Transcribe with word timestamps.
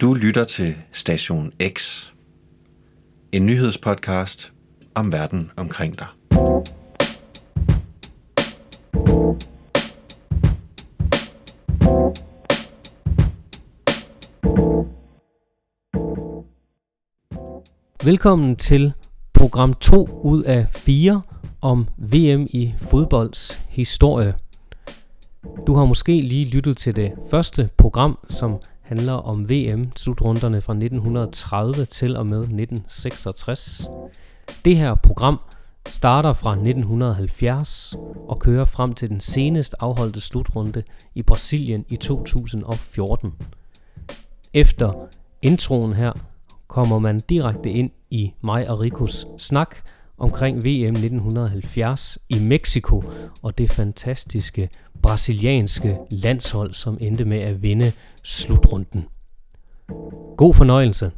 Du 0.00 0.14
lytter 0.14 0.44
til 0.44 0.74
Station 0.92 1.52
X. 1.68 2.06
En 3.32 3.46
nyhedspodcast 3.46 4.52
om 4.94 5.12
verden 5.12 5.50
omkring 5.56 5.98
dig. 5.98 6.06
Velkommen 18.04 18.56
til 18.56 18.92
program 19.34 19.74
2 19.74 20.20
ud 20.22 20.42
af 20.42 20.66
4 20.70 21.22
om 21.60 21.88
VM 21.98 22.46
i 22.50 22.74
fodbolds 22.78 23.60
historie. 23.68 24.34
Du 25.66 25.74
har 25.74 25.84
måske 25.84 26.20
lige 26.20 26.50
lyttet 26.50 26.76
til 26.76 26.96
det 26.96 27.12
første 27.30 27.70
program, 27.76 28.18
som 28.28 28.60
handler 28.84 29.12
om 29.12 29.50
VM-slutrunderne 29.50 30.60
fra 30.60 30.72
1930 30.72 31.84
til 31.84 32.16
og 32.16 32.26
med 32.26 32.38
1966. 32.38 33.88
Det 34.64 34.76
her 34.76 34.94
program 34.94 35.40
starter 35.88 36.32
fra 36.32 36.50
1970 36.50 37.94
og 38.28 38.38
kører 38.38 38.64
frem 38.64 38.92
til 38.92 39.08
den 39.08 39.20
senest 39.20 39.74
afholdte 39.80 40.20
slutrunde 40.20 40.82
i 41.14 41.22
Brasilien 41.22 41.84
i 41.88 41.96
2014. 41.96 43.32
Efter 44.54 44.92
introen 45.42 45.92
her 45.92 46.12
kommer 46.68 46.98
man 46.98 47.20
direkte 47.20 47.70
ind 47.70 47.90
i 48.10 48.32
mig 48.40 48.70
og 48.70 48.80
Rikos 48.80 49.26
snak 49.38 49.76
omkring 50.18 50.64
VM 50.64 50.94
1970 50.94 52.18
i 52.28 52.38
Mexico 52.38 53.02
og 53.42 53.58
det 53.58 53.70
fantastiske 53.70 54.68
brasilianske 55.02 55.98
landshold, 56.10 56.74
som 56.74 56.98
endte 57.00 57.24
med 57.24 57.38
at 57.38 57.62
vinde 57.62 57.92
slutrunden. 58.22 59.04
God 60.36 60.54
fornøjelse. 60.54 61.10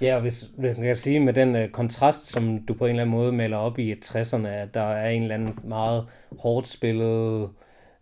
Ja, 0.00 0.14
og 0.14 0.20
hvis, 0.20 0.40
hvis 0.58 0.76
man 0.76 0.86
kan 0.86 0.96
sige 0.96 1.20
med 1.20 1.32
den 1.32 1.56
øh, 1.56 1.68
kontrast, 1.68 2.26
som 2.26 2.58
du 2.58 2.74
på 2.74 2.84
en 2.84 2.90
eller 2.90 3.02
anden 3.02 3.16
måde 3.16 3.32
maler 3.32 3.56
op 3.56 3.78
i 3.78 3.92
60'erne, 3.92 4.46
at 4.48 4.74
der 4.74 4.82
er 4.82 5.08
en 5.08 5.22
eller 5.22 5.34
anden 5.34 5.58
meget 5.64 6.06
hårdt 6.38 6.68
spillet, 6.68 7.50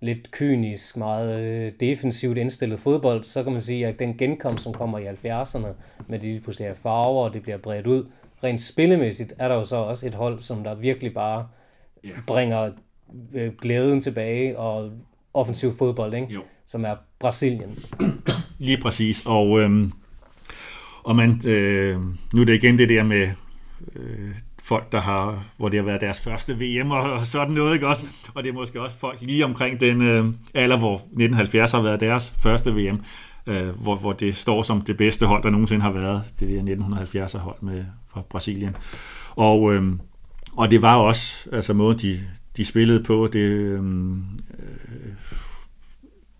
lidt 0.04 0.30
kynisk, 0.30 0.96
meget 0.96 1.44
øh, 1.44 1.72
defensivt 1.80 2.38
indstillet 2.38 2.78
fodbold, 2.78 3.24
så 3.24 3.42
kan 3.42 3.52
man 3.52 3.62
sige, 3.62 3.86
at 3.86 3.98
den 3.98 4.16
genkomst, 4.16 4.62
som 4.62 4.72
kommer 4.72 4.98
i 4.98 5.02
70'erne, 5.02 5.66
med 6.08 6.18
de 6.18 6.40
pludselig 6.42 6.76
farver, 6.82 7.24
og 7.24 7.34
det 7.34 7.42
bliver 7.42 7.58
bredt 7.58 7.86
ud, 7.86 8.04
rent 8.44 8.60
spillemæssigt 8.60 9.34
er 9.38 9.48
der 9.48 9.54
jo 9.54 9.64
så 9.64 9.76
også 9.76 10.06
et 10.06 10.14
hold, 10.14 10.40
som 10.40 10.64
der 10.64 10.74
virkelig 10.74 11.14
bare 11.14 11.46
yeah. 12.04 12.16
bringer 12.26 12.70
øh, 13.34 13.52
glæden 13.60 14.00
tilbage, 14.00 14.58
og 14.58 14.90
offensiv 15.34 15.76
fodbold, 15.78 16.14
ikke? 16.14 16.26
Jo. 16.34 16.42
som 16.66 16.84
er 16.84 16.94
Brasilien. 17.18 17.78
Lige 18.58 18.78
præcis, 18.82 19.22
og, 19.26 19.60
øhm, 19.60 19.92
og 21.02 21.16
man, 21.16 21.40
øh, 21.46 22.00
nu 22.34 22.40
er 22.40 22.44
det 22.44 22.54
igen 22.54 22.78
det 22.78 22.88
der 22.88 23.02
med 23.02 23.28
øh, 23.96 24.30
folk, 24.64 24.92
der 24.92 25.00
har, 25.00 25.44
hvor 25.56 25.68
det 25.68 25.78
har 25.78 25.84
været 25.84 26.00
deres 26.00 26.20
første 26.20 26.58
VM 26.58 26.90
og 26.90 27.26
sådan 27.26 27.54
noget, 27.54 27.74
ikke 27.74 27.88
også? 27.88 28.06
Og 28.34 28.42
det 28.42 28.48
er 28.48 28.54
måske 28.54 28.80
også 28.80 28.96
folk 28.98 29.18
lige 29.20 29.44
omkring 29.44 29.80
den 29.80 30.02
øh, 30.02 30.24
alder, 30.54 30.78
hvor 30.78 30.94
1970 30.94 31.72
har 31.72 31.82
været 31.82 32.00
deres 32.00 32.34
første 32.38 32.74
VM, 32.74 33.00
øh, 33.46 33.68
hvor, 33.68 33.96
hvor 33.96 34.12
det 34.12 34.36
står 34.36 34.62
som 34.62 34.80
det 34.80 34.96
bedste 34.96 35.26
hold, 35.26 35.42
der 35.42 35.50
nogensinde 35.50 35.82
har 35.82 35.92
været, 35.92 36.22
det 36.40 36.48
der 36.48 36.74
1970'er 36.76 37.38
hold 37.38 37.56
med 37.60 37.84
fra 38.12 38.22
Brasilien. 38.30 38.76
Og, 39.30 39.74
øh, 39.74 39.92
og 40.56 40.70
det 40.70 40.82
var 40.82 40.96
også, 40.96 41.48
altså 41.52 41.74
måden 41.74 41.98
de, 41.98 42.20
de 42.56 42.64
spillede 42.64 43.02
på, 43.02 43.28
det, 43.32 43.38
øh, 43.38 43.80
øh, 43.80 45.12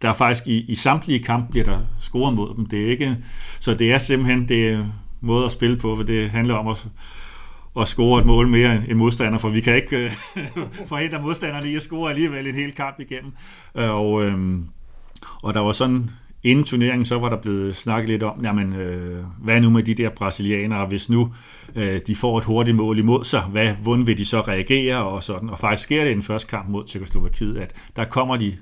der 0.03 0.11
er 0.11 0.15
faktisk 0.15 0.47
i, 0.47 0.61
i 0.61 0.75
samtlige 0.75 1.23
kampe 1.23 1.51
bliver 1.51 1.65
der 1.65 1.81
scoret 1.99 2.35
mod 2.35 2.55
dem. 2.57 2.67
Det 2.67 2.85
er 2.85 2.91
ikke, 2.91 3.17
så 3.61 3.75
det 3.75 3.93
er 3.93 3.99
simpelthen 3.99 4.49
det 4.49 4.93
måde 5.21 5.45
at 5.45 5.53
spille 5.53 5.77
på, 5.77 5.97
for 5.97 6.03
det 6.03 6.31
handler 6.31 6.55
om 6.55 6.69
at 6.69 6.87
at 7.81 7.89
score 7.89 8.21
et 8.21 8.27
mål 8.27 8.49
mere 8.49 8.83
end 8.89 8.99
modstander, 8.99 9.39
for 9.39 9.49
vi 9.49 9.61
kan 9.61 9.77
ikke 9.77 10.05
øh, 10.05 10.11
forhindre 10.93 11.23
modstanderne 11.23 11.71
i 11.71 11.77
at 11.77 11.83
score 11.83 12.11
alligevel 12.11 12.47
en 12.47 12.55
hel 12.55 12.73
kamp 12.73 13.01
igennem. 13.01 13.33
Øh, 13.77 13.95
og, 13.95 14.25
øh, 14.25 14.59
og 15.43 15.55
der 15.55 15.61
var 15.61 15.73
sådan, 15.73 16.11
inden 16.45 16.65
turneringen, 16.65 17.05
så 17.05 17.19
var 17.19 17.29
der 17.29 17.37
blevet 17.37 17.77
snakket 17.77 18.09
lidt 18.09 18.23
om, 18.23 18.45
jamen, 18.45 18.73
øh, 18.73 19.25
hvad 19.39 19.61
nu 19.61 19.71
med 19.71 19.83
de 19.83 19.95
der 19.95 20.11
brasilianere, 20.11 20.87
hvis 20.87 21.09
nu 21.09 21.33
øh, 21.77 22.01
de 22.07 22.17
får 22.17 22.39
et 22.39 22.45
hurtigt 22.45 22.77
mål 22.77 22.99
imod 22.99 23.25
sig, 23.25 23.43
hvad, 23.43 23.75
hvordan 23.75 24.07
vil 24.07 24.19
de 24.19 24.25
så 24.25 24.41
reagere 24.41 25.05
og 25.05 25.23
sådan. 25.23 25.51
Og 25.51 25.59
faktisk 25.59 25.83
sker 25.83 26.05
det 26.05 26.11
i 26.11 26.15
den 26.15 26.23
første 26.23 26.49
kamp 26.49 26.69
mod 26.69 26.85
Tjekkoslovakiet, 26.85 27.59
at 27.59 27.75
der 27.97 28.05
kommer 28.05 28.37
de 28.37 28.53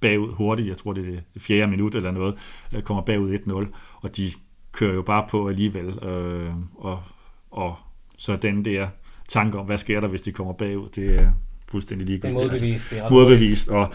bagud 0.00 0.32
hurtigt, 0.32 0.68
jeg 0.68 0.76
tror 0.76 0.92
det 0.92 1.08
er 1.08 1.20
det 1.34 1.42
fjerde 1.42 1.70
minut 1.70 1.94
eller 1.94 2.10
noget, 2.10 2.34
øh, 2.74 2.82
kommer 2.82 3.02
bagud 3.02 3.34
1-0, 3.34 3.98
og 4.02 4.16
de 4.16 4.30
kører 4.72 4.94
jo 4.94 5.02
bare 5.02 5.26
på 5.30 5.48
alligevel, 5.48 6.04
øh, 6.04 6.50
og, 6.74 7.02
og 7.50 7.76
så 8.22 8.36
den 8.36 8.64
der 8.64 8.88
tanke 9.28 9.58
om, 9.58 9.66
hvad 9.66 9.78
sker 9.78 10.00
der, 10.00 10.08
hvis 10.08 10.20
de 10.20 10.32
kommer 10.32 10.52
bagud, 10.52 10.88
det 10.88 11.20
er 11.20 11.32
fuldstændig 11.68 12.06
ligegyldigt. 12.06 12.38
Det 12.40 12.44
er 12.44 12.50
modbevist. 12.50 12.90
Det 12.90 12.98
er 12.98 13.10
modbevist, 13.10 13.68
og 13.68 13.92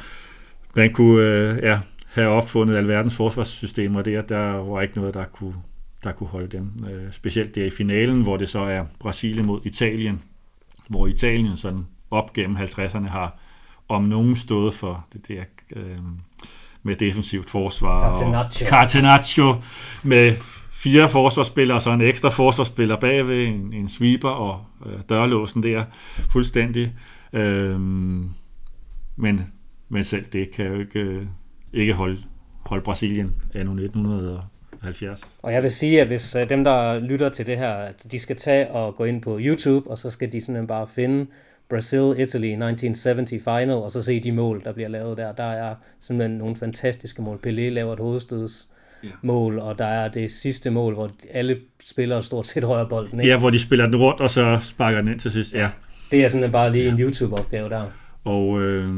man 0.76 0.94
kunne 0.94 1.22
øh, 1.22 1.58
ja, 1.64 1.80
have 2.08 2.28
opfundet 2.28 2.78
alverdens 2.78 3.16
forsvarssystemer 3.16 4.02
der, 4.02 4.22
der 4.22 4.52
var 4.54 4.82
ikke 4.82 4.98
noget, 4.98 5.14
der 5.14 5.26
kunne, 5.26 5.56
der 6.04 6.12
kunne 6.12 6.28
holde 6.28 6.48
dem. 6.48 6.72
Øh, 6.92 7.12
specielt 7.12 7.56
der 7.56 7.66
i 7.66 7.70
finalen, 7.70 8.22
hvor 8.22 8.38
det 8.38 8.50
så 8.50 8.60
er 8.60 8.86
Brasilien 9.00 9.46
mod 9.46 9.62
Italien, 9.66 10.22
hvor 10.90 11.08
Italien 11.08 11.58
sådan 11.58 11.86
op 12.12 12.34
gennem 12.34 12.58
50'erne 12.58 13.10
har 13.10 13.40
om 13.90 14.04
nogen 14.04 14.36
stået 14.36 14.74
for 14.74 15.06
det 15.14 15.28
der 15.28 15.44
øh, 15.76 15.98
med 16.84 16.96
defensivt 16.96 17.50
forsvar. 17.50 18.14
Catenaccio. 18.14 18.66
Og 18.66 18.70
Catenaccio 18.70 19.56
med 20.04 20.36
fire 20.84 21.10
forsvarsspillere, 21.10 21.78
og 21.78 21.82
så 21.82 21.92
en 21.92 22.02
ekstra 22.02 22.30
forsvarsspiller 22.30 22.96
bagved, 22.96 23.48
en, 23.48 23.74
en 23.74 23.90
sweeper 23.90 24.30
og 24.30 24.66
øh, 24.86 25.00
dørlåsen 25.10 25.64
der, 25.64 25.84
fuldstændig. 26.32 26.94
Øhm, 27.34 28.30
men, 29.16 29.54
men 29.90 30.04
selv 30.04 30.26
det 30.26 30.52
kan 30.52 30.66
jo 30.66 30.80
ikke, 30.80 31.00
øh, 31.00 31.22
ikke 31.74 31.94
holde, 31.94 32.18
holde 32.66 32.84
Brasilien 32.84 33.36
anno 33.54 33.72
1970. 33.72 35.38
Og 35.44 35.54
jeg 35.54 35.64
vil 35.64 35.72
sige, 35.72 36.02
at 36.02 36.08
hvis 36.08 36.36
øh, 36.36 36.50
dem, 36.50 36.64
der 36.64 37.00
lytter 37.00 37.30
til 37.30 37.48
det 37.48 37.58
her, 37.58 37.74
at 37.74 38.12
de 38.12 38.20
skal 38.20 38.36
tage 38.36 38.72
og 38.72 38.96
gå 38.96 39.04
ind 39.04 39.22
på 39.22 39.38
YouTube, 39.42 39.90
og 39.90 39.98
så 39.98 40.10
skal 40.10 40.32
de 40.32 40.42
simpelthen 40.42 40.68
bare 40.68 40.88
finde 40.88 41.28
Brazil-Italy 41.74 42.52
1970 42.54 43.44
final, 43.44 43.72
og 43.72 43.92
så 43.92 44.02
se 44.02 44.20
de 44.20 44.32
mål, 44.32 44.64
der 44.64 44.74
bliver 44.74 44.90
lavet 44.90 45.18
der. 45.18 45.32
Der 45.32 45.44
er 45.44 45.76
simpelthen 46.00 46.38
nogle 46.38 46.56
fantastiske 46.56 47.22
mål. 47.22 47.40
Pelé 47.48 47.62
laver 47.70 47.94
et 47.94 48.00
hovedstøds 48.00 48.68
ja. 49.04 49.10
mål, 49.22 49.60
og 49.60 49.80
der 49.80 49.86
er 49.86 50.08
det 50.08 50.32
sidste 50.32 50.70
mål, 50.70 50.94
hvor 50.94 51.12
alle 51.32 51.58
spillere 51.86 52.24
stort 52.24 52.48
set 52.48 52.70
rører 52.70 52.90
bolden. 52.90 53.20
Ikke? 53.20 53.32
Ja, 53.32 53.40
hvor 53.40 53.50
de 53.50 53.60
spiller 53.60 53.86
den 53.86 53.96
rundt, 53.96 54.22
og 54.22 54.30
så 54.30 54.60
sparker 54.62 55.02
den 55.02 55.08
ind 55.08 55.20
til 55.20 55.32
sidst, 55.32 55.54
ja. 55.54 55.70
Det 56.12 56.24
er 56.24 56.28
sådan 56.28 56.52
bare 56.52 56.72
lige 56.72 56.90
en 56.90 57.00
YouTube-opgave 57.00 57.70
der. 57.70 57.86
Og 58.24 58.62
øh, 58.62 58.90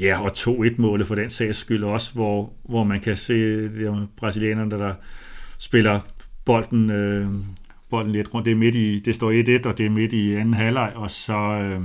ja, 0.00 0.22
og 0.22 0.30
2-1-målet 0.38 1.06
for 1.06 1.14
den 1.14 1.30
sags 1.30 1.58
skyld 1.58 1.84
også, 1.84 2.14
hvor, 2.14 2.52
hvor 2.64 2.84
man 2.84 3.00
kan 3.00 3.16
se 3.16 3.62
de 3.68 4.06
brasilianerne, 4.16 4.70
der 4.70 4.94
spiller 5.58 6.00
bolden, 6.44 6.90
øh, 6.90 7.26
bolden 7.90 8.12
lidt 8.12 8.34
rundt. 8.34 8.44
Det, 8.44 8.52
er 8.52 8.56
midt 8.56 8.74
i, 8.74 8.98
det 8.98 9.14
står 9.14 9.60
1-1, 9.62 9.68
og 9.68 9.78
det 9.78 9.86
er 9.86 9.90
midt 9.90 10.12
i 10.12 10.34
anden 10.34 10.54
halvleg, 10.54 10.92
og 10.94 11.10
så 11.10 11.32
øh, 11.32 11.80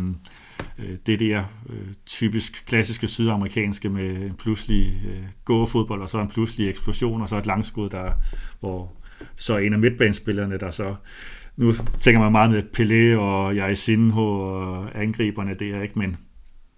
Øh, 0.79 0.95
det 1.05 1.19
der 1.19 1.43
øh, 1.69 1.93
typisk 2.05 2.65
klassiske 2.65 3.07
sydamerikanske 3.07 3.89
med 3.89 4.15
en 4.15 4.33
pludselig 4.33 5.01
øh, 5.07 5.23
gåfodbold, 5.45 6.01
og 6.01 6.09
så 6.09 6.19
en 6.19 6.29
pludselig 6.29 6.69
eksplosion, 6.69 7.21
og 7.21 7.29
så 7.29 7.35
et 7.37 7.45
langskud, 7.45 7.89
der, 7.89 8.11
hvor 8.59 8.93
så 9.35 9.57
en 9.57 9.73
af 9.73 9.79
midtbanespillerne, 9.79 10.57
der 10.57 10.71
så 10.71 10.95
nu 11.57 11.73
tænker 11.99 12.19
man 12.19 12.31
meget 12.31 12.51
med 12.51 12.63
Pelé 12.77 13.19
og 13.19 13.55
Jairzinho 13.55 14.39
og 14.39 15.01
angriberne 15.01 15.53
der, 15.53 15.81
ikke? 15.81 15.99
men 15.99 16.17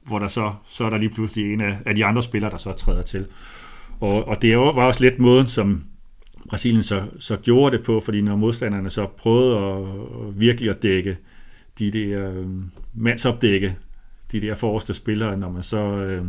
hvor 0.07 0.19
der 0.19 0.27
så, 0.27 0.53
så 0.65 0.83
er 0.83 0.89
der 0.89 0.97
lige 0.97 1.09
pludselig 1.09 1.53
en 1.53 1.61
af, 1.61 1.77
af 1.85 1.95
de 1.95 2.05
andre 2.05 2.23
spillere, 2.23 2.51
der 2.51 2.57
så 2.57 2.71
træder 2.71 3.01
til. 3.01 3.25
Og, 3.99 4.27
og 4.27 4.41
det 4.41 4.57
var 4.57 4.71
også 4.71 5.03
lidt 5.03 5.19
måden, 5.19 5.47
som 5.47 5.83
Brasilien 6.49 6.83
så, 6.83 7.03
så 7.19 7.37
gjorde 7.37 7.77
det 7.77 7.85
på, 7.85 7.99
fordi 7.99 8.21
når 8.21 8.35
modstanderne 8.35 8.89
så 8.89 9.07
prøvede 9.17 9.57
at, 9.57 9.85
virkelig 10.41 10.69
at 10.69 10.83
dække 10.83 11.17
de 11.79 11.91
der 11.91 12.39
øh, 12.39 12.47
mandsopdække, 12.93 13.75
de 14.31 14.41
der 14.41 14.55
forreste 14.55 14.93
spillere, 14.93 15.37
når 15.37 15.51
man 15.51 15.63
så, 15.63 15.77
øh, 15.77 16.25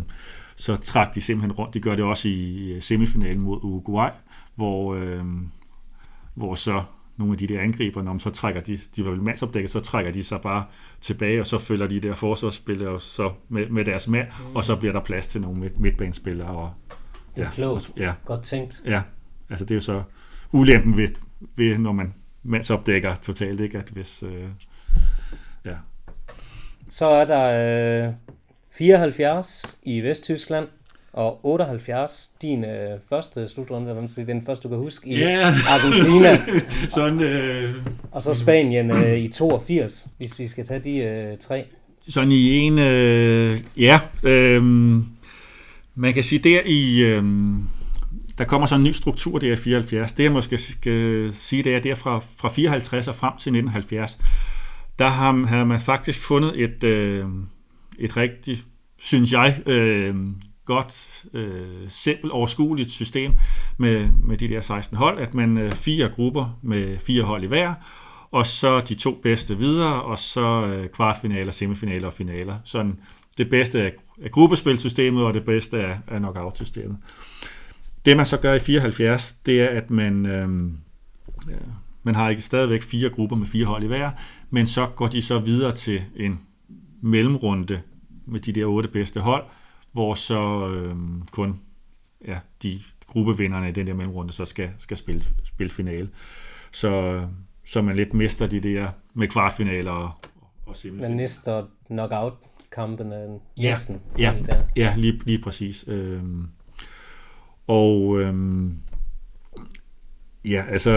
så 0.56 0.76
trak 0.76 1.14
de 1.14 1.20
simpelthen 1.20 1.52
rundt. 1.52 1.74
De 1.74 1.80
gør 1.80 1.94
det 1.94 2.04
også 2.04 2.28
i 2.28 2.76
semifinalen 2.80 3.40
mod 3.40 3.58
Uruguay, 3.62 4.10
hvor, 4.54 4.94
øh, 4.94 5.24
hvor 6.34 6.54
så 6.54 6.82
nogle 7.16 7.32
af 7.32 7.38
de 7.38 7.46
der 7.46 7.60
angriber, 7.60 8.02
når 8.02 8.12
man 8.12 8.20
så 8.20 8.30
trækker 8.30 8.60
de, 8.60 8.78
de 8.96 9.04
var 9.04 9.14
mandsopdækket, 9.14 9.70
så 9.70 9.80
trækker 9.80 10.12
de 10.12 10.24
sig 10.24 10.40
bare 10.40 10.64
tilbage, 11.00 11.40
og 11.40 11.46
så 11.46 11.58
følger 11.58 11.86
de 11.86 12.00
der 12.00 12.14
forsvarsspillere 12.14 13.00
så 13.00 13.32
med, 13.48 13.68
med 13.68 13.84
deres 13.84 14.08
mand, 14.08 14.28
mm. 14.28 14.56
og 14.56 14.64
så 14.64 14.76
bliver 14.76 14.92
der 14.92 15.00
plads 15.00 15.26
til 15.26 15.40
nogle 15.40 15.60
midt, 15.60 15.80
midtbanespillere. 15.80 16.48
Og, 16.48 16.70
ja, 17.36 17.50
klogt. 17.50 17.92
Ja. 17.96 18.14
Godt 18.24 18.42
tænkt. 18.42 18.82
Ja, 18.86 19.02
altså 19.50 19.64
det 19.64 19.70
er 19.70 19.76
jo 19.76 19.80
så 19.80 20.02
ulempen 20.52 20.96
ved, 20.96 21.08
ved 21.56 21.78
når 21.78 21.92
man 21.92 22.14
mandsopdækker 22.42 23.14
totalt, 23.14 23.60
ikke? 23.60 23.78
at 23.78 23.88
hvis, 23.88 24.22
øh. 24.22 24.48
Så 26.90 27.06
er 27.06 27.24
der 27.24 28.06
øh, 28.06 28.12
74 28.78 29.76
i 29.82 30.00
Vesttyskland, 30.00 30.66
og 31.12 31.40
78, 31.46 32.30
din 32.42 32.64
øh, 32.64 32.98
første 33.08 33.48
slutrunde, 33.48 33.84
hvad 33.84 33.94
man 33.94 34.08
siger, 34.08 34.26
den 34.26 34.42
første, 34.46 34.62
du 34.62 34.68
kan 34.68 34.78
huske, 34.78 35.08
i 35.08 35.18
Ja. 35.18 35.46
Argentina. 35.68 36.36
Sådan, 36.94 37.22
øh, 37.22 37.74
Og 38.12 38.22
så 38.22 38.34
Spanien 38.34 38.90
øh, 38.90 39.18
i 39.18 39.28
82, 39.28 40.06
hvis 40.18 40.38
vi 40.38 40.48
skal 40.48 40.66
tage 40.66 40.80
de 40.80 40.96
øh, 40.98 41.38
tre. 41.38 41.64
sådan 42.08 42.32
i 42.32 42.56
en... 42.58 42.78
Øh, 42.78 43.58
ja, 43.76 44.00
øh, 44.24 44.62
man 45.94 46.14
kan 46.14 46.24
sige, 46.24 46.38
der 46.38 46.60
i... 46.66 47.00
Øh, 47.00 47.24
der 48.38 48.44
kommer 48.46 48.66
så 48.66 48.74
en 48.74 48.82
ny 48.84 48.92
struktur 48.92 49.38
der 49.38 49.52
i 49.52 49.56
74. 49.56 50.12
Det 50.12 50.22
jeg 50.24 50.32
måske 50.32 50.58
skal 50.58 51.30
sige, 51.32 51.62
det 51.62 51.74
er 51.74 51.80
der 51.80 51.94
fra, 51.94 52.20
fra 52.36 52.48
54 52.48 53.08
og 53.08 53.14
frem 53.14 53.32
til 53.32 53.50
1970. 53.50 54.18
Der 55.00 55.08
har, 55.08 55.46
havde 55.46 55.66
man 55.66 55.80
faktisk 55.80 56.18
fundet 56.18 56.62
et, 56.62 56.84
øh, 56.84 57.26
et 57.98 58.16
rigtigt, 58.16 58.64
synes 58.98 59.32
jeg, 59.32 59.62
øh, 59.66 60.14
godt, 60.64 61.24
øh, 61.34 61.88
simpelt, 61.88 62.32
overskueligt 62.32 62.90
system 62.90 63.32
med, 63.78 64.08
med 64.22 64.36
de 64.36 64.48
der 64.48 64.60
16 64.60 64.96
hold, 64.96 65.18
at 65.18 65.34
man 65.34 65.58
øh, 65.58 65.72
fire 65.72 66.08
grupper 66.08 66.58
med 66.62 66.98
fire 66.98 67.22
hold 67.22 67.44
i 67.44 67.46
hver, 67.46 67.74
og 68.30 68.46
så 68.46 68.80
de 68.80 68.94
to 68.94 69.20
bedste 69.22 69.58
videre, 69.58 70.02
og 70.02 70.18
så 70.18 70.66
øh, 70.66 70.88
kvartfinaler, 70.88 71.52
semifinaler 71.52 72.06
og 72.06 72.12
finaler. 72.12 72.54
Sådan 72.64 72.98
det 73.38 73.50
bedste 73.50 73.82
af, 73.82 73.92
af 74.22 74.30
gruppespilsystemet, 74.30 75.24
og 75.24 75.34
det 75.34 75.44
bedste 75.44 75.78
af, 75.86 75.98
af 76.08 76.18
knockout-systemet. 76.18 76.96
Det 78.04 78.16
man 78.16 78.26
så 78.26 78.36
gør 78.36 78.54
i 78.54 78.58
74, 78.58 79.36
det 79.46 79.60
er, 79.60 79.68
at 79.68 79.90
man, 79.90 80.26
øh, 80.26 80.48
øh, 81.50 81.60
man 82.02 82.14
har 82.14 82.28
ikke 82.28 82.42
stadigvæk 82.42 82.82
fire 82.82 83.10
grupper 83.10 83.36
med 83.36 83.46
fire 83.46 83.66
hold 83.66 83.82
i 83.82 83.86
hver, 83.86 84.10
men 84.50 84.66
så 84.66 84.86
går 84.96 85.06
de 85.06 85.22
så 85.22 85.38
videre 85.38 85.72
til 85.72 86.00
en 86.16 86.40
mellemrunde 87.02 87.80
med 88.26 88.40
de 88.40 88.52
der 88.52 88.64
otte 88.66 88.88
bedste 88.88 89.20
hold, 89.20 89.44
hvor 89.92 90.14
så 90.14 90.68
øh, 90.68 90.96
kun 91.30 91.60
ja, 92.26 92.38
de 92.62 92.78
gruppevinderne 93.06 93.68
i 93.68 93.72
den 93.72 93.86
der 93.86 93.94
mellemrunde 93.94 94.32
så 94.32 94.44
skal, 94.44 94.70
skal 94.78 94.96
spille, 94.96 95.22
spille 95.44 95.70
finale. 95.70 96.08
Så, 96.72 97.22
så 97.66 97.82
man 97.82 97.96
lidt 97.96 98.14
mister 98.14 98.46
de 98.46 98.60
der 98.60 98.88
med 99.14 99.28
kvartfinaler 99.28 99.90
og, 99.90 100.10
og 100.66 100.76
semifinaler. 100.76 101.08
Men 101.08 101.16
næste 101.16 101.62
knockout-kampene 101.86 103.14
Ja, 103.56 103.70
næsten. 103.70 104.00
ja. 104.18 104.32
helt 104.32 104.46
der. 104.46 104.62
Ja, 104.76 104.94
lige, 104.96 105.20
lige 105.24 105.42
præcis. 105.42 105.84
Øhm, 105.88 106.46
og 107.66 108.20
øhm, 108.20 108.78
ja, 110.44 110.64
altså 110.68 110.90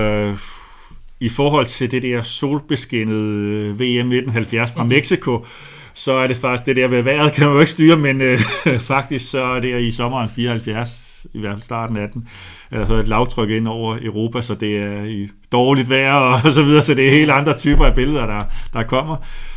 i 1.24 1.30
forhold 1.30 1.66
til 1.66 1.92
det 1.92 2.04
der 2.04 2.22
solbeskinnede 2.22 3.70
VM 3.70 4.12
1970 4.12 4.72
fra 4.72 4.84
Mexico, 4.84 5.46
så 5.94 6.12
er 6.12 6.28
det 6.28 6.36
faktisk 6.36 6.66
det 6.66 6.76
der 6.76 6.88
ved 6.88 7.02
vejret, 7.02 7.34
kan 7.34 7.46
man 7.46 7.54
jo 7.54 7.60
ikke 7.60 7.72
styre, 7.72 7.98
men 7.98 8.22
øh, 8.22 8.40
faktisk 8.94 9.30
så 9.30 9.44
er 9.44 9.60
det 9.60 9.82
i 9.82 9.92
sommeren 9.92 10.30
74, 10.36 11.26
i 11.34 11.40
hvert 11.40 11.54
fald 11.54 11.62
starten 11.62 11.98
af 11.98 12.10
den, 12.14 12.28
er 12.72 12.86
der 12.86 13.00
et 13.00 13.08
lavtryk 13.08 13.50
ind 13.50 13.68
over 13.68 13.98
Europa, 14.02 14.42
så 14.42 14.54
det 14.54 14.78
er 14.78 15.04
i 15.04 15.30
dårligt 15.52 15.90
vejr 15.90 16.14
og 16.14 16.52
så 16.54 16.64
videre, 16.64 16.82
så 16.82 16.94
det 16.94 17.08
er 17.08 17.12
helt 17.12 17.32
andre 17.32 17.58
typer 17.58 17.86
af 17.86 17.96
billeder, 17.96 18.26
der, 18.26 18.44
der 18.74 18.84
kommer. 18.84 19.16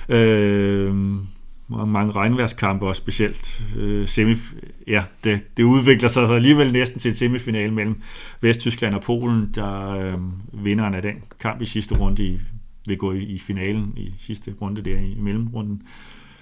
Øh, 0.08 0.94
mange 1.68 2.12
regnværskampe, 2.12 2.86
og 2.86 2.96
specielt 2.96 3.62
øh, 3.76 4.08
semif 4.08 4.52
ja, 4.86 5.04
det, 5.24 5.56
det 5.56 5.62
udvikler 5.62 6.08
sig 6.08 6.30
alligevel 6.30 6.72
næsten 6.72 7.00
til 7.00 7.08
en 7.08 7.14
semifinal 7.14 7.72
mellem 7.72 8.02
Vesttyskland 8.40 8.94
og 8.94 9.02
Polen, 9.02 9.50
der 9.54 9.90
øh, 9.90 10.18
vinderen 10.64 10.94
af 10.94 11.02
den 11.02 11.14
kamp 11.40 11.62
i 11.62 11.66
sidste 11.66 11.98
runde 11.98 12.22
i, 12.22 12.40
vil 12.86 12.98
gå 12.98 13.12
i, 13.12 13.22
i 13.22 13.38
finalen 13.38 13.92
i 13.96 14.14
sidste 14.18 14.54
runde 14.60 14.82
der 14.82 14.98
i 14.98 15.16
mellemrunden, 15.18 15.82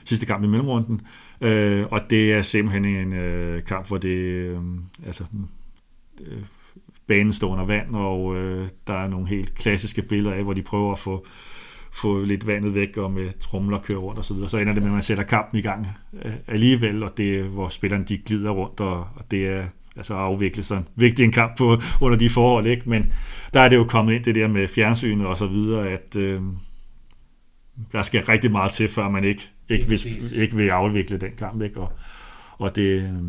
sidste 0.05 0.26
kamp 0.26 0.44
i 0.44 0.47
mellemrunden, 0.47 1.00
øh, 1.41 1.87
og 1.91 2.00
det 2.11 2.32
er 2.32 2.43
simpelthen 2.43 2.85
en 2.85 3.12
øh, 3.12 3.65
kamp, 3.65 3.88
hvor 3.88 3.99
det 3.99 4.19
øh, 4.19 4.59
altså 5.06 5.25
øh, 6.21 6.43
banen 7.06 7.32
står 7.32 7.53
under 7.53 7.65
vand, 7.65 7.94
og 7.94 8.37
øh, 8.37 8.69
der 8.87 8.94
er 8.94 9.09
nogle 9.09 9.29
helt 9.29 9.55
klassiske 9.55 10.03
billeder 10.03 10.35
af, 10.35 10.43
hvor 10.43 10.53
de 10.53 10.62
prøver 10.62 10.93
at 10.93 10.99
få 10.99 11.26
få 11.94 12.23
lidt 12.23 12.46
vandet 12.46 12.75
væk 12.75 12.96
og 12.96 13.12
med 13.12 13.38
tromler 13.41 13.79
køre 13.79 13.99
rundt 13.99 14.19
og 14.19 14.25
så 14.25 14.35
videre. 14.35 14.49
Så 14.49 14.58
ender 14.58 14.73
det 14.73 14.82
med, 14.82 14.91
at 14.91 14.94
man 14.94 15.02
sætter 15.02 15.25
kampen 15.25 15.58
i 15.58 15.62
gang 15.62 15.88
øh, 16.25 16.32
alligevel, 16.46 17.02
og 17.02 17.17
det 17.17 17.38
er, 17.38 17.44
hvor 17.44 17.69
spillerne 17.69 18.05
de 18.05 18.19
glider 18.19 18.50
rundt, 18.50 18.81
og, 18.81 18.99
og 18.99 19.31
det 19.31 19.49
er 19.49 19.64
altså 19.96 20.14
afvikle 20.14 20.62
sådan 20.62 20.85
vigtig 20.94 21.25
en 21.25 21.32
kamp 21.32 21.56
på, 21.58 21.76
under 22.00 22.19
de 22.19 22.31
forhold, 22.31 22.67
ikke? 22.67 22.91
Men 22.91 23.12
der 23.55 23.61
er 23.61 23.69
det 23.69 23.76
jo 23.76 23.85
kommet 23.85 24.14
ind 24.14 24.25
det 24.25 24.35
der 24.35 24.49
med 24.49 24.69
fjernsynet 24.69 25.26
og 25.26 25.38
så 25.38 25.46
videre, 25.46 25.88
at 25.88 26.17
øh, 26.17 26.43
der 27.93 28.02
skal 28.02 28.25
rigtig 28.25 28.52
meget 28.52 28.73
til, 28.73 28.88
før 28.88 29.08
man 29.08 29.25
ikke, 29.25 29.50
ikke, 29.69 29.88
vil, 29.88 30.00
ikke 30.37 30.56
vil 30.56 30.69
afvikle 30.69 31.19
den 31.19 31.32
kamp, 31.38 31.62
ikke? 31.62 31.81
Og, 31.81 31.93
og 32.58 32.76
det, 32.76 33.20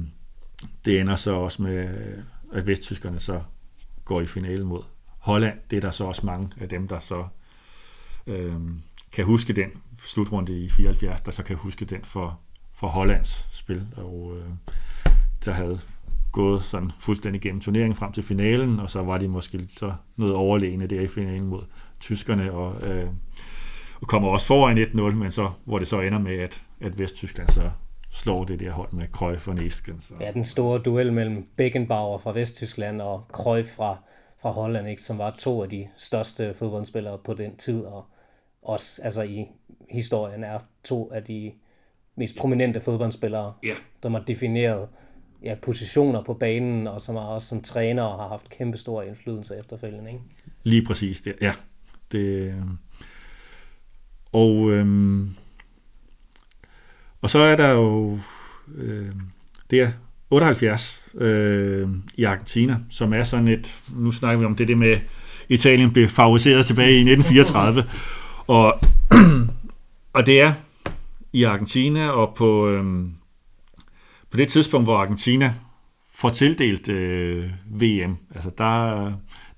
det 0.85 0.99
ender 0.99 1.15
så 1.15 1.31
også 1.35 1.61
med, 1.61 1.87
at 2.53 2.67
vesttyskerne 2.67 3.19
så 3.19 3.41
går 4.05 4.21
i 4.21 4.25
finalen 4.25 4.67
mod 4.67 4.81
Holland. 5.19 5.57
Det 5.69 5.77
er 5.77 5.81
der 5.81 5.91
så 5.91 6.03
også 6.03 6.25
mange 6.25 6.49
af 6.61 6.69
dem, 6.69 6.87
der 6.87 6.99
så 6.99 7.25
øh, 8.27 8.55
kan 9.11 9.25
huske 9.25 9.53
den 9.53 9.69
slutrunde 10.03 10.63
i 10.63 10.69
74, 10.69 11.21
der 11.21 11.31
så 11.31 11.43
kan 11.43 11.55
huske 11.55 11.85
den 11.85 12.03
for, 12.03 12.39
for 12.73 12.87
Hollands 12.87 13.47
spil, 13.51 13.87
og 13.97 14.37
øh, 14.37 14.49
der 15.45 15.51
havde 15.51 15.79
gået 16.31 16.63
sådan 16.63 16.91
fuldstændig 16.99 17.41
gennem 17.41 17.61
turneringen 17.61 17.95
frem 17.95 18.11
til 18.11 18.23
finalen, 18.23 18.79
og 18.79 18.89
så 18.89 19.03
var 19.03 19.17
de 19.17 19.27
måske 19.27 19.67
så 19.77 19.93
noget 20.15 20.35
overlegne 20.35 20.87
der 20.87 21.01
i 21.01 21.07
finalen 21.07 21.45
mod 21.45 21.61
tyskerne, 21.99 22.51
og, 22.51 22.87
øh, 22.87 23.09
og 24.01 24.07
kommer 24.07 24.29
også 24.29 24.47
foran 24.47 24.77
1-0, 24.77 25.15
men 25.15 25.31
så, 25.31 25.51
hvor 25.65 25.79
det 25.79 25.87
så 25.87 26.01
ender 26.01 26.19
med, 26.19 26.39
at, 26.39 26.61
at 26.81 26.99
Vesttyskland 26.99 27.49
så 27.49 27.71
slår 28.11 28.43
det 28.43 28.59
der 28.59 28.71
hold 28.71 28.91
med 28.91 29.07
Cruyff 29.07 29.47
og 29.47 29.55
Nesken. 29.55 30.01
Så. 30.01 30.13
Ja, 30.19 30.31
den 30.31 30.45
store 30.45 30.79
duel 30.79 31.13
mellem 31.13 31.47
Beckenbauer 31.55 32.17
fra 32.17 32.31
Vesttyskland 32.31 33.01
og 33.01 33.25
Cruyff 33.31 33.69
fra, 33.75 33.97
fra 34.41 34.49
Holland, 34.49 34.89
ikke, 34.89 35.03
som 35.03 35.17
var 35.17 35.31
to 35.31 35.63
af 35.63 35.69
de 35.69 35.87
største 35.97 36.53
fodboldspillere 36.53 37.17
på 37.17 37.33
den 37.33 37.57
tid, 37.57 37.81
og 37.81 38.05
også 38.65 39.01
altså 39.03 39.21
i 39.21 39.45
historien 39.89 40.43
er 40.43 40.59
to 40.83 41.11
af 41.13 41.23
de 41.23 41.51
mest 42.17 42.35
prominente 42.35 42.81
fodboldspillere, 42.81 43.53
Ja. 43.63 43.73
som 44.03 44.13
har 44.13 44.21
defineret 44.21 44.87
ja, 45.43 45.55
positioner 45.61 46.23
på 46.23 46.33
banen, 46.33 46.87
og 46.87 47.01
som 47.01 47.15
har 47.15 47.23
også 47.23 47.47
som 47.47 47.61
træner 47.61 48.03
har 48.03 48.27
haft 48.27 48.49
kæmpe 48.49 48.77
stor 48.77 49.01
indflydelse 49.01 49.55
efterfølgende. 49.59 50.11
Ikke? 50.11 50.23
Lige 50.63 50.85
præcis 50.85 51.21
det, 51.21 51.33
ja. 51.41 51.51
Det, 52.11 52.47
øh, 52.47 52.53
og, 54.31 54.71
øhm, 54.71 55.35
og 57.21 57.29
så 57.29 57.39
er 57.39 57.55
der 57.55 57.71
jo 57.71 58.19
øh, 58.75 59.15
det 59.69 59.81
er 59.81 59.91
78 60.29 61.09
øh, 61.15 61.89
i 62.17 62.23
Argentina, 62.23 62.77
som 62.89 63.13
er 63.13 63.23
sådan 63.23 63.47
et, 63.47 63.73
nu 63.95 64.11
snakker 64.11 64.39
vi 64.39 64.45
om 64.45 64.55
det, 64.55 64.67
det 64.67 64.77
med 64.77 64.97
Italien 65.49 65.93
blev 65.93 66.07
favoriseret 66.07 66.65
tilbage 66.65 66.91
i 66.91 66.99
1934, 66.99 67.83
og, 68.47 68.79
og 70.17 70.25
det 70.25 70.41
er 70.41 70.53
i 71.33 71.43
Argentina, 71.43 72.09
og 72.09 72.35
på, 72.35 72.69
øhm, 72.69 73.13
på 74.31 74.37
det 74.37 74.47
tidspunkt, 74.47 74.87
hvor 74.87 74.97
Argentina 74.97 75.53
får 76.15 76.29
tildelt 76.29 76.89
øh, 76.89 77.43
VM, 77.65 78.17
altså 78.35 78.51
der, 78.57 79.11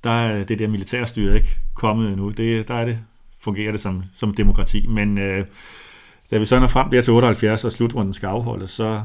der 0.03 0.09
er 0.09 0.43
det 0.43 0.59
der 0.59 0.67
militærstyre 0.67 1.35
ikke 1.35 1.57
kommet 1.75 2.09
endnu. 2.09 2.29
Det, 2.29 2.67
der 2.67 2.73
er 2.73 2.85
det, 2.85 2.99
fungerer 3.39 3.71
det 3.71 3.81
som, 3.81 4.03
som 4.13 4.33
demokrati. 4.33 4.87
Men 4.87 5.17
øh, 5.17 5.45
da 6.31 6.37
vi 6.37 6.45
så 6.45 6.59
når 6.59 6.67
frem 6.67 6.89
der 6.89 7.01
til 7.01 7.13
78, 7.13 7.65
og 7.65 7.71
slutrunden 7.71 8.13
skal 8.13 8.27
afholdes, 8.27 8.69
så, 8.69 9.03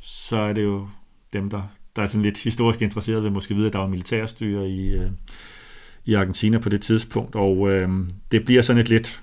så 0.00 0.36
er 0.36 0.52
det 0.52 0.64
jo 0.64 0.88
dem, 1.32 1.50
der, 1.50 1.62
der 1.96 2.02
er 2.02 2.06
sådan 2.06 2.22
lidt 2.22 2.38
historisk 2.38 2.82
interesseret 2.82 3.22
ved 3.22 3.30
måske 3.30 3.54
vide, 3.54 3.66
at 3.66 3.72
der 3.72 3.78
var 3.78 3.86
militærstyre 3.86 4.68
i, 4.68 4.94
øh, 4.94 5.10
i 6.06 6.14
Argentina 6.14 6.58
på 6.58 6.68
det 6.68 6.82
tidspunkt, 6.82 7.34
og 7.34 7.72
øh, 7.72 7.88
det 8.30 8.44
bliver 8.44 8.62
sådan 8.62 8.82
et 8.82 8.88
lidt 8.88 9.22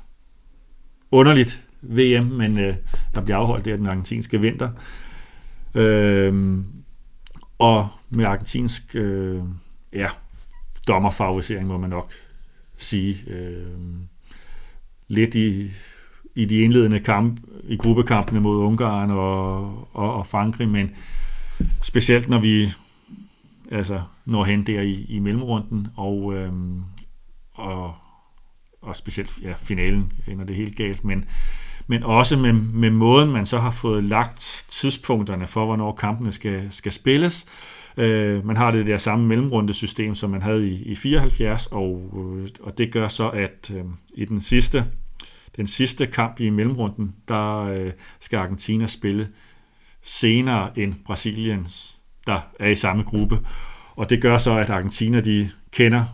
underligt 1.12 1.64
VM, 1.82 2.26
men 2.26 2.60
øh, 2.60 2.76
der 3.16 3.22
bliver 3.22 3.38
afholdt 3.38 3.66
der 3.66 3.78
den 3.78 3.88
argentinske 3.88 4.42
vinter. 4.42 4.70
Øh, 5.76 6.58
og 7.60 7.88
med 8.10 8.26
argentinsk 8.26 8.96
øh, 8.96 9.40
ja, 9.94 10.08
dommerfavorisering, 10.88 11.68
må 11.68 11.78
man 11.78 11.90
nok 11.90 12.12
sige. 12.78 13.16
Øh, 13.28 13.68
lidt 15.08 15.36
i, 15.36 15.72
i 16.36 16.46
de 16.46 16.60
indledende 16.60 17.00
kamp, 17.00 17.40
i 17.64 17.78
gruppekampene 17.78 18.40
mod 18.40 18.58
Ungarn 18.58 19.12
og, 19.12 19.56
og, 19.96 20.14
og 20.14 20.28
Frankrig, 20.28 20.70
men 20.70 20.92
specielt 21.82 22.30
når 22.30 22.40
vi 22.40 22.72
altså, 23.72 24.01
når 24.25 24.44
hen 24.44 24.68
der 24.68 24.82
i, 24.82 25.06
i 25.10 25.20
mellemrunden, 25.20 25.88
og, 25.96 26.34
øhm, 26.36 26.82
og, 27.54 27.96
og 28.82 28.96
specielt 28.96 29.32
ja, 29.42 29.54
finalen 29.58 30.13
ender 30.28 30.46
det 30.46 30.56
helt 30.56 30.75
galt, 30.75 31.04
men, 31.04 31.25
men 31.88 32.04
også 32.04 32.38
med, 32.38 32.54
med 32.54 32.90
måden, 32.90 33.32
man 33.32 33.46
så 33.46 33.58
har 33.58 33.72
fået 33.72 34.04
lagt 34.04 34.66
tidspunkterne 34.68 35.48
for, 35.48 35.66
hvornår 35.66 35.96
kampene 35.96 36.32
skal, 36.32 36.68
skal 36.72 36.92
spilles. 36.92 37.46
Øh, 37.98 38.46
man 38.46 38.58
har 38.58 38.72
det 38.72 38.88
der 38.88 38.98
samme 38.98 39.28
mellemrundesystem, 39.28 40.16
som 40.16 40.30
man 40.30 40.42
havde 40.42 40.70
i, 40.70 40.84
i 40.84 40.96
74, 40.96 41.68
og, 41.68 42.12
øh, 42.16 42.50
og 42.62 42.78
det 42.78 42.92
gør 42.92 43.08
så, 43.08 43.30
at 43.30 43.72
øh, 43.75 43.84
i 44.13 44.25
den 44.25 44.42
sidste, 44.42 44.86
den 45.56 45.68
sidste 45.68 46.06
kamp 46.06 46.40
i 46.40 46.50
mellemrunden, 46.50 47.16
der 47.28 47.60
øh, 47.60 47.92
skal 48.20 48.38
Argentina 48.38 48.88
spille 48.88 49.28
senere 50.01 50.80
end 50.80 50.94
Brasiliens, 51.06 52.00
der 52.28 52.40
er 52.60 52.68
i 52.68 52.75
samme 52.75 53.04
gruppe. 53.04 53.40
Og 53.96 54.10
det 54.10 54.22
gør 54.22 54.38
så, 54.38 54.58
at 54.58 54.70
Argentina 54.70 55.20
de 55.20 55.50
kender 55.72 56.06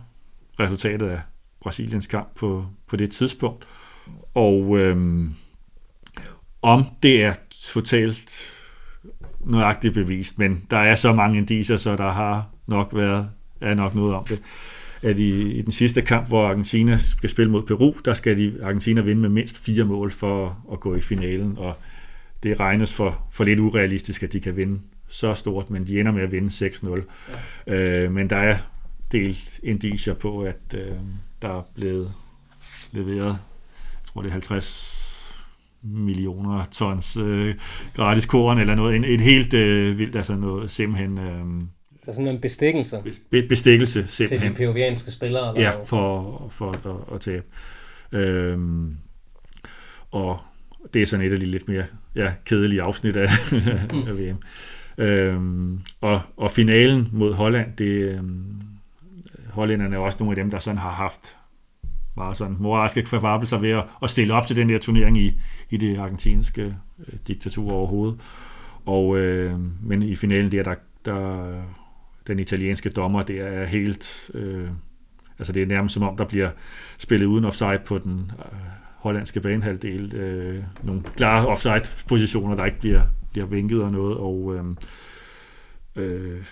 resultatet 0.60 1.08
af 1.08 1.20
Brasiliens 1.60 2.06
kamp 2.06 2.28
på, 2.36 2.66
på 2.88 2.96
det 2.96 3.10
tidspunkt. 3.10 3.64
Og 4.34 4.78
øhm, 4.78 5.34
om 6.62 6.84
det 7.02 7.24
er 7.24 7.34
totalt 7.72 8.54
nøjagtigt 9.40 9.94
bevist, 9.94 10.38
men 10.38 10.62
der 10.70 10.76
er 10.76 10.94
så 10.94 11.12
mange 11.12 11.38
indiser, 11.38 11.76
så 11.76 11.96
der 11.96 12.10
har 12.10 12.50
nok 12.66 12.94
været 12.94 13.30
er 13.60 13.74
nok 13.74 13.94
noget 13.94 14.14
om 14.14 14.24
det. 14.24 14.40
At 15.02 15.18
i, 15.18 15.52
i 15.52 15.62
den 15.62 15.72
sidste 15.72 16.02
kamp, 16.02 16.28
hvor 16.28 16.46
Argentina 16.46 16.98
skal 16.98 17.30
spille 17.30 17.52
mod 17.52 17.62
Peru, 17.62 17.94
der 18.04 18.14
skal 18.14 18.38
de 18.38 18.54
Argentina 18.62 19.00
vinde 19.00 19.20
med 19.20 19.28
mindst 19.28 19.64
fire 19.64 19.84
mål 19.84 20.10
for 20.10 20.66
at 20.72 20.80
gå 20.80 20.94
i 20.94 21.00
finalen, 21.00 21.58
og 21.58 21.76
det 22.42 22.60
regnes 22.60 22.94
for, 22.94 23.26
for 23.30 23.44
lidt 23.44 23.60
urealistisk, 23.60 24.22
at 24.22 24.32
de 24.32 24.40
kan 24.40 24.56
vinde 24.56 24.80
så 25.08 25.34
stort, 25.34 25.70
men 25.70 25.86
de 25.86 26.00
ender 26.00 26.12
med 26.12 26.22
at 26.22 26.32
vinde 26.32 26.66
6-0. 26.66 27.02
Ja. 27.66 28.04
Øh, 28.04 28.12
men 28.12 28.30
der 28.30 28.36
er 28.36 28.56
delt 29.12 29.60
indicier 29.62 30.14
på, 30.14 30.42
at 30.42 30.74
øh, 30.74 30.92
der 31.42 31.58
er 31.58 31.62
blevet 31.74 32.12
leveret, 32.92 33.26
jeg 33.26 34.04
tror 34.04 34.22
det 34.22 34.28
er 34.28 34.32
50 34.32 35.08
millioner 35.82 36.64
tons 36.72 37.16
øh, 37.16 37.54
gratis 37.94 38.26
korn 38.26 38.58
eller 38.58 38.74
noget, 38.74 38.96
en, 38.96 39.04
et 39.04 39.20
helt 39.20 39.54
øh, 39.54 39.98
vildt, 39.98 40.16
altså 40.16 40.34
noget 40.34 40.70
simpelthen... 40.70 41.18
Øh, 41.18 41.66
så 42.02 42.12
sådan 42.12 42.28
en 42.28 42.40
bestikkelse? 42.40 43.02
Be, 43.30 43.42
bestikkelse 43.48 44.06
simpelthen. 44.08 44.40
Til 44.40 44.50
de 44.50 44.56
peruvianske 44.56 45.10
spillere? 45.10 45.56
Eller 45.56 45.70
ja, 45.70 45.82
for, 45.82 46.48
for 46.50 46.72
at, 46.72 47.14
at 47.14 47.20
tabe. 47.20 47.44
Øhm, 48.12 48.96
og 50.10 50.38
det 50.94 51.02
er 51.02 51.06
sådan 51.06 51.26
et 51.26 51.32
af 51.32 51.40
de 51.40 51.46
lidt 51.46 51.68
mere 51.68 51.84
ja, 52.16 52.32
kedelige 52.44 52.82
afsnit 52.82 53.16
af, 53.16 53.28
mm. 53.92 54.08
af 54.08 54.18
VM. 54.18 54.38
Øhm, 54.98 55.80
og, 56.00 56.20
og 56.36 56.50
finalen 56.50 57.08
mod 57.12 57.34
Holland, 57.34 57.76
det, 57.76 58.18
øhm, 58.18 58.54
hollænderne 59.50 59.96
er 59.96 60.00
også 60.00 60.16
nogle 60.20 60.32
af 60.32 60.36
dem, 60.36 60.50
der 60.50 60.58
sådan 60.58 60.78
har 60.78 60.90
haft 60.90 61.36
bare 62.16 62.34
sådan 62.34 62.56
moralske 62.60 63.02
kvarvabelser 63.02 63.58
ved 63.58 63.70
at, 63.70 63.84
at 64.02 64.10
stille 64.10 64.34
op 64.34 64.46
til 64.46 64.56
den 64.56 64.68
der 64.68 64.78
turnering 64.78 65.18
i, 65.18 65.40
i 65.70 65.76
det 65.76 65.98
argentinske 65.98 66.76
øh, 66.98 67.18
diktatur 67.28 67.72
overhovedet. 67.72 68.20
Og, 68.86 69.18
øh, 69.18 69.58
men 69.82 70.02
i 70.02 70.16
finalen 70.16 70.52
der, 70.52 70.62
der, 70.62 70.74
der 71.04 71.52
den 72.26 72.38
italienske 72.38 72.90
dommer, 72.90 73.22
det 73.22 73.40
er 73.40 73.64
helt... 73.64 74.30
Øh, 74.34 74.68
altså 75.38 75.52
det 75.52 75.62
er 75.62 75.66
nærmest 75.66 75.92
som 75.94 76.02
om, 76.02 76.16
der 76.16 76.24
bliver 76.24 76.50
spillet 76.98 77.26
uden 77.26 77.44
offside 77.44 77.80
på 77.86 77.98
den 77.98 78.32
øh, 78.38 78.58
hollandske 78.96 79.40
banehalvdel. 79.40 80.14
Øh, 80.14 80.62
nogle 80.82 81.02
klare 81.16 81.46
offside-positioner, 81.46 82.56
der 82.56 82.64
ikke 82.64 82.80
bliver, 82.80 83.02
bliver 83.30 83.46
vinket 83.46 83.82
og 83.82 83.92
noget. 83.92 84.16
Og, 84.16 84.54
øh, 84.56 84.64
øh, 85.96 86.44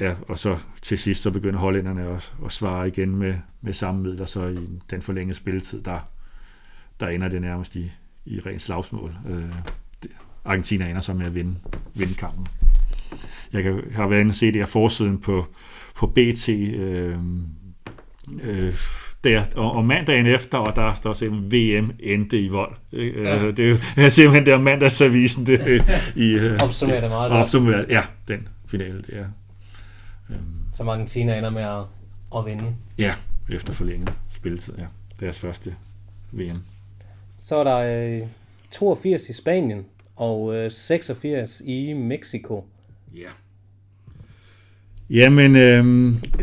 ja, 0.00 0.14
og 0.28 0.38
så 0.38 0.58
til 0.82 0.98
sidst 0.98 1.22
så 1.22 1.30
begynder 1.30 1.58
hollænderne 1.58 2.08
også 2.08 2.32
at 2.44 2.52
svare 2.52 2.88
igen 2.88 3.16
med, 3.16 3.34
med 3.60 3.72
samme 3.72 4.02
midler, 4.02 4.24
så 4.24 4.46
i 4.46 4.68
den 4.90 5.02
forlængede 5.02 5.36
spilletid, 5.36 5.82
der, 5.82 6.08
der 7.00 7.08
ender 7.08 7.28
det 7.28 7.40
nærmest 7.40 7.76
i, 7.76 7.92
i 8.24 8.40
ren 8.40 8.58
slagsmål. 8.58 9.16
Øh, 9.28 9.54
Argentina 10.44 10.88
ender 10.88 11.00
så 11.00 11.14
med 11.14 11.26
at 11.26 11.34
vinde, 11.34 11.56
vinde 11.94 12.14
kampen. 12.14 12.46
Jeg 13.52 13.62
kan, 13.62 13.92
har 13.94 14.06
været 14.06 14.20
inde 14.20 14.30
og 14.30 14.34
se 14.34 14.46
det 14.46 14.56
her 14.56 14.66
forsiden 14.66 15.18
på, 15.18 15.46
på 15.94 16.06
BT 16.06 16.48
øhm, 16.48 17.46
øh, 18.42 18.66
øh, 18.66 18.74
der, 19.24 19.42
og, 19.56 19.72
og 19.72 19.84
mandagen 19.84 20.26
efter, 20.26 20.58
og 20.58 20.76
der 20.76 20.94
står 20.94 21.12
simpelthen 21.12 21.80
VM 21.80 21.92
endte 22.00 22.40
i 22.40 22.48
vold. 22.48 22.76
Øh, 22.92 23.24
ja. 23.24 23.50
Det 23.50 23.58
er 23.58 24.02
jo 24.04 24.10
simpelthen 24.10 24.46
der 24.46 24.58
mandagsavisen. 24.58 25.46
Det, 25.46 25.84
i, 26.16 26.32
øh, 26.32 26.58
opsummerer 26.64 27.00
det 27.00 27.10
meget 27.10 27.32
opsummerer, 27.32 27.84
Ja, 27.88 28.02
den 28.28 28.48
finale, 28.66 29.02
det 29.02 29.18
er. 29.18 29.26
Øh, 30.30 30.36
Som 30.74 30.88
Argentina 30.88 31.38
ender 31.38 31.50
med 31.50 31.62
at, 31.62 31.84
at 32.36 32.46
vinde. 32.46 32.74
Ja, 32.98 33.14
efter 33.50 33.72
forlænget 33.72 34.12
spilletid, 34.30 34.74
ja. 34.78 34.86
Deres 35.20 35.40
første 35.40 35.74
VM. 36.32 36.58
Så 37.38 37.56
er 37.56 37.64
der 37.64 37.78
øh, 38.20 38.28
82 38.70 39.28
i 39.28 39.32
Spanien 39.32 39.84
og 40.16 40.54
øh, 40.54 40.70
86 40.70 41.62
i 41.64 41.92
Mexico. 41.92 42.64
Ja. 43.14 43.28
Jamen, 45.10 45.56
øh, 45.56 45.84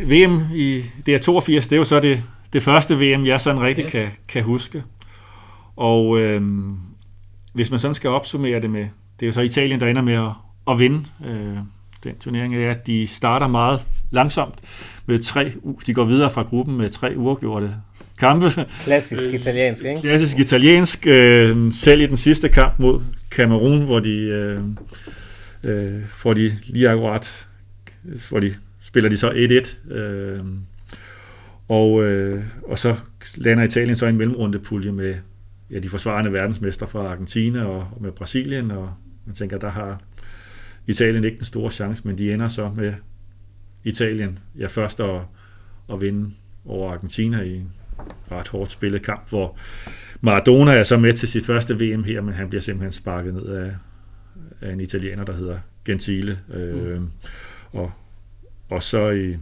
VM 0.10 0.42
i 0.56 0.84
det 1.06 1.16
er 1.16 1.20
82, 1.20 1.68
det 1.68 1.76
er 1.76 1.80
jo 1.80 1.86
så 1.86 2.00
det, 2.00 2.24
det 2.53 2.63
første 2.63 2.96
VM, 2.96 3.25
jeg 3.25 3.41
sådan 3.41 3.62
rigtig 3.62 3.86
yes. 3.86 3.91
kan, 3.91 4.08
kan 4.27 4.44
huske. 4.44 4.84
Og 5.75 6.20
øh, 6.20 6.41
hvis 7.53 7.72
man 7.72 7.79
sådan 7.79 7.96
skal 7.96 8.10
opsummere 8.10 8.62
det 8.62 8.70
med, 8.70 8.86
det 9.20 9.25
er 9.25 9.27
jo 9.27 9.34
så 9.34 9.41
Italien, 9.41 9.79
der 9.79 9.88
ender 9.88 10.01
med 10.01 10.13
at, 10.13 10.32
at 10.68 10.79
vinde 10.79 11.06
øh, 11.27 11.58
den 12.03 12.15
turnering, 12.20 12.56
er, 12.56 12.72
at 12.72 12.88
de 12.88 13.08
starter 13.08 13.48
meget 13.48 13.86
langsomt 14.12 14.56
med 15.06 15.20
tre, 15.20 15.51
de 15.86 15.94
går 15.94 16.06
videre 16.06 16.32
fra 16.32 16.41
gruppen 16.44 16.77
med 16.77 16.89
tre 16.89 17.13
uafgjorte 17.15 17.75
kampe. 18.20 18.46
Klassisk 18.84 19.34
italiensk, 19.34 19.86
ikke? 19.86 20.01
Klassisk 20.01 20.39
italiensk, 20.39 21.08
øh, 21.08 21.74
selv 21.74 22.01
i 22.01 22.06
den 22.06 22.18
sidste 22.18 22.50
kamp 22.50 22.79
mod 22.79 23.01
Kamerun, 23.32 23.86
hvor 23.86 24.00
de, 24.00 24.18
øh, 24.20 24.62
øh, 25.63 26.01
får 26.10 26.34
de 26.34 26.58
lige 26.65 26.89
akkurat, 26.89 27.48
hvor 28.29 28.39
de 28.39 28.56
spiller 28.82 29.10
de 29.10 29.18
så 29.18 29.29
1-1. 29.29 29.94
Øh, 29.94 30.39
og, 31.70 32.04
øh, 32.04 32.44
og 32.64 32.80
så 32.80 32.96
lander 33.38 33.64
Italien 33.64 33.96
så 33.96 34.06
en 34.06 34.18
mellemrundepulje 34.18 34.92
med 34.92 35.16
ja, 35.72 35.80
de 35.80 35.90
forsvarende 35.90 36.34
verdensmester 36.34 36.86
fra 36.86 37.08
Argentina 37.08 37.64
og, 37.64 37.88
og 37.96 38.02
med 38.02 38.12
Brasilien, 38.12 38.72
og 38.72 38.94
man 39.26 39.36
tænker, 39.36 39.58
der 39.58 39.70
har 39.70 40.02
Italien 40.88 41.24
ikke 41.24 41.38
den 41.38 41.46
store 41.46 41.72
chance, 41.72 42.08
men 42.08 42.18
de 42.18 42.34
ender 42.34 42.48
så 42.48 42.72
med 42.76 42.94
Italien 43.84 44.40
ja, 44.60 44.68
først 44.68 45.00
at, 45.00 45.22
at 45.94 46.02
vinde 46.02 46.32
over 46.66 46.94
Argentina 46.94 47.42
i 47.42 47.56
en 47.56 47.72
ret 48.32 48.48
hårdt 48.48 48.72
spillet 48.72 49.02
kamp, 49.02 49.30
hvor 49.30 49.58
Maradona 50.22 50.72
er 50.72 50.84
så 50.84 50.98
med 50.98 51.14
til 51.14 51.28
sit 51.28 51.46
første 51.46 51.74
VM 51.76 52.04
her, 52.04 52.22
men 52.22 52.34
han 52.34 52.50
bliver 52.50 52.62
simpelthen 52.62 52.92
sparket 52.92 53.34
ned 53.34 53.46
af, 53.46 53.76
af 54.62 54.74
en 54.74 54.80
italiener, 54.80 55.24
der 55.24 55.34
hedder 55.34 55.60
Gentile. 55.86 56.40
Øh, 56.54 57.02
mm. 57.02 57.10
og, 57.72 57.92
og 58.70 58.84
så 58.84 59.10
i 59.10 59.38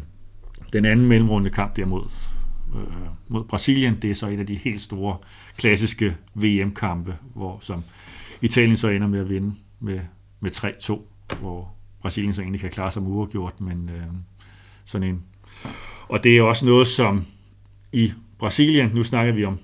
den 0.73 0.85
anden 0.85 1.07
mellemrunde 1.07 1.49
kamp 1.49 1.75
der 1.75 1.85
mod, 1.85 2.03
øh, 2.75 2.81
mod 3.27 3.43
Brasilien, 3.43 3.97
det 4.01 4.11
er 4.11 4.15
så 4.15 4.27
et 4.27 4.39
af 4.39 4.45
de 4.45 4.55
helt 4.55 4.81
store 4.81 5.17
klassiske 5.57 6.15
VM-kampe, 6.33 7.15
hvor 7.35 7.57
som 7.61 7.83
Italien 8.41 8.77
så 8.77 8.87
ender 8.87 9.07
med 9.07 9.19
at 9.19 9.29
vinde 9.29 9.55
med, 9.79 9.99
med 10.39 10.51
3-2, 10.51 11.35
hvor 11.39 11.75
Brasilien 12.01 12.33
så 12.33 12.41
egentlig 12.41 12.61
kan 12.61 12.69
klare 12.69 12.91
sig 12.91 13.01
uafgjort, 13.01 13.61
men 13.61 13.89
øh, 13.89 14.03
sådan 14.85 15.07
en. 15.07 15.23
Og 16.09 16.23
det 16.23 16.37
er 16.37 16.41
også 16.41 16.65
noget, 16.65 16.87
som 16.87 17.25
i 17.91 18.13
Brasilien, 18.39 18.91
nu 18.93 19.03
snakker 19.03 19.33
vi 19.33 19.45
om 19.45 19.59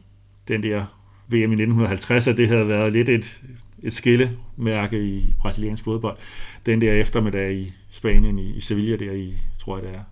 den 0.47 0.63
der 0.63 0.85
VM 1.27 1.35
i 1.35 1.63
1950, 1.63 2.27
at 2.27 2.37
det 2.37 2.47
havde 2.47 2.67
været 2.67 2.93
lidt 2.93 3.09
et, 3.09 3.41
et 3.83 3.93
skillemærke 3.93 5.03
i 5.03 5.33
brasiliansk 5.39 5.83
fodbold. 5.83 6.17
Den 6.65 6.81
der 6.81 6.93
eftermiddag 6.93 7.53
i 7.53 7.73
Spanien, 7.89 8.39
i, 8.39 8.53
i 8.53 8.59
Sevilla 8.59 8.95
der 8.95 9.11
i, 9.11 9.33
tror 9.59 9.77
jeg 9.77 9.85
det 9.85 9.95
er, 9.95 10.03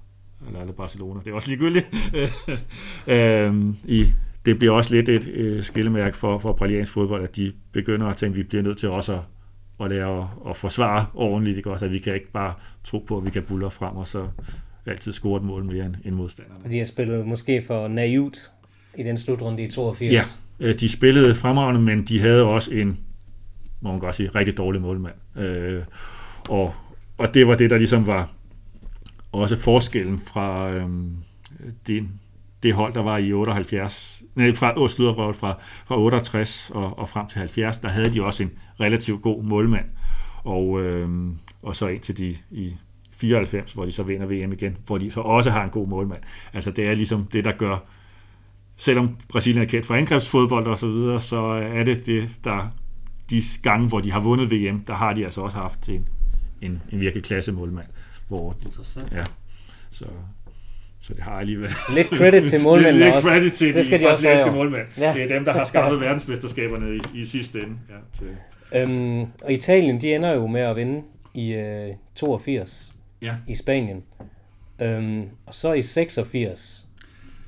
eller 0.47 0.59
er 0.59 0.65
det 0.65 0.75
Barcelona, 0.75 1.19
det 1.19 1.27
er 1.27 1.33
også 1.33 1.47
ligegyldigt. 1.47 1.87
øhm, 3.07 3.75
i, 3.83 4.05
det 4.45 4.59
bliver 4.59 4.73
også 4.73 4.95
lidt 4.95 5.09
et 5.09 5.27
øh, 5.27 5.63
skillemærke 5.63 6.17
for, 6.17 6.39
for 6.39 6.53
brasiliansk 6.53 6.93
fodbold, 6.93 7.23
at 7.23 7.35
de 7.35 7.51
begynder 7.71 8.07
at 8.07 8.15
tænke, 8.15 8.33
at 8.33 8.37
vi 8.37 8.43
bliver 8.43 8.63
nødt 8.63 8.77
til 8.77 8.89
også 8.89 9.13
at, 9.13 9.19
at 9.79 9.89
lære 9.89 10.21
at, 10.21 10.27
at 10.49 10.55
forsvare 10.55 11.05
ordentligt, 11.13 11.57
ikke? 11.57 11.71
Også, 11.71 11.85
at 11.85 11.91
vi 11.91 11.99
kan 11.99 12.13
ikke 12.13 12.31
bare 12.31 12.53
tro 12.83 12.99
på, 13.07 13.17
at 13.17 13.25
vi 13.25 13.29
kan 13.29 13.43
bulle 13.43 13.71
frem, 13.71 13.95
og 13.95 14.07
så 14.07 14.27
altid 14.85 15.13
score 15.13 15.37
et 15.37 15.43
mål 15.43 15.63
mere 15.63 15.85
end, 15.85 15.95
end 16.05 16.15
modstanderne. 16.15 16.71
De 16.71 16.77
har 16.77 16.85
spillet 16.85 17.27
måske 17.27 17.61
for 17.61 17.87
naivt 17.87 18.51
i 18.97 19.03
den 19.03 19.17
slutrunde 19.17 19.63
i 19.63 19.69
82. 19.69 20.13
Ja, 20.13 20.21
øh, 20.59 20.79
de 20.79 20.89
spillede 20.89 21.35
fremragende, 21.35 21.81
men 21.81 22.03
de 22.03 22.19
havde 22.19 22.43
også 22.43 22.73
en, 22.73 22.99
må 23.81 23.91
man 23.91 23.99
godt 23.99 24.15
sige, 24.15 24.29
rigtig 24.29 24.57
dårlig 24.57 24.81
målmand. 24.81 25.15
Øh, 25.37 25.83
og, 26.49 26.73
og 27.17 27.33
det 27.33 27.47
var 27.47 27.55
det, 27.55 27.69
der 27.69 27.77
ligesom 27.77 28.07
var 28.07 28.29
også 29.31 29.59
forskellen 29.59 30.19
fra 30.19 30.71
øh, 30.71 30.89
det, 31.87 32.07
det 32.63 32.73
hold, 32.73 32.93
der 32.93 33.03
var 33.03 33.17
i 33.17 33.33
78, 33.33 34.23
nej, 34.35 34.53
fra, 34.53 34.73
oh, 34.77 34.89
fra, 34.89 35.31
fra, 35.31 35.57
fra 35.85 35.99
68 35.99 36.71
og, 36.73 36.99
og 36.99 37.09
frem 37.09 37.27
til 37.27 37.39
70, 37.39 37.79
der 37.79 37.89
havde 37.89 38.13
de 38.13 38.23
også 38.23 38.43
en 38.43 38.51
relativt 38.79 39.21
god 39.21 39.43
målmand. 39.43 39.85
Og, 40.43 40.81
øh, 40.81 41.09
og 41.61 41.75
så 41.75 41.87
indtil 41.87 42.17
de 42.17 42.35
i 42.51 42.73
94, 43.11 43.73
hvor 43.73 43.85
de 43.85 43.91
så 43.91 44.03
vinder 44.03 44.25
VM 44.25 44.51
igen, 44.51 44.77
hvor 44.85 44.97
de 44.97 45.11
så 45.11 45.21
også 45.21 45.49
har 45.49 45.63
en 45.63 45.69
god 45.69 45.87
målmand. 45.87 46.21
Altså 46.53 46.71
det 46.71 46.87
er 46.87 46.93
ligesom 46.93 47.27
det, 47.33 47.45
der 47.45 47.51
gør, 47.51 47.77
selvom 48.77 49.17
Brasilien 49.29 49.63
er 49.63 49.67
kendt 49.67 49.85
for 49.85 49.93
angrebsfodbold 49.93 50.67
og 50.67 50.77
så 50.77 50.87
videre, 50.87 51.21
så 51.21 51.41
er 51.73 51.83
det 51.83 52.05
det, 52.05 52.29
der 52.43 52.67
de 53.29 53.41
gange, 53.63 53.87
hvor 53.87 53.99
de 53.99 54.11
har 54.11 54.19
vundet 54.19 54.51
VM, 54.51 54.79
der 54.79 54.93
har 54.93 55.13
de 55.13 55.23
altså 55.23 55.41
også 55.41 55.57
haft 55.57 55.89
en, 55.89 56.09
en, 56.61 56.81
en 56.91 56.99
virkelig 56.99 57.23
klasse 57.23 57.51
målmand. 57.51 57.87
Hvor, 58.31 58.55
Interessant. 58.65 59.11
Ja, 59.11 59.23
så, 59.91 60.05
så 61.01 61.13
det 61.13 61.23
har 61.23 61.31
alligevel... 61.31 61.69
Lidt 61.95 62.07
credit 62.07 62.49
til 62.49 62.61
målmændene 62.67 62.97
lidt, 62.97 63.05
lidt 63.05 63.15
også. 63.15 63.27
credit 63.29 63.53
til 63.53 63.73
det 63.73 63.85
skal 63.85 63.99
de, 63.99 64.05
de 64.05 64.09
også 64.11 64.29
have. 64.29 64.51
målmænd. 64.55 64.87
Ja. 64.97 65.13
Det 65.13 65.23
er 65.23 65.27
dem, 65.27 65.45
der 65.45 65.51
har 65.51 65.65
skaffet 65.65 66.01
verdensmesterskaberne 66.05 66.95
i, 66.95 67.01
i 67.21 67.25
sidste 67.25 67.59
ende. 67.59 67.75
Ja, 67.89 67.95
til. 68.19 68.37
Øhm, 68.81 69.21
og 69.21 69.51
Italien, 69.51 70.01
de 70.01 70.15
ender 70.15 70.31
jo 70.33 70.47
med 70.47 70.61
at 70.61 70.75
vinde 70.75 71.01
i 71.33 71.53
øh, 71.53 71.93
82 72.15 72.93
Ja. 73.21 73.35
i 73.47 73.55
Spanien. 73.55 74.03
Øhm, 74.81 75.21
og 75.45 75.53
så 75.53 75.73
i 75.73 75.81
86, 75.81 76.85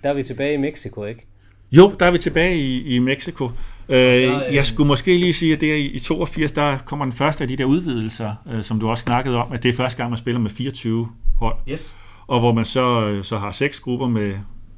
der 0.04 0.10
er 0.10 0.14
vi 0.14 0.24
tilbage 0.24 0.54
i 0.54 0.58
Mexico, 0.58 1.06
ikke? 1.06 1.26
Jo, 1.72 1.96
der 2.00 2.06
er 2.06 2.12
vi 2.12 2.18
tilbage 2.18 2.56
i, 2.58 2.96
i 2.96 3.00
Mexico. 3.00 3.50
Øh, 3.94 4.48
øh, 4.48 4.56
jeg 4.56 4.66
skulle 4.66 4.88
måske 4.88 5.18
lige 5.18 5.34
sige, 5.34 5.54
at 5.54 5.62
det 5.62 5.72
er 5.72 5.76
i, 5.76 5.86
i 5.86 6.00
82, 6.00 6.52
der 6.52 6.78
kommer 6.78 7.06
den 7.06 7.14
første 7.14 7.42
af 7.42 7.48
de 7.48 7.58
der 7.58 7.66
udvidelser, 7.66 8.36
øh, 8.52 8.64
som 8.64 8.80
du 8.80 8.90
også 8.90 9.02
snakkede 9.02 9.38
om, 9.38 9.52
at 9.52 9.64
det 9.64 9.70
er 9.70 9.76
første 9.76 9.98
gang, 9.98 10.10
man 10.10 10.18
spiller 10.18 10.40
med 10.40 10.50
24 10.50 11.10
hold. 11.40 11.56
Yes. 11.70 11.96
og 12.28 12.40
hvor 12.40 12.54
man 12.54 12.66
så, 12.66 13.08
øh, 13.08 13.24
så 13.24 13.38
har 13.38 13.52
seks 13.52 13.80
grupper 13.80 14.08
med, 14.08 14.34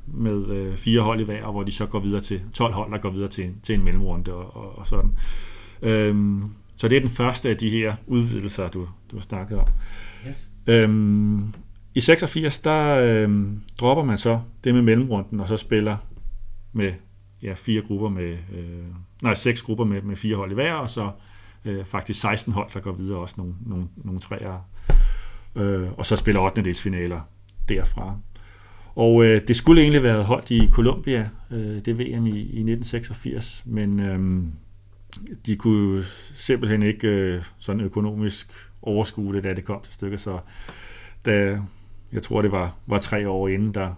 med 0.07 0.47
øh, 0.47 0.77
fire 0.77 1.01
hold 1.01 1.21
i 1.21 1.23
hver, 1.23 1.43
og 1.43 1.51
hvor 1.51 1.63
de 1.63 1.71
så 1.71 1.85
går 1.85 1.99
videre 1.99 2.21
til 2.21 2.41
12 2.53 2.73
hold, 2.73 2.91
der 2.91 2.97
går 2.97 3.09
videre 3.09 3.29
til, 3.29 3.51
til 3.63 3.75
en 3.75 3.83
mellemrunde 3.83 4.33
og, 4.33 4.55
og, 4.55 4.79
og 4.79 4.87
sådan. 4.87 5.11
Øhm, 5.81 6.43
så 6.77 6.87
det 6.87 6.95
er 6.95 7.01
den 7.01 7.09
første 7.09 7.49
af 7.49 7.57
de 7.57 7.69
her 7.69 7.95
udvidelser, 8.07 8.67
du, 8.67 8.87
du 9.11 9.19
snakkede 9.19 9.59
om. 9.59 9.67
yes. 10.27 10.49
Øhm, 10.67 11.53
I 11.95 12.01
86, 12.01 12.59
der 12.59 12.99
øhm, 12.99 13.61
dropper 13.79 14.03
man 14.03 14.17
så 14.17 14.39
det 14.63 14.73
med 14.73 14.81
mellemrunden, 14.81 15.39
og 15.39 15.47
så 15.47 15.57
spiller 15.57 15.97
med 16.73 16.91
ja, 17.41 17.53
fire 17.53 17.81
grupper 17.81 18.09
med, 18.09 18.37
øh, 18.53 18.85
nej, 19.23 19.33
seks 19.33 19.61
grupper 19.61 19.85
med, 19.85 20.01
med 20.01 20.15
fire 20.15 20.35
hold 20.35 20.51
i 20.51 20.53
hver, 20.53 20.73
og 20.73 20.89
så 20.89 21.11
øh, 21.65 21.85
faktisk 21.85 22.19
16 22.19 22.53
hold, 22.53 22.69
der 22.73 22.79
går 22.79 22.91
videre, 22.91 23.19
også 23.19 23.35
nogle, 23.37 23.53
nogle, 23.65 23.85
nogle 23.95 24.19
træer. 24.19 24.69
Øh, 25.55 25.91
og 25.97 26.05
så 26.05 26.15
spiller 26.15 26.41
8. 26.41 26.63
delsfinaler 26.63 27.21
derfra. 27.69 28.17
Og 28.95 29.25
øh, 29.25 29.41
det 29.47 29.55
skulle 29.55 29.81
egentlig 29.81 30.03
være 30.03 30.23
holdt 30.23 30.51
i 30.51 30.69
Colombia, 30.71 31.29
øh, 31.51 31.85
det 31.85 31.99
VM 31.99 32.25
i, 32.27 32.39
i 32.39 32.63
1986, 32.63 33.63
men 33.65 33.99
øh, 33.99 34.43
de 35.45 35.55
kunne 35.55 36.03
simpelthen 36.35 36.83
ikke 36.83 37.07
øh, 37.07 37.43
sådan 37.57 37.81
økonomisk 37.81 38.51
overskue 38.81 39.35
det, 39.35 39.43
da 39.43 39.53
det 39.53 39.65
kom 39.65 39.81
til 39.83 39.93
stykket, 39.93 40.19
så 40.19 40.39
da, 41.25 41.61
jeg 42.11 42.23
tror 42.23 42.41
det 42.41 42.51
var, 42.51 42.75
var 42.87 42.99
tre 42.99 43.29
år 43.29 43.47
inden, 43.47 43.73
der 43.73 43.93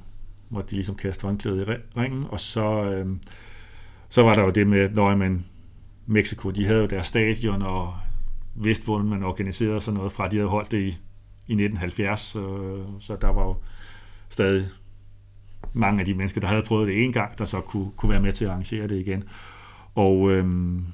måtte 0.49 0.69
de 0.69 0.75
ligesom 0.75 0.95
kaster 0.95 1.27
håndklædet 1.27 1.67
i 1.67 1.71
ringen, 1.99 2.25
og 2.29 2.39
så, 2.39 2.91
øh, 2.91 3.15
så 4.09 4.23
var 4.23 4.35
der 4.35 4.43
jo 4.43 4.49
det 4.49 4.67
med, 4.67 4.79
at 4.79 4.95
når 4.95 5.15
man 5.15 5.45
Mexico, 6.05 6.49
de 6.49 6.65
havde 6.65 6.81
jo 6.81 6.87
deres 6.87 7.07
stadion, 7.07 7.61
og 7.61 7.93
vidste, 8.55 8.85
hvordan 8.85 9.07
man 9.07 9.23
organiserede 9.23 9.81
sådan 9.81 9.97
noget 9.97 10.11
fra, 10.11 10.27
de 10.27 10.35
havde 10.35 10.49
holdt 10.49 10.71
det 10.71 10.77
i, 10.77 10.97
i 11.47 11.53
1970, 11.53 12.35
øh, 12.35 12.41
så 12.99 13.17
der 13.21 13.27
var 13.27 13.45
jo 13.45 13.55
stadig 14.29 14.65
mange 15.73 15.99
af 15.99 16.05
de 16.05 16.13
mennesker, 16.13 16.41
der 16.41 16.47
havde 16.47 16.63
prøvet 16.63 16.87
det 16.87 17.03
en 17.03 17.13
gang, 17.13 17.37
der 17.37 17.45
så 17.45 17.61
kunne, 17.61 17.91
kunne 17.95 18.09
være 18.09 18.21
med 18.21 18.33
til 18.33 18.45
at 18.45 18.51
arrangere 18.51 18.87
det 18.87 18.99
igen. 18.99 19.23
Og 19.95 20.31
øhm, 20.31 20.85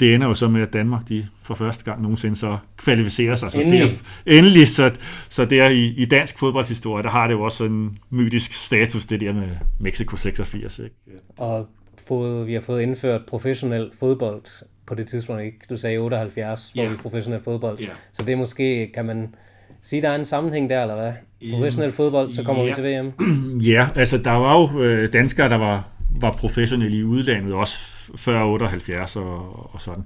det 0.00 0.14
ender 0.14 0.26
jo 0.26 0.34
så 0.34 0.48
med, 0.48 0.62
at 0.62 0.72
Danmark 0.72 1.08
de 1.08 1.26
for 1.42 1.54
første 1.54 1.84
gang 1.84 2.02
nogensinde 2.02 2.36
så 2.36 2.58
kvalificerer 2.76 3.36
sig. 3.36 3.52
Så 3.52 3.60
Endelig. 3.60 3.80
Det 3.80 4.00
er, 4.26 4.38
endelig, 4.38 4.68
så, 4.68 4.90
så 5.28 5.44
der 5.44 5.68
i, 5.68 5.84
i 5.96 6.04
dansk 6.04 6.38
fodboldshistorie, 6.38 7.02
der 7.02 7.08
har 7.08 7.26
det 7.26 7.34
jo 7.34 7.42
også 7.42 7.58
sådan 7.58 7.76
en 7.76 7.98
mytisk 8.10 8.52
status, 8.52 9.06
det 9.06 9.20
der 9.20 9.32
med 9.32 9.48
Mexico 9.80 10.16
86. 10.16 10.78
Ikke? 10.78 10.94
Og 11.38 11.66
fået, 12.08 12.46
vi 12.46 12.54
har 12.54 12.60
fået 12.60 12.82
indført 12.82 13.20
professionel 13.28 13.90
fodbold 13.98 14.42
på 14.86 14.94
det 14.94 15.06
tidspunkt, 15.08 15.42
ikke? 15.42 15.58
Du 15.70 15.76
sagde 15.76 15.98
78, 15.98 16.70
hvor 16.74 16.82
Ja. 16.82 16.88
vi 16.88 16.96
professionel 16.96 17.42
fodbold. 17.42 17.78
Ja. 17.80 17.86
Så 18.12 18.22
det 18.22 18.32
er 18.32 18.36
måske, 18.36 18.90
kan 18.94 19.04
man 19.04 19.34
sige, 19.82 20.02
der 20.02 20.08
er 20.08 20.14
en 20.18 20.24
sammenhæng 20.24 20.70
der, 20.70 20.82
eller 20.82 20.94
hvad? 20.94 21.12
Professionel 21.52 21.92
fodbold, 21.92 22.32
så 22.32 22.42
kommer 22.42 22.62
ja. 22.62 22.68
vi 22.68 22.74
til 22.74 22.84
VM. 22.84 23.12
Ja, 23.72 23.88
altså 23.94 24.18
der 24.18 24.30
var 24.30 24.60
jo 24.60 24.82
øh, 24.82 25.12
danskere, 25.12 25.48
der 25.48 25.56
var, 25.56 25.88
var 26.16 26.32
professionel 26.32 26.94
i 26.94 27.04
udlandet, 27.04 27.52
også 27.52 27.76
før 28.16 28.44
78 28.44 29.16
og, 29.16 29.74
og 29.74 29.80
sådan. 29.80 30.04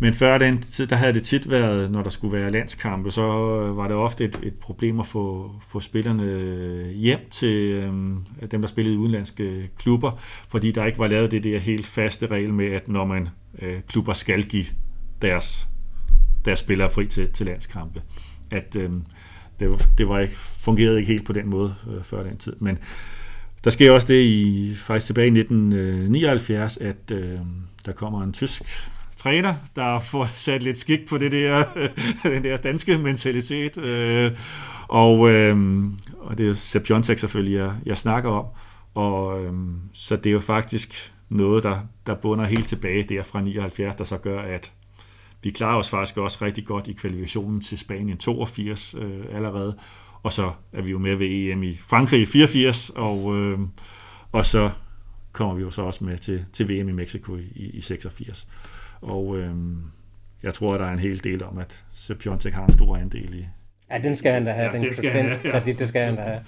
Men 0.00 0.14
før 0.14 0.38
den 0.38 0.62
tid, 0.62 0.86
der 0.86 0.96
havde 0.96 1.12
det 1.12 1.22
tit 1.22 1.50
været, 1.50 1.90
når 1.90 2.02
der 2.02 2.10
skulle 2.10 2.38
være 2.38 2.50
landskampe, 2.50 3.10
så 3.10 3.22
øh, 3.22 3.76
var 3.76 3.88
det 3.88 3.96
ofte 3.96 4.24
et, 4.24 4.38
et 4.42 4.54
problem 4.54 5.00
at 5.00 5.06
få, 5.06 5.52
få 5.68 5.80
spillerne 5.80 6.22
øh, 6.22 6.86
hjem 6.86 7.20
til 7.30 7.72
øhm, 7.72 8.26
dem, 8.50 8.60
der 8.60 8.68
spillede 8.68 8.94
i 8.94 8.98
udenlandske 8.98 9.70
klubber, 9.78 10.20
fordi 10.48 10.72
der 10.72 10.84
ikke 10.84 10.98
var 10.98 11.08
lavet 11.08 11.30
det 11.30 11.44
der 11.44 11.58
helt 11.58 11.86
faste 11.86 12.26
regel 12.26 12.54
med, 12.54 12.66
at 12.66 12.88
når 12.88 13.04
man 13.04 13.28
øh, 13.62 13.80
klubber 13.88 14.12
skal 14.12 14.44
give 14.44 14.66
deres, 15.22 15.68
deres 16.44 16.58
spillere 16.58 16.90
fri 16.90 17.06
til, 17.06 17.32
til 17.32 17.46
landskampe. 17.46 18.02
At 18.50 18.76
øhm, 18.76 19.02
det, 19.60 19.88
det 19.98 20.08
var 20.08 20.18
ikke, 20.18 20.34
fungerede 20.36 20.98
ikke 20.98 21.12
helt 21.12 21.26
på 21.26 21.32
den 21.32 21.50
måde 21.50 21.74
øh, 21.90 22.02
før 22.02 22.22
den 22.22 22.36
tid. 22.36 22.56
Men 22.60 22.78
der 23.66 23.72
sker 23.72 23.92
også 23.92 24.06
det 24.06 24.22
i 24.22 24.74
faktisk 24.76 25.06
tilbage 25.06 25.26
i 25.26 25.38
1979, 25.38 26.76
at 26.76 27.10
øh, 27.12 27.38
der 27.86 27.92
kommer 27.92 28.22
en 28.22 28.32
tysk 28.32 28.62
træner, 29.16 29.54
der 29.76 30.00
får 30.00 30.28
sat 30.44 30.62
lidt 30.62 30.78
skik 30.78 31.08
på 31.08 31.18
det 31.18 31.32
der, 31.32 31.64
den 32.34 32.44
der 32.44 32.56
danske 32.56 32.98
mentalitet. 32.98 33.78
Øh, 33.78 34.30
og, 34.88 35.30
øh, 35.30 35.84
og 36.18 36.38
det 36.38 36.50
er 36.50 36.54
Sepp 36.54 36.90
Jontek 36.90 37.18
selvfølgelig, 37.18 37.56
jeg, 37.56 37.72
jeg 37.86 37.98
snakker 37.98 38.30
om. 38.30 38.44
Og 38.94 39.44
øh, 39.44 39.52
så 39.92 40.16
det 40.16 40.26
er 40.26 40.34
jo 40.34 40.40
faktisk 40.40 41.12
noget, 41.28 41.62
der, 41.62 41.78
der 42.06 42.14
bunder 42.14 42.44
helt 42.44 42.68
tilbage 42.68 43.02
der 43.08 43.22
fra 43.22 43.40
79, 43.40 43.94
der 43.94 44.04
så 44.04 44.16
gør, 44.16 44.40
at 44.40 44.72
vi 45.42 45.50
klarer 45.50 45.78
os 45.78 45.90
faktisk 45.90 46.16
også 46.16 46.38
rigtig 46.42 46.66
godt 46.66 46.88
i 46.88 46.92
kvalifikationen 46.92 47.60
til 47.60 47.78
Spanien 47.78 48.18
82 48.18 48.94
øh, 48.98 49.24
allerede, 49.32 49.76
og 50.22 50.32
så 50.32 50.52
er 50.72 50.82
vi 50.82 50.90
jo 50.90 50.98
med 50.98 51.16
ved 51.16 51.26
EM 51.26 51.62
i 51.62 51.78
Frankrig 51.86 52.22
i 52.22 52.26
84, 52.26 52.90
og, 52.90 53.36
øh, 53.36 53.58
og 54.32 54.46
så 54.46 54.70
kommer 55.32 55.54
vi 55.54 55.62
jo 55.62 55.70
så 55.70 55.82
også 55.82 56.04
med 56.04 56.18
til, 56.18 56.44
til 56.52 56.68
VM 56.68 56.88
i 56.88 56.92
Mexico 56.92 57.36
i, 57.36 57.70
i 57.74 57.80
86. 57.80 58.48
Og 59.00 59.38
øh, 59.38 59.54
jeg 60.42 60.54
tror, 60.54 60.74
at 60.74 60.80
der 60.80 60.86
er 60.86 60.92
en 60.92 60.98
hel 60.98 61.24
del 61.24 61.44
om, 61.44 61.58
at 61.58 61.84
Sepp 61.92 62.20
Piontek 62.20 62.52
har 62.52 62.64
en 62.64 62.72
stor 62.72 62.96
andel 62.96 63.34
i. 63.34 63.44
Ja, 63.90 63.98
den 63.98 64.16
skal 64.16 64.32
han 64.32 64.44
da 64.44 64.52
have. 64.52 64.66
Ja, 64.66 64.72
den, 64.72 64.82
den 64.82 64.94
skal 64.94 65.10
han 65.10 65.24
den 65.24 65.30
have, 65.30 65.40
ja. 65.44 65.50
kredit, 65.50 65.78
det 65.78 65.88
skal 65.88 66.06
han 66.06 66.16
da 66.16 66.22
have. 66.22 66.40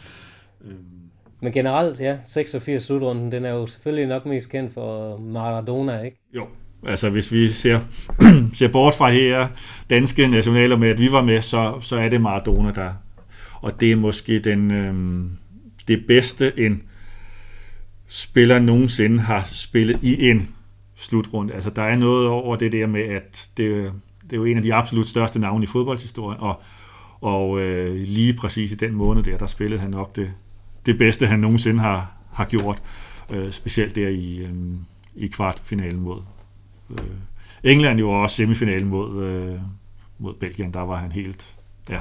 Men 1.41 1.53
generelt, 1.53 2.01
ja, 2.01 2.17
86 2.25 2.85
slutrunden, 2.85 3.33
den 3.33 3.45
er 3.45 3.51
jo 3.51 3.67
selvfølgelig 3.67 4.07
nok 4.07 4.27
mest 4.27 4.51
kendt 4.51 4.75
for 4.75 5.19
Maradona, 5.19 6.01
ikke? 6.01 6.17
Jo, 6.35 6.47
altså 6.87 7.11
hvis 7.11 7.33
vi 7.33 7.49
ser, 7.49 7.81
ser 8.59 8.69
bort 8.69 8.95
fra 8.95 9.11
her 9.11 9.49
danske 9.91 10.29
nationaler 10.29 10.77
med, 10.77 10.89
at 10.89 10.99
vi 10.99 11.13
var 11.13 11.23
med, 11.23 11.43
så, 11.43 11.81
så 11.81 11.97
er 11.97 12.09
det 12.09 12.21
Maradona, 12.21 12.73
der... 12.73 12.91
Og 13.61 13.81
det 13.81 13.92
er 13.92 13.97
måske 13.97 14.38
den, 14.38 14.71
øh, 14.71 15.25
det 15.88 16.05
bedste, 16.09 16.61
en 16.61 16.83
spiller 18.09 18.59
nogensinde 18.59 19.21
har 19.21 19.49
spillet 19.53 19.99
i 20.03 20.31
en 20.31 20.49
slutrunde. 20.97 21.55
Altså 21.55 21.71
der 21.71 21.83
er 21.83 21.97
noget 21.97 22.29
over 22.29 22.57
det 22.57 22.73
der 22.73 22.87
med, 22.87 23.01
at 23.01 23.51
det, 23.57 23.92
det 24.23 24.33
er 24.33 24.37
jo 24.37 24.44
en 24.44 24.57
af 24.57 24.62
de 24.62 24.75
absolut 24.75 25.07
største 25.07 25.38
navne 25.38 25.64
i 25.64 25.66
fodboldshistorien, 25.66 26.40
og, 26.40 26.62
og 27.21 27.61
øh, 27.61 27.94
lige 27.94 28.35
præcis 28.35 28.73
i 28.73 28.75
den 28.75 28.94
måned 28.94 29.23
der, 29.23 29.38
der 29.38 29.47
spillede 29.47 29.81
han 29.81 29.90
nok 29.90 30.16
det, 30.16 30.31
det 30.87 30.99
bedste, 30.99 31.27
han 31.27 31.40
nogensinde 31.40 31.81
har, 31.81 32.12
har 32.33 32.44
gjort. 32.44 32.83
Øh, 33.31 33.53
specielt 33.53 33.94
der 33.94 34.09
i, 34.09 34.38
øh, 34.38 34.55
i 35.14 35.27
kvartfinalen 35.27 36.01
mod 36.01 36.21
øh, 36.90 37.07
England 37.64 37.99
jo 37.99 38.11
også 38.11 38.37
semifinalen 38.37 38.88
mod, 38.88 39.25
øh, 39.25 39.59
mod 40.18 40.35
Belgien, 40.35 40.73
der 40.73 40.81
var 40.81 40.97
han 40.97 41.12
helt 41.12 41.57
ja, 41.88 41.99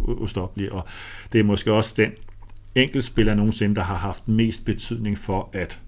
ustoppelig. 0.00 0.72
Og 0.72 0.86
det 1.32 1.38
er 1.40 1.44
måske 1.44 1.72
også 1.72 1.94
den 1.96 2.12
enkeltspiller 2.74 3.34
nogensinde, 3.34 3.74
der 3.74 3.82
har 3.82 3.96
haft 3.96 4.28
mest 4.28 4.64
betydning 4.64 5.18
for, 5.18 5.50
at, 5.52 5.80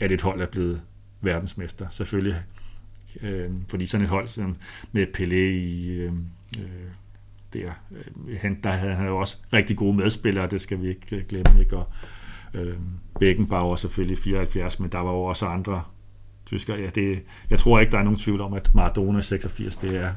at 0.00 0.12
et 0.12 0.22
hold 0.22 0.40
er 0.40 0.46
blevet 0.46 0.82
verdensmester. 1.20 1.86
Selvfølgelig, 1.90 2.34
øh, 3.22 3.50
fordi 3.68 3.86
sådan 3.86 4.04
et 4.04 4.10
hold 4.10 4.28
som 4.28 4.56
med 4.92 5.06
Pelé 5.16 5.34
i 5.34 5.90
øh, 5.90 6.12
øh 6.58 6.62
der, 7.52 7.72
øh, 7.90 8.38
han, 8.40 8.60
der 8.62 8.70
havde 8.70 8.94
han 8.94 9.06
jo 9.06 9.18
også 9.18 9.36
rigtig 9.52 9.76
gode 9.76 9.96
medspillere, 9.96 10.46
det 10.46 10.60
skal 10.60 10.82
vi 10.82 10.88
ikke 10.88 11.16
øh, 11.16 11.24
glemme, 11.28 11.60
ikke? 11.60 11.76
Og, 11.76 11.88
øh, 12.54 12.76
Beckenbauer 13.20 13.76
selvfølgelig 13.76 14.18
74, 14.18 14.80
men 14.80 14.92
der 14.92 14.98
var 14.98 15.12
jo 15.12 15.22
også 15.22 15.46
andre 15.46 15.82
tyskere. 16.46 16.76
Ja, 16.76 16.86
det, 16.86 17.24
jeg 17.50 17.58
tror 17.58 17.80
ikke, 17.80 17.90
der 17.90 17.98
er 17.98 18.02
nogen 18.02 18.18
tvivl 18.18 18.40
om, 18.40 18.52
at 18.52 18.74
Maradona 18.74 19.20
86, 19.20 19.76
det 19.76 19.96
er 19.96 20.12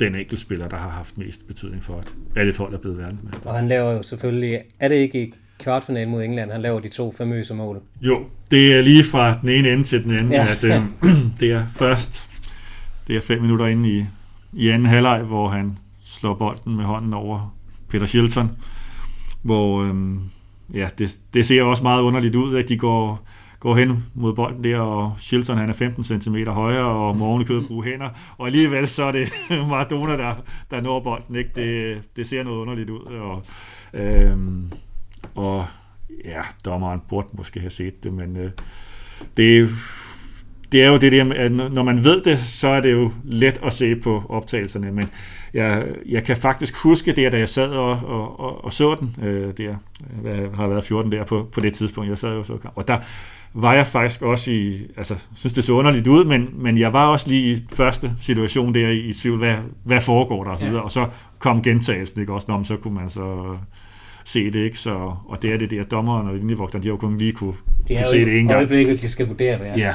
den 0.00 0.14
enkeltspiller, 0.14 0.68
der 0.68 0.76
har 0.76 0.90
haft 0.90 1.18
mest 1.18 1.46
betydning 1.46 1.84
for, 1.84 2.02
at, 2.36 2.48
et 2.48 2.56
hold 2.56 2.74
er 2.74 2.78
blevet 2.78 2.98
verdensmester. 2.98 3.50
Og 3.50 3.56
han 3.56 3.68
laver 3.68 3.92
jo 3.92 4.02
selvfølgelig, 4.02 4.60
er 4.80 4.88
det 4.88 4.96
ikke 4.96 5.22
i 5.22 5.34
kvartfinalen 5.58 6.10
mod 6.10 6.22
England, 6.22 6.50
han 6.50 6.62
laver 6.62 6.80
de 6.80 6.88
to 6.88 7.12
famøse 7.12 7.54
mål. 7.54 7.80
Jo, 8.00 8.26
det 8.50 8.74
er 8.74 8.82
lige 8.82 9.04
fra 9.04 9.38
den 9.40 9.48
ene 9.48 9.72
ende 9.72 9.84
til 9.84 10.04
den 10.04 10.10
anden, 10.10 10.32
ja. 10.32 10.46
at 10.50 10.64
øh, 10.64 10.82
det 11.40 11.52
er 11.52 11.66
først, 11.76 12.30
det 13.08 13.16
er 13.16 13.20
fem 13.20 13.42
minutter 13.42 13.66
inde 13.66 13.98
i, 13.98 14.04
i 14.52 14.68
anden 14.68 14.88
halvleg, 14.88 15.22
hvor 15.22 15.48
han 15.48 15.78
slår 16.04 16.34
bolden 16.34 16.76
med 16.76 16.84
hånden 16.84 17.14
over 17.14 17.56
Peter 17.88 18.06
Shilton, 18.06 18.50
hvor 19.42 19.82
øh, 19.82 19.94
ja, 20.74 20.88
det, 20.98 21.18
det 21.34 21.46
ser 21.46 21.62
også 21.62 21.82
meget 21.82 22.02
underligt 22.02 22.34
ud, 22.34 22.56
at 22.56 22.68
de 22.68 22.76
går, 22.76 23.28
går 23.60 23.74
hen 23.76 24.04
mod 24.14 24.34
bolden 24.34 24.64
der, 24.64 24.78
og 24.78 25.14
Shilton 25.18 25.58
han 25.58 25.68
er 25.68 25.74
15 25.74 26.04
cm 26.04 26.36
højere, 26.36 26.86
og 26.86 27.16
Morgen 27.16 27.30
ovenikøbet 27.30 27.66
bruge 27.66 27.84
hænder, 27.84 28.08
og 28.38 28.46
alligevel 28.46 28.88
så 28.88 29.02
er 29.02 29.12
det 29.12 29.32
Maradona, 29.68 30.16
der, 30.16 30.34
der 30.70 30.80
når 30.80 31.00
bolden, 31.00 31.34
ikke? 31.34 31.50
Det, 31.54 32.02
det 32.16 32.28
ser 32.28 32.42
noget 32.42 32.58
underligt 32.58 32.90
ud, 32.90 33.00
og, 33.00 33.42
øhm, 33.94 34.72
og 35.34 35.66
ja, 36.24 36.42
dommeren 36.64 37.00
burde 37.08 37.28
måske 37.32 37.60
have 37.60 37.70
set 37.70 38.04
det, 38.04 38.12
men 38.12 38.36
øh, 38.36 38.50
det, 39.36 39.68
det 40.72 40.82
er 40.82 40.88
jo 40.88 40.96
det 40.96 41.12
der, 41.12 41.34
at 41.34 41.52
når 41.52 41.82
man 41.82 42.04
ved 42.04 42.20
det, 42.20 42.38
så 42.38 42.68
er 42.68 42.80
det 42.80 42.92
jo 42.92 43.12
let 43.24 43.60
at 43.62 43.72
se 43.72 43.96
på 43.96 44.22
optagelserne, 44.28 44.92
men 44.92 45.08
jeg, 45.54 45.86
jeg 46.08 46.24
kan 46.24 46.36
faktisk 46.36 46.76
huske 46.76 47.12
det, 47.12 47.32
da 47.32 47.38
jeg 47.38 47.48
sad 47.48 47.68
og, 47.68 47.90
og, 47.90 48.40
og, 48.40 48.64
og 48.64 48.72
så 48.72 48.96
den, 49.00 49.16
øh, 49.22 49.52
der, 49.56 49.74
jeg 50.24 50.48
har 50.54 50.68
været 50.68 50.84
14 50.84 51.12
der 51.12 51.24
på, 51.24 51.48
på 51.52 51.60
det 51.60 51.74
tidspunkt, 51.74 52.10
jeg 52.10 52.18
sad 52.18 52.34
jo 52.34 52.44
så, 52.44 52.58
og 52.74 52.88
der 52.88 52.98
var 53.54 53.74
jeg 53.74 53.86
faktisk 53.86 54.22
også 54.22 54.50
i, 54.50 54.80
altså, 54.96 55.14
synes 55.34 55.52
det 55.52 55.64
så 55.64 55.72
underligt 55.72 56.06
ud, 56.06 56.24
men, 56.24 56.48
men 56.52 56.78
jeg 56.78 56.92
var 56.92 57.06
også 57.06 57.28
lige 57.28 57.56
i 57.56 57.66
første 57.72 58.12
situation 58.18 58.74
der 58.74 58.88
i, 58.88 58.98
i 58.98 59.12
tvivl, 59.12 59.38
hvad, 59.38 59.54
hvad 59.84 60.00
foregår 60.00 60.44
der, 60.44 60.50
og 60.50 60.58
så, 60.58 60.64
videre, 60.64 60.82
og 60.82 60.90
så 60.90 61.06
kom 61.38 61.62
gentagelsen, 61.62 62.20
ikke 62.20 62.32
også, 62.32 62.46
Nå, 62.50 62.64
så 62.64 62.76
kunne 62.76 62.94
man 62.94 63.08
så 63.08 63.56
se 64.24 64.50
det, 64.50 64.64
ikke? 64.64 64.78
Så, 64.78 65.12
og 65.28 65.42
det 65.42 65.52
er 65.52 65.58
det 65.58 65.70
der, 65.70 65.84
dommeren 65.84 66.28
og 66.28 66.34
linjevogteren, 66.34 66.82
de 66.82 66.88
har 66.88 66.92
jo 66.92 66.96
kun 66.96 67.18
lige 67.18 67.32
kunne, 67.32 67.54
kunne 67.86 68.04
se 68.10 68.24
det 68.24 68.38
en 68.38 68.46
gang. 68.46 68.56
øjeblikket, 68.56 69.00
de 69.00 69.08
skal 69.08 69.28
vurdere 69.28 69.58
det. 69.58 69.64
Ja. 69.64 69.76
ja. 69.76 69.94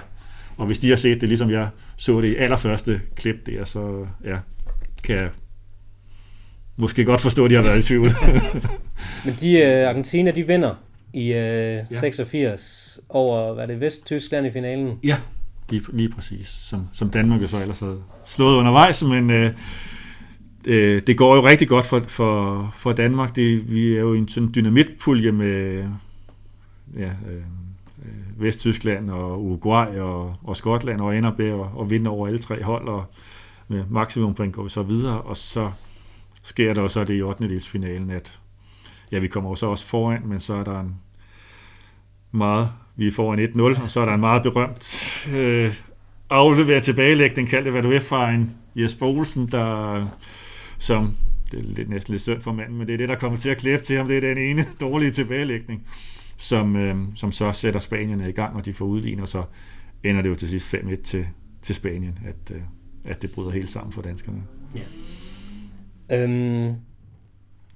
Og 0.58 0.66
hvis 0.66 0.80
de 0.80 0.90
har 0.90 0.96
set 0.96 1.22
det, 1.22 1.30
ligesom 1.30 1.50
jeg 1.50 1.70
så 1.98 2.22
det 2.22 2.28
i 2.28 2.36
allerførste 2.36 3.02
klip 3.16 3.46
der, 3.46 3.64
så 3.64 4.06
ja, 4.24 4.38
kan 5.04 5.16
jeg 5.16 5.30
måske 6.76 7.06
godt 7.06 7.22
forstå, 7.22 7.46
at 7.46 7.52
de 7.52 7.56
har 7.56 7.62
været 7.64 7.80
i 7.80 7.88
tvivl. 7.88 8.12
Men 9.26 9.36
de, 9.42 9.54
uh, 9.58 9.90
Argentina, 9.90 10.32
de 10.32 10.48
vinder 10.48 10.76
i 11.14 11.30
uh, 11.30 11.36
ja. 11.36 11.86
86 11.92 13.00
over, 13.10 13.54
hvad 13.54 13.68
det, 13.68 13.80
Vest-Tyskland 13.80 14.46
i 14.48 14.52
finalen. 14.52 15.00
ja, 15.04 15.18
lige, 15.70 15.84
lige 15.94 16.10
præcis. 16.10 16.48
Som, 16.48 16.88
som 16.94 17.10
Danmark 17.10 17.42
jo 17.42 17.48
så 17.48 17.62
ellers 17.62 17.80
havde 17.80 18.00
slået 18.26 18.58
undervejs, 18.58 19.04
men 19.04 19.30
øh, 19.30 19.52
øh, 20.68 21.02
det 21.08 21.18
går 21.18 21.36
jo 21.36 21.48
rigtig 21.48 21.68
godt 21.68 21.86
for, 21.86 22.00
for, 22.00 22.74
for 22.78 22.92
Danmark. 22.92 23.36
Det, 23.36 23.72
vi 23.72 23.96
er 23.96 24.00
jo 24.00 24.14
i 24.14 24.18
en 24.18 24.28
sådan 24.28 24.52
dynamitpulje 24.56 25.32
med 25.32 25.84
ja, 26.98 27.06
øh, 27.06 27.36
øh, 27.36 27.42
Vesttyskland 28.38 29.12
og 29.12 29.44
Uruguay 29.44 29.98
og, 29.98 30.36
og 30.44 30.58
Skotland 30.58 31.02
og 31.02 31.18
ender 31.18 31.32
med 31.38 31.48
at, 31.48 31.82
at 31.82 31.90
vinde 31.90 32.10
over 32.10 32.28
alle 32.28 32.40
tre 32.40 32.64
hold, 32.64 32.88
og 32.88 33.06
med 33.68 33.84
maksimum 33.90 34.34
point 34.34 34.54
går 34.54 34.64
vi 34.64 34.70
så 34.70 34.84
videre, 34.84 35.22
og 35.22 35.38
så 35.38 35.72
sker 36.44 36.74
der 36.74 36.82
jo 36.82 36.88
så 36.88 37.04
det 37.04 37.18
i 37.18 37.22
8. 37.22 37.60
finalen, 37.60 38.10
at 38.10 38.40
ja, 39.12 39.20
vi 39.20 39.28
kommer 39.28 39.50
jo 39.50 39.56
så 39.56 39.66
også 39.66 39.86
foran, 39.86 40.22
men 40.26 40.40
så 40.40 40.54
er 40.54 40.64
der 40.64 40.80
en 40.80 40.96
meget, 42.32 42.70
vi 42.96 43.12
får 43.12 43.34
en 43.34 43.40
1-0, 43.40 43.84
og 43.84 43.90
så 43.90 44.00
er 44.00 44.06
der 44.06 44.14
en 44.14 44.20
meget 44.20 44.44
berømt 44.44 45.28
øh, 45.34 45.76
afleveret 46.30 46.84
tilbagelægning, 46.84 47.50
kald 47.50 47.70
hvad 47.70 47.84
du 47.84 47.92
er 47.92 48.00
fra 48.00 48.32
en 48.32 48.58
Jesper 48.76 49.06
Olsen, 49.06 49.48
der 49.48 50.06
som, 50.80 51.16
det 51.52 51.60
er 51.60 51.64
lidt, 51.64 51.90
næsten 51.90 52.12
lidt 52.12 52.22
synd 52.22 52.42
for 52.42 52.52
manden, 52.52 52.78
men 52.78 52.88
det 52.88 52.94
er 52.94 52.98
det, 52.98 53.10
der 53.10 53.16
kommer 53.16 53.38
til 53.38 53.50
at 53.50 53.58
klæbe 53.58 53.84
til 53.84 53.98
ham, 53.98 54.08
det 54.08 54.18
er 54.18 54.22
den 54.22 54.38
ene 54.38 54.66
dårlige 54.82 55.12
tilbagelægning, 55.12 55.84
som, 56.38 56.76
øh, 56.76 56.96
som 57.16 57.32
så 57.32 57.52
sætter 57.52 57.80
Spanierne 57.80 58.30
i 58.30 58.32
gang, 58.32 58.56
og 58.56 58.66
de 58.66 58.74
får 58.74 58.86
udlignet, 58.86 59.22
og 59.22 59.30
så 59.30 59.44
ender 60.04 60.22
det 60.22 60.30
jo 60.30 60.36
til 60.36 60.50
sidst 60.50 60.74
5-1 60.74 61.02
til, 61.02 61.26
til 61.62 61.76
Spanien, 61.76 62.20
at, 62.26 62.56
øh, 62.56 62.62
at 63.06 63.22
det 63.22 63.32
bryder 63.32 63.52
helt 63.52 63.70
sammen 63.70 63.92
for 63.92 64.02
danskerne. 64.02 64.44
Øhm, 66.12 66.76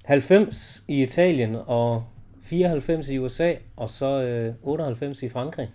90 0.04 0.84
i 0.88 1.02
Italien 1.02 1.56
og 1.66 2.04
94 2.42 3.08
i 3.08 3.18
USA, 3.18 3.54
og 3.76 3.90
så 3.90 4.22
øh, 4.22 4.54
98 4.62 5.22
i 5.22 5.28
Frankrig. 5.28 5.68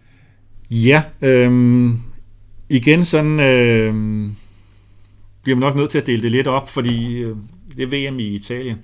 Ja, 0.71 1.03
øhm, 1.21 1.99
igen 2.69 3.05
sådan 3.05 3.39
øhm, 3.39 4.35
bliver 5.43 5.55
man 5.55 5.67
nok 5.67 5.75
nødt 5.75 5.91
til 5.91 5.97
at 5.97 6.07
dele 6.07 6.23
det 6.23 6.31
lidt 6.31 6.47
op, 6.47 6.69
fordi 6.69 7.23
øh, 7.23 7.37
det 7.75 7.83
er 7.83 8.11
VM 8.11 8.19
i 8.19 8.27
Italien. 8.27 8.77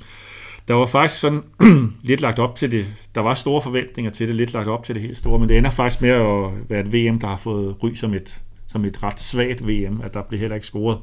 Der 0.69 0.75
var 0.75 0.85
faktisk 0.85 1.19
sådan 1.19 1.41
lidt 2.09 2.21
lagt 2.21 2.39
op 2.39 2.55
til 2.55 2.71
det. 2.71 2.85
Der 3.15 3.21
var 3.21 3.33
store 3.33 3.61
forventninger 3.61 4.11
til 4.11 4.27
det, 4.27 4.35
lidt 4.35 4.53
lagt 4.53 4.67
op 4.67 4.83
til 4.83 4.95
det 4.95 5.01
helt 5.01 5.17
store, 5.17 5.39
men 5.39 5.49
det 5.49 5.57
ender 5.57 5.69
faktisk 5.69 6.01
med 6.01 6.09
at 6.09 6.69
være 6.69 6.79
et 6.79 6.93
VM, 6.93 7.19
der 7.19 7.27
har 7.27 7.37
fået 7.37 7.83
ry 7.83 7.93
som 7.93 8.13
et, 8.13 8.41
som 8.67 8.85
et 8.85 9.03
ret 9.03 9.19
svagt 9.19 9.67
VM, 9.67 10.01
at 10.03 10.13
der 10.13 10.21
blev 10.29 10.39
heller 10.39 10.55
ikke 10.55 10.67
scoret 10.67 10.97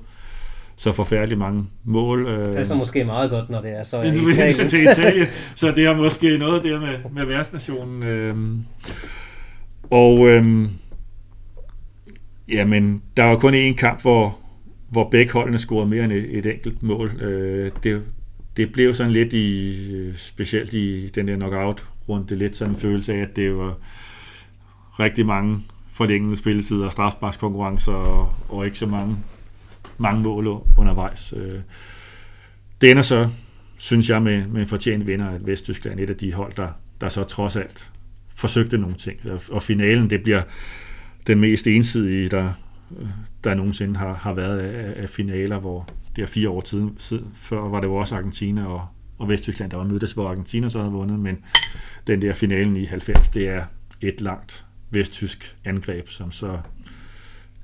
så 0.76 0.92
forfærdeligt 0.92 1.38
mange 1.38 1.64
mål. 1.84 2.26
Øh, 2.26 2.48
Det 2.50 2.58
er 2.58 2.62
så 2.62 2.74
måske 2.74 3.04
meget 3.04 3.30
godt, 3.30 3.50
når 3.50 3.60
det 3.60 3.70
er 3.70 3.82
så 3.82 4.02
i 4.02 4.08
Italien. 4.32 4.68
til 4.68 4.82
Italien. 4.82 5.26
Så 5.54 5.72
det 5.76 5.84
er 5.86 5.96
måske 5.96 6.38
noget 6.38 6.64
der 6.64 6.80
med, 6.80 6.94
med 7.12 7.26
værtsnationen. 7.26 8.02
Øhm. 8.02 8.64
Og 9.90 10.28
øhm, 10.28 10.68
jamen, 12.52 13.02
der 13.16 13.24
var 13.24 13.36
kun 13.36 13.54
én 13.54 13.74
kamp, 13.74 14.02
hvor, 14.02 14.38
hvor 14.90 15.08
begge 15.10 15.32
holdene 15.32 15.58
scorede 15.58 15.88
mere 15.88 16.04
end 16.04 16.12
et, 16.12 16.38
et 16.38 16.46
enkelt 16.46 16.82
mål. 16.82 17.22
Øh, 17.22 17.70
det, 17.82 18.02
det 18.56 18.72
blev 18.72 18.94
sådan 18.94 19.12
lidt 19.12 19.32
i, 19.32 20.12
specielt 20.16 20.74
i 20.74 21.08
den 21.08 21.28
der 21.28 21.36
knockout-runde, 21.36 22.36
lidt 22.36 22.56
sådan 22.56 22.74
en 22.74 22.80
følelse 22.80 23.14
af, 23.14 23.18
at 23.18 23.36
det 23.36 23.56
var 23.56 23.78
rigtig 25.00 25.26
mange 25.26 25.58
forlængende 25.90 26.36
spilletider, 26.36 26.90
strafbarskonkurrencer 26.90 27.92
og, 27.92 28.34
og 28.48 28.66
ikke 28.66 28.78
så 28.78 28.86
mange, 28.86 29.16
mange 29.98 30.22
mål 30.22 30.46
undervejs. 30.78 31.34
Øh, 31.36 31.60
det 32.80 32.90
ender 32.90 33.02
så, 33.02 33.28
synes 33.76 34.10
jeg, 34.10 34.22
med, 34.22 34.46
med 34.46 34.60
en 34.60 34.68
fortjent 34.68 35.06
vinder, 35.06 35.30
at 35.30 35.46
Vesttyskland 35.46 35.98
er 35.98 36.04
et 36.04 36.10
af 36.10 36.16
de 36.16 36.32
hold, 36.32 36.52
der, 36.56 36.68
der 37.00 37.08
så 37.08 37.24
trods 37.24 37.56
alt 37.56 37.90
forsøgte 38.36 38.78
nogle 38.78 38.96
ting. 38.96 39.30
Og, 39.30 39.40
og 39.50 39.62
finalen, 39.62 40.10
det 40.10 40.22
bliver 40.22 40.42
den 41.26 41.40
mest 41.40 41.66
ensidige, 41.66 42.28
der, 42.28 42.52
der 43.44 43.54
nogensinde 43.54 43.96
har, 43.96 44.14
har 44.14 44.34
været 44.34 44.58
af, 44.58 45.02
af 45.02 45.08
finaler, 45.08 45.58
hvor 45.58 45.88
det 46.16 46.22
er 46.22 46.26
fire 46.26 46.48
år 46.48 46.62
siden, 46.64 46.98
før 47.34 47.60
var 47.60 47.80
det 47.80 47.88
jo 47.88 47.94
også 47.94 48.14
Argentina 48.14 48.66
og, 48.66 48.86
og 49.18 49.28
Vesttyskland, 49.28 49.70
der 49.70 49.76
var 49.76 49.84
mødtes, 49.84 50.12
hvor 50.12 50.28
Argentina 50.28 50.68
så 50.68 50.78
havde 50.78 50.92
vundet, 50.92 51.20
men 51.20 51.38
den 52.06 52.22
der 52.22 52.34
finalen 52.34 52.76
i 52.76 52.84
90, 52.84 53.28
det 53.28 53.48
er 53.48 53.64
et 54.00 54.20
langt 54.20 54.66
vesttysk 54.90 55.56
angreb, 55.64 56.08
som 56.08 56.32
så 56.32 56.58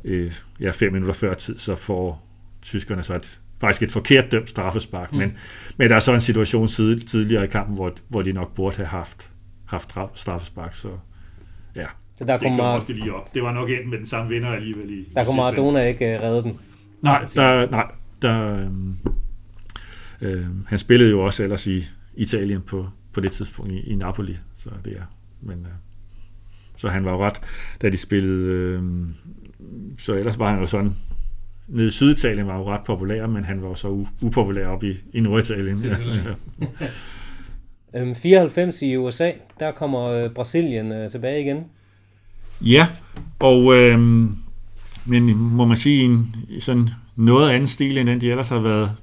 øh, 0.04 0.32
ja, 0.60 0.70
fem 0.70 0.92
minutter 0.92 1.14
før 1.14 1.34
tid, 1.34 1.58
så 1.58 1.74
får 1.74 2.28
tyskerne 2.62 3.02
så 3.02 3.14
et, 3.14 3.38
faktisk 3.60 3.82
et 3.82 3.92
forkert 3.92 4.32
dømt 4.32 4.50
straffespark, 4.50 5.12
mm. 5.12 5.18
men, 5.18 5.36
men 5.76 5.90
der 5.90 5.96
er 5.96 6.00
så 6.00 6.14
en 6.14 6.20
situation 6.20 6.68
tid, 6.68 7.00
tidligere 7.00 7.44
i 7.44 7.48
kampen, 7.48 7.74
hvor, 7.74 7.92
hvor 8.08 8.22
de 8.22 8.32
nok 8.32 8.54
burde 8.54 8.76
have 8.76 8.86
haft, 8.86 9.30
haft 9.64 9.94
straffespark, 10.14 10.74
så 10.74 10.88
ja, 11.76 11.86
Så 12.18 12.24
der 12.24 12.38
det 12.38 12.56
kom 12.56 12.74
måske 12.80 12.92
lige 12.92 13.14
op. 13.14 13.34
Det 13.34 13.42
var 13.42 13.52
nok 13.52 13.70
endt 13.70 13.88
med 13.88 13.98
den 13.98 14.06
samme 14.06 14.28
vinder 14.28 14.48
alligevel 14.48 14.90
i 14.90 15.08
der 15.14 15.20
ende. 15.20 15.36
Maradona 15.36 15.80
ikke 15.80 16.16
uh, 16.18 16.22
redde 16.22 16.42
den. 16.42 16.58
Nej, 17.02 17.24
der, 17.34 17.70
nej, 17.70 17.86
der, 18.22 18.68
øh, 20.20 20.46
han 20.66 20.78
spillede 20.78 21.10
jo 21.10 21.20
også 21.20 21.42
ellers 21.42 21.66
i 21.66 21.84
Italien 22.14 22.60
på, 22.60 22.88
på 23.12 23.20
det 23.20 23.32
tidspunkt 23.32 23.72
i, 23.72 23.80
i 23.80 23.94
Napoli, 23.94 24.36
så 24.56 24.70
det 24.84 24.96
er, 24.96 25.04
men 25.40 25.58
øh, 25.58 25.72
så 26.76 26.88
han 26.88 27.04
var 27.04 27.12
jo 27.12 27.26
ret, 27.26 27.40
da 27.82 27.90
de 27.90 27.96
spillede, 27.96 28.50
øh, 28.50 28.82
så 29.98 30.14
ellers 30.14 30.38
var 30.38 30.50
han 30.50 30.60
jo 30.60 30.66
sådan, 30.66 30.96
nede 31.68 31.88
i 31.88 31.90
Syditalien 31.90 32.46
var 32.46 32.58
jo 32.58 32.64
ret 32.64 32.80
populær, 32.86 33.26
men 33.26 33.44
han 33.44 33.62
var 33.62 33.68
jo 33.68 33.74
så 33.74 33.88
u- 33.88 34.26
upopulær 34.26 34.66
oppe 34.66 34.90
i, 34.90 34.94
i 35.12 35.20
Norditalien. 35.20 35.78
Øhm, 37.94 38.14
94 38.14 38.82
i 38.82 38.96
USA, 38.96 39.32
der 39.60 39.72
kommer 39.72 40.24
uh, 40.24 40.32
Brasilien 40.32 40.92
uh, 40.92 41.10
tilbage 41.10 41.40
igen. 41.40 41.64
Ja, 42.60 42.88
og 43.38 43.74
øh, 43.74 43.98
men 45.06 45.36
må 45.36 45.64
man 45.64 45.76
sige 45.76 46.04
en 46.04 46.34
sådan 46.60 46.88
noget 47.16 47.50
anden 47.50 47.68
stil, 47.68 47.98
end 47.98 48.08
den 48.08 48.20
de 48.20 48.30
ellers 48.30 48.48
har 48.48 48.58
været, 48.58 48.96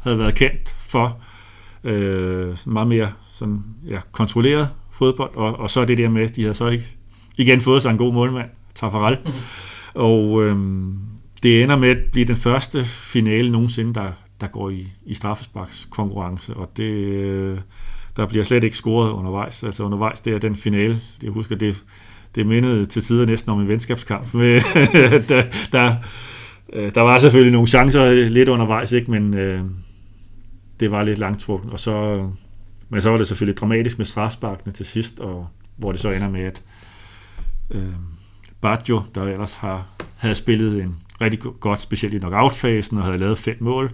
havde 0.00 0.18
været 0.18 0.34
kendt 0.34 0.76
for. 0.78 1.18
Øh, 1.84 2.56
meget 2.66 2.88
mere 2.88 3.12
sådan, 3.32 3.62
ja, 3.88 4.00
kontrolleret 4.12 4.68
fodbold, 4.92 5.36
og, 5.36 5.58
og 5.58 5.70
så 5.70 5.84
det 5.84 5.98
der 5.98 6.08
med, 6.08 6.22
at 6.22 6.36
de 6.36 6.42
havde 6.42 6.54
så 6.54 6.68
ikke 6.68 6.84
igen 7.36 7.60
fået 7.60 7.82
sig 7.82 7.90
en 7.90 7.98
god 7.98 8.12
målmand, 8.12 8.48
Tafarel. 8.74 9.18
Mm-hmm. 9.24 9.40
Og 9.94 10.44
øh, 10.44 10.56
det 11.42 11.62
ender 11.62 11.76
med 11.76 11.88
at 11.88 11.98
blive 12.12 12.26
den 12.26 12.36
første 12.36 12.84
finale 12.84 13.50
nogensinde, 13.50 13.94
der, 13.94 14.10
der 14.40 14.46
går 14.46 14.70
i, 14.70 14.92
i 15.06 15.14
straffesparks 15.14 15.88
konkurrence, 15.90 16.54
og 16.54 16.76
det, 16.76 16.92
øh, 16.92 17.58
der 18.16 18.26
bliver 18.26 18.44
slet 18.44 18.64
ikke 18.64 18.76
scoret 18.76 19.10
undervejs. 19.10 19.64
Altså 19.64 19.82
undervejs, 19.82 20.20
det 20.20 20.34
er 20.34 20.38
den 20.38 20.56
finale, 20.56 20.96
jeg 21.22 21.30
husker, 21.30 21.56
det, 21.56 21.84
det 22.34 22.46
mindede 22.46 22.86
til 22.86 23.02
tider 23.02 23.26
næsten 23.26 23.50
om 23.50 23.60
en 23.60 23.68
venskabskamp. 23.68 24.34
Med, 24.34 24.60
der, 25.28 25.42
der, 25.72 25.94
øh, 26.72 26.94
der 26.94 27.00
var 27.00 27.18
selvfølgelig 27.18 27.52
nogle 27.52 27.68
chancer 27.68 28.28
lidt 28.28 28.48
undervejs, 28.48 28.92
ikke? 28.92 29.10
men 29.10 29.34
øh, 29.34 29.64
det 30.80 30.90
var 30.90 31.04
lidt 31.04 31.18
langtrukken. 31.18 31.72
Og 31.72 31.80
så, 31.80 32.26
men 32.88 33.00
så 33.00 33.10
var 33.10 33.18
det 33.18 33.26
selvfølgelig 33.26 33.56
dramatisk 33.56 33.98
med 33.98 34.06
strafsparkene 34.06 34.72
til 34.72 34.86
sidst, 34.86 35.20
og 35.20 35.48
hvor 35.76 35.92
det 35.92 36.00
så 36.00 36.10
ender 36.10 36.30
med, 36.30 36.44
at 36.44 36.62
øh, 37.70 37.92
Baggio, 38.60 39.02
der 39.14 39.22
ellers 39.22 39.54
har, 39.54 39.86
havde 40.16 40.34
spillet 40.34 40.82
en 40.82 40.96
rigtig 41.20 41.40
godt, 41.60 41.80
specielt 41.80 42.14
i 42.14 42.18
knockout-fasen, 42.18 42.98
og 42.98 43.04
havde 43.04 43.18
lavet 43.18 43.38
fem 43.38 43.56
mål, 43.60 43.90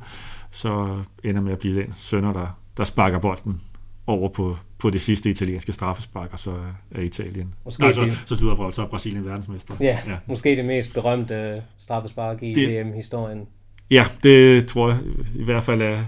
så 0.50 0.98
ender 1.24 1.40
med 1.40 1.52
at 1.52 1.58
blive 1.58 1.82
den 1.82 1.92
sønder, 1.92 2.32
der, 2.32 2.58
der 2.76 2.84
sparker 2.84 3.18
bolden 3.18 3.60
over 4.06 4.28
på, 4.28 4.56
på 4.78 4.90
det 4.90 5.00
sidste 5.00 5.30
italienske 5.30 5.72
straffespark, 5.72 6.28
og 6.32 6.38
så 6.38 6.54
er 6.90 7.00
Italien. 7.00 7.54
Måske 7.64 7.82
Nej, 7.82 7.92
så, 7.92 8.00
det- 8.04 8.22
så 8.26 8.36
slutter 8.36 8.70
så 8.70 8.82
er 8.82 8.86
Brasilien 8.86 9.26
verdensmester. 9.26 9.74
Ja, 9.80 9.98
ja. 10.08 10.16
måske 10.26 10.56
det 10.56 10.64
mest 10.64 10.94
berømte 10.94 11.54
uh, 11.56 11.62
straffespark 11.78 12.42
i 12.42 12.54
Det- 12.54 12.84
VM-historien. 12.86 13.46
ja, 13.90 14.04
det 14.22 14.66
tror 14.66 14.88
jeg 14.88 14.98
i 15.34 15.44
hvert 15.44 15.62
fald 15.62 15.82
er, 15.82 15.98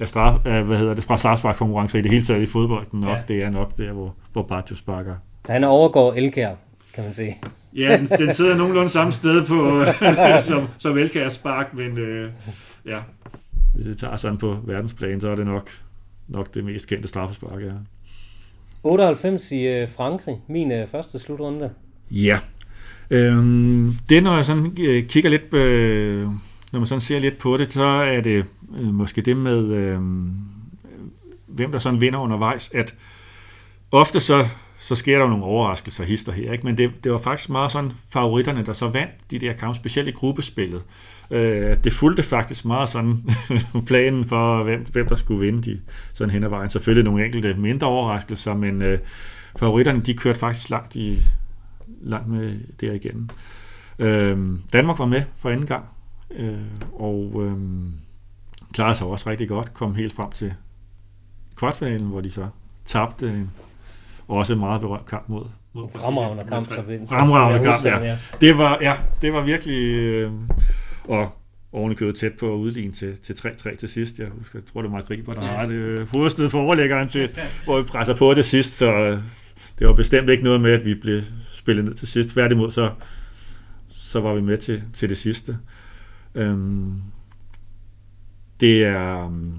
af, 0.00 0.08
straf, 0.08 0.46
af 0.46 0.62
hvad 0.64 0.78
hedder 0.78 0.94
det, 0.94 1.04
fra 1.04 1.18
straffesparkskonkurrencer 1.18 1.98
i 1.98 2.02
det 2.02 2.10
hele 2.10 2.24
taget 2.24 2.42
i 2.42 2.46
fodbolden 2.46 3.00
nok. 3.00 3.10
Ja. 3.16 3.22
Det 3.28 3.42
er 3.44 3.50
nok 3.50 3.76
der, 3.76 3.92
hvor, 3.92 4.14
hvor 4.32 4.42
Bartio 4.42 4.76
sparker. 4.76 5.14
Så 5.46 5.52
han 5.52 5.64
overgår 5.64 6.12
Elkær, 6.12 6.54
kan 6.94 7.04
man 7.04 7.14
sige. 7.14 7.38
Ja, 7.76 7.96
den, 7.98 8.06
den 8.06 8.32
sidder 8.34 8.56
nogenlunde 8.56 8.88
samme 8.88 9.12
sted 9.12 9.46
på, 9.46 9.84
som, 10.52 10.68
som 10.78 10.98
Elkær 10.98 11.28
spark, 11.28 11.74
men 11.74 11.98
øh, 11.98 12.30
ja, 12.86 12.98
hvis 13.74 13.86
det 13.86 13.98
tager 13.98 14.16
sådan 14.16 14.38
på 14.38 14.58
verdensplan, 14.64 15.20
så 15.20 15.28
er 15.30 15.34
det 15.34 15.46
nok, 15.46 15.68
nok 16.28 16.54
det 16.54 16.64
mest 16.64 16.88
kendte 16.88 17.08
straffespark, 17.08 17.62
ja. 17.62 17.72
98 18.82 19.52
i 19.52 19.66
øh, 19.66 19.88
Frankrig, 19.90 20.36
min 20.48 20.72
øh, 20.72 20.88
første 20.88 21.18
slutrunde. 21.18 21.70
Ja. 22.10 22.38
Øhm, 23.10 23.96
det, 24.08 24.22
når 24.22 24.36
jeg 24.36 24.44
sådan 24.44 24.76
øh, 24.80 25.06
kigger 25.06 25.30
lidt, 25.30 25.54
øh, 25.54 26.22
når 26.72 26.78
man 26.78 26.86
sådan 26.86 27.00
ser 27.00 27.18
lidt 27.18 27.38
på 27.38 27.56
det, 27.56 27.72
så 27.72 27.82
er 27.84 28.20
det 28.20 28.44
øh, 28.76 28.94
måske 28.94 29.20
det 29.20 29.36
med, 29.36 29.64
øh, 29.64 30.00
hvem 31.46 31.72
der 31.72 31.78
sådan 31.78 32.00
vinder 32.00 32.18
undervejs, 32.18 32.70
at 32.74 32.94
ofte 33.90 34.20
så, 34.20 34.46
så 34.78 34.94
sker 34.94 35.18
der 35.18 35.24
jo 35.24 35.30
nogle 35.30 35.44
overraskelser 35.44 36.04
hister 36.04 36.32
her, 36.32 36.52
ikke? 36.52 36.66
men 36.66 36.78
det, 36.78 37.04
det 37.04 37.12
var 37.12 37.18
faktisk 37.18 37.50
meget 37.50 37.72
sådan 37.72 37.92
favoritterne, 38.10 38.66
der 38.66 38.72
så 38.72 38.88
vandt 38.88 39.12
de 39.30 39.38
der 39.38 39.52
kampe, 39.52 39.76
specielt 39.76 40.08
i 40.08 40.12
gruppespillet. 40.12 40.82
Øh, 41.32 41.76
det 41.84 41.92
fulgte 41.92 42.22
faktisk 42.22 42.64
meget 42.64 42.88
sådan 42.88 43.24
planen 43.86 44.24
for, 44.24 44.62
hvem, 44.62 44.86
hvem 44.92 45.08
der 45.08 45.16
skulle 45.16 45.40
vinde 45.40 45.62
de, 45.62 45.80
sådan 46.12 46.30
hen 46.30 46.44
ad 46.44 46.48
vejen. 46.48 46.70
Selvfølgelig 46.70 47.04
nogle 47.04 47.24
enkelte 47.24 47.54
mindre 47.54 47.86
overraskelser, 47.86 48.54
men 48.54 48.82
øh, 48.82 48.98
favoritterne, 49.58 50.00
de 50.00 50.14
kørte 50.14 50.38
faktisk 50.38 50.70
langt 50.70 50.96
i, 50.96 51.22
langt 52.02 52.28
med 52.28 52.60
der 52.80 52.92
igennem. 52.92 53.28
Øh, 53.98 54.38
Danmark 54.72 54.98
var 54.98 55.06
med 55.06 55.22
for 55.36 55.50
anden 55.50 55.66
gang, 55.66 55.84
øh, 56.36 56.54
og 56.92 57.32
øh, 57.44 57.58
klarede 58.72 58.94
sig 58.94 59.06
også 59.06 59.30
rigtig 59.30 59.48
godt, 59.48 59.74
kom 59.74 59.94
helt 59.94 60.12
frem 60.12 60.30
til 60.30 60.54
kvartfinalen, 61.56 62.06
hvor 62.06 62.20
de 62.20 62.30
så 62.30 62.46
tabte 62.84 63.28
en 63.28 63.50
også 64.28 64.52
en 64.52 64.58
meget 64.58 64.80
berømt 64.80 65.06
kamp 65.06 65.28
mod, 65.28 65.44
mod 65.72 65.84
En 65.84 65.90
fremragende 66.00 66.44
kamp, 66.44 66.64
så 66.64 66.82
Fremragende 67.08 67.64
kamp, 67.64 67.84
ja. 67.84 68.18
Det 68.40 68.58
var, 68.58 68.78
ja, 68.80 68.94
det 69.22 69.32
var 69.32 69.42
virkelig... 69.42 69.94
Øh, 69.94 70.32
og 71.04 71.38
ovenikøbet 71.72 72.14
tæt 72.14 72.32
på 72.32 72.54
at 72.54 72.58
udligne 72.58 72.92
til, 72.92 73.18
til 73.22 73.32
3-3 73.32 73.76
til 73.76 73.88
sidst. 73.88 74.18
Jeg 74.18 74.28
husker, 74.38 74.58
jeg 74.58 74.66
tror, 74.66 74.82
det 74.82 74.90
var 74.90 74.98
Mark 74.98 75.10
Riber, 75.10 75.34
der 75.34 75.44
ja. 75.44 75.56
har 75.56 75.66
det 75.66 75.74
øh, 75.74 76.08
hovedstød 76.08 76.50
for 76.50 76.60
overlæggeren 76.60 77.08
til, 77.08 77.30
hvor 77.64 77.80
vi 77.80 77.88
presser 77.88 78.16
på 78.16 78.34
det 78.34 78.44
sidst, 78.44 78.76
så 78.76 78.92
øh, 78.92 79.18
det 79.78 79.86
var 79.86 79.94
bestemt 79.94 80.30
ikke 80.30 80.44
noget 80.44 80.60
med, 80.60 80.72
at 80.72 80.84
vi 80.84 80.94
blev 80.94 81.22
spillet 81.50 81.84
ned 81.84 81.94
til 81.94 82.08
sidst. 82.08 82.28
Tværtimod, 82.28 82.70
så, 82.70 82.90
så 83.88 84.20
var 84.20 84.34
vi 84.34 84.40
med 84.40 84.58
til, 84.58 84.82
til 84.92 85.08
det 85.08 85.18
sidste. 85.18 85.58
Øhm, 86.34 86.92
det 88.60 88.84
er 88.84 89.24
øhm, 89.24 89.54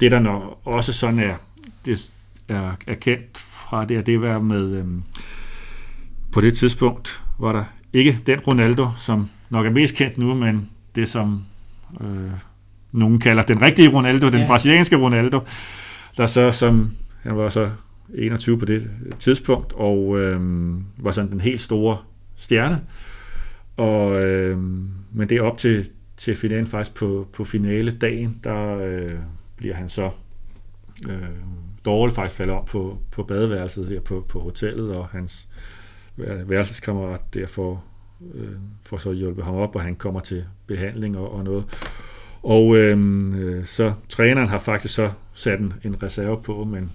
det, 0.00 0.10
der 0.10 0.18
når 0.18 0.60
også 0.64 0.92
sådan 0.92 1.18
er, 1.18 1.34
det 1.84 2.10
er, 2.48 2.76
er 2.86 2.94
kendt 2.94 3.38
fra 3.38 3.84
det, 3.84 4.06
det 4.06 4.20
var 4.20 4.38
med 4.38 4.76
øhm, 4.76 5.02
på 6.32 6.40
det 6.40 6.54
tidspunkt 6.54 7.22
var 7.38 7.52
der 7.52 7.64
ikke 7.92 8.18
den 8.26 8.40
Ronaldo, 8.40 8.88
som 8.96 9.30
nok 9.50 9.66
er 9.66 9.70
mest 9.70 9.94
kendt 9.94 10.18
nu, 10.18 10.34
men 10.34 10.70
det 10.94 11.08
som 11.08 11.44
øh, 12.00 12.30
nogen 12.92 13.18
kalder 13.18 13.42
den 13.42 13.62
rigtige 13.62 13.88
Ronaldo, 13.92 14.28
den 14.28 14.40
Ja. 14.40 14.46
brasilianske 14.46 14.96
Ronaldo, 14.96 15.40
der 16.16 16.26
så 16.26 16.50
som 16.50 16.92
han 17.22 17.36
var 17.36 17.48
så 17.48 17.70
21 18.14 18.58
på 18.58 18.64
det 18.64 18.90
tidspunkt, 19.18 19.72
og 19.72 20.20
øh, 20.20 20.40
var 20.98 21.12
sådan 21.12 21.30
den 21.30 21.40
helt 21.40 21.60
store 21.60 21.98
stjerne. 22.36 22.80
Og, 23.76 24.22
øh, 24.24 24.58
men 25.12 25.28
det 25.28 25.32
er 25.32 25.42
op 25.42 25.58
til, 25.58 25.88
til 26.16 26.36
finalen 26.36 26.66
faktisk 26.66 26.94
på, 26.94 27.28
på 27.32 27.44
finale 27.44 27.90
dagen, 27.90 28.40
der 28.44 28.76
øh, 28.78 29.10
bliver 29.56 29.74
han 29.74 29.88
så 29.88 30.10
øh, 31.08 31.22
dårligt 31.84 32.14
faktisk 32.14 32.36
falder 32.36 32.54
om 32.54 32.64
på, 32.64 32.98
på 33.12 33.22
badeværelset 33.22 33.86
her 33.88 34.00
på, 34.00 34.24
på 34.28 34.40
hotellet, 34.40 34.94
og 34.96 35.06
hans 35.08 35.48
vær- 36.16 36.44
værelseskammerat 36.44 37.34
der 37.34 37.46
får, 37.46 37.84
øh, 38.34 38.56
får 38.86 38.96
så 38.96 39.12
hjulpet 39.12 39.44
ham 39.44 39.54
op, 39.54 39.76
og 39.76 39.82
han 39.82 39.94
kommer 39.94 40.20
til 40.20 40.44
behandling 40.66 41.18
og, 41.18 41.34
og 41.34 41.44
noget. 41.44 41.64
Og 42.42 42.76
øh, 42.76 42.98
øh, 43.34 43.64
så 43.64 43.92
træneren 44.08 44.48
har 44.48 44.58
faktisk 44.58 44.94
så 44.94 45.10
sat 45.32 45.60
en, 45.60 45.72
en 45.84 46.02
reserve 46.02 46.42
på, 46.42 46.64
men 46.64 46.92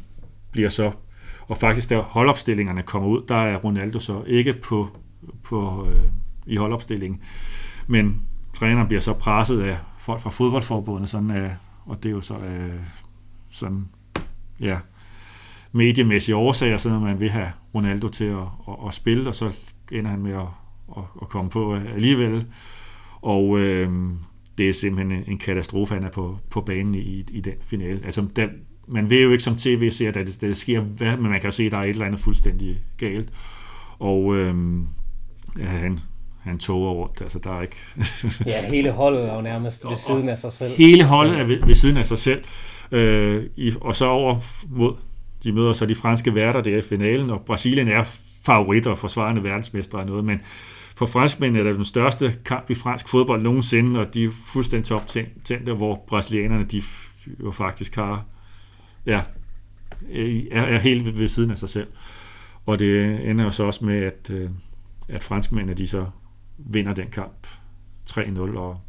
bliver 0.51 0.69
så 0.69 0.91
og 1.47 1.57
faktisk 1.57 1.89
da 1.89 1.99
holdopstillingerne 1.99 2.83
kommer 2.83 3.09
ud, 3.09 3.21
der 3.27 3.35
er 3.35 3.57
Ronaldo 3.57 3.99
så 3.99 4.23
ikke 4.27 4.53
på, 4.53 4.87
på 5.43 5.87
øh, 5.89 6.01
i 6.45 6.55
holdopstillingen, 6.55 7.21
men 7.87 8.21
træneren 8.53 8.87
bliver 8.87 9.01
så 9.01 9.13
presset 9.13 9.61
af 9.61 9.77
folk 9.97 10.21
fra 10.21 10.29
fodboldforbundet, 10.29 11.09
sådan 11.09 11.31
øh, 11.31 11.49
og 11.85 12.03
det 12.03 12.09
er 12.09 12.13
jo 12.13 12.21
så 12.21 12.33
øh, 12.33 12.79
sådan, 13.49 13.87
ja, 14.59 14.79
mediemæssige 15.71 16.35
årsager, 16.35 16.77
sådan 16.77 16.95
at 16.95 17.01
man 17.01 17.19
vil 17.19 17.29
have 17.29 17.51
Ronaldo 17.75 18.07
til 18.07 18.23
at, 18.23 18.37
at, 18.67 18.75
at 18.87 18.93
spille, 18.93 19.29
og 19.29 19.35
så 19.35 19.51
ender 19.91 20.11
han 20.11 20.21
med 20.21 20.33
at, 20.33 20.47
at, 20.97 21.03
at 21.21 21.29
komme 21.29 21.51
på 21.51 21.75
alligevel. 21.75 22.45
Og 23.21 23.59
øh, 23.59 23.89
det 24.57 24.69
er 24.69 24.73
simpelthen 24.73 25.23
en, 25.27 25.37
katastrofe, 25.37 25.93
han 25.93 26.03
er 26.03 26.09
på, 26.09 26.37
på 26.49 26.61
banen 26.61 26.95
i, 26.95 27.23
i 27.31 27.41
den 27.41 27.53
finale. 27.61 27.99
Altså, 28.05 28.27
der, 28.35 28.47
man 28.87 29.09
ved 29.09 29.23
jo 29.23 29.31
ikke 29.31 29.43
som 29.43 29.55
tv-ser, 29.55 30.09
at 30.09 30.15
det, 30.15 30.41
det 30.41 30.57
sker, 30.57 30.81
hvad, 30.81 31.17
men 31.17 31.31
man 31.31 31.39
kan 31.41 31.47
jo 31.47 31.51
se, 31.51 31.63
at 31.63 31.71
der 31.71 31.77
er 31.77 31.83
et 31.83 31.89
eller 31.89 32.05
andet 32.05 32.21
fuldstændig 32.21 32.77
galt. 32.97 33.29
Og 33.99 34.35
øh, 34.35 34.55
ja, 35.59 35.65
han, 35.65 35.99
han 36.39 36.57
toger 36.57 36.91
rundt, 36.91 37.21
altså 37.21 37.39
der 37.39 37.57
er 37.57 37.61
ikke... 37.61 37.75
Ja, 38.45 38.69
hele 38.69 38.91
holdet 38.91 39.29
er 39.29 39.35
jo 39.35 39.41
nærmest 39.41 39.85
ved 39.89 39.95
siden 39.95 40.29
af 40.29 40.37
sig 40.37 40.51
selv. 40.51 40.73
Hele 40.75 41.03
holdet 41.03 41.39
er 41.39 41.43
ved, 41.43 41.65
ved 41.65 41.75
siden 41.75 41.97
af 41.97 42.07
sig 42.07 42.19
selv. 42.19 42.43
Øh, 42.91 43.43
i, 43.55 43.73
og 43.81 43.95
så 43.95 44.05
over 44.05 44.35
mod, 44.69 44.93
de 45.43 45.51
møder 45.51 45.73
så 45.73 45.85
de 45.85 45.95
franske 45.95 46.35
værter 46.35 46.61
der 46.61 46.77
i 46.77 46.81
finalen, 46.81 47.29
og 47.29 47.41
Brasilien 47.41 47.87
er 47.87 48.03
favoritter 48.45 48.91
og 48.91 48.97
forsvarende 48.97 49.43
verdensmestre 49.43 49.99
og 49.99 50.05
noget, 50.05 50.25
men 50.25 50.41
for 50.97 51.05
franskmændene 51.05 51.59
er 51.59 51.63
det 51.63 51.75
den 51.75 51.85
største 51.85 52.35
kamp 52.45 52.69
i 52.69 52.75
fransk 52.75 53.07
fodbold 53.07 53.41
nogensinde, 53.41 53.99
og 53.99 54.13
de 54.13 54.23
er 54.23 54.29
fuldstændig 54.45 54.85
toptændte, 54.85 55.73
hvor 55.73 56.03
brasilianerne 56.07 56.63
de 56.63 56.83
jo 57.39 57.51
faktisk 57.51 57.95
har, 57.95 58.25
ja, 59.05 59.21
er, 60.51 60.61
er 60.61 60.77
helt 60.77 61.19
ved 61.19 61.27
siden 61.27 61.51
af 61.51 61.57
sig 61.57 61.69
selv. 61.69 61.87
Og 62.65 62.79
det 62.79 63.29
ender 63.29 63.43
jo 63.43 63.49
så 63.49 63.63
også 63.63 63.85
med, 63.85 64.03
at, 64.03 64.29
øh, 64.33 64.49
at 65.09 65.23
franskmændene 65.23 65.77
de 65.77 65.87
så 65.87 66.05
vinder 66.57 66.93
den 66.93 67.07
kamp 67.07 67.47
3-0, 68.09 68.39
og, 68.39 68.79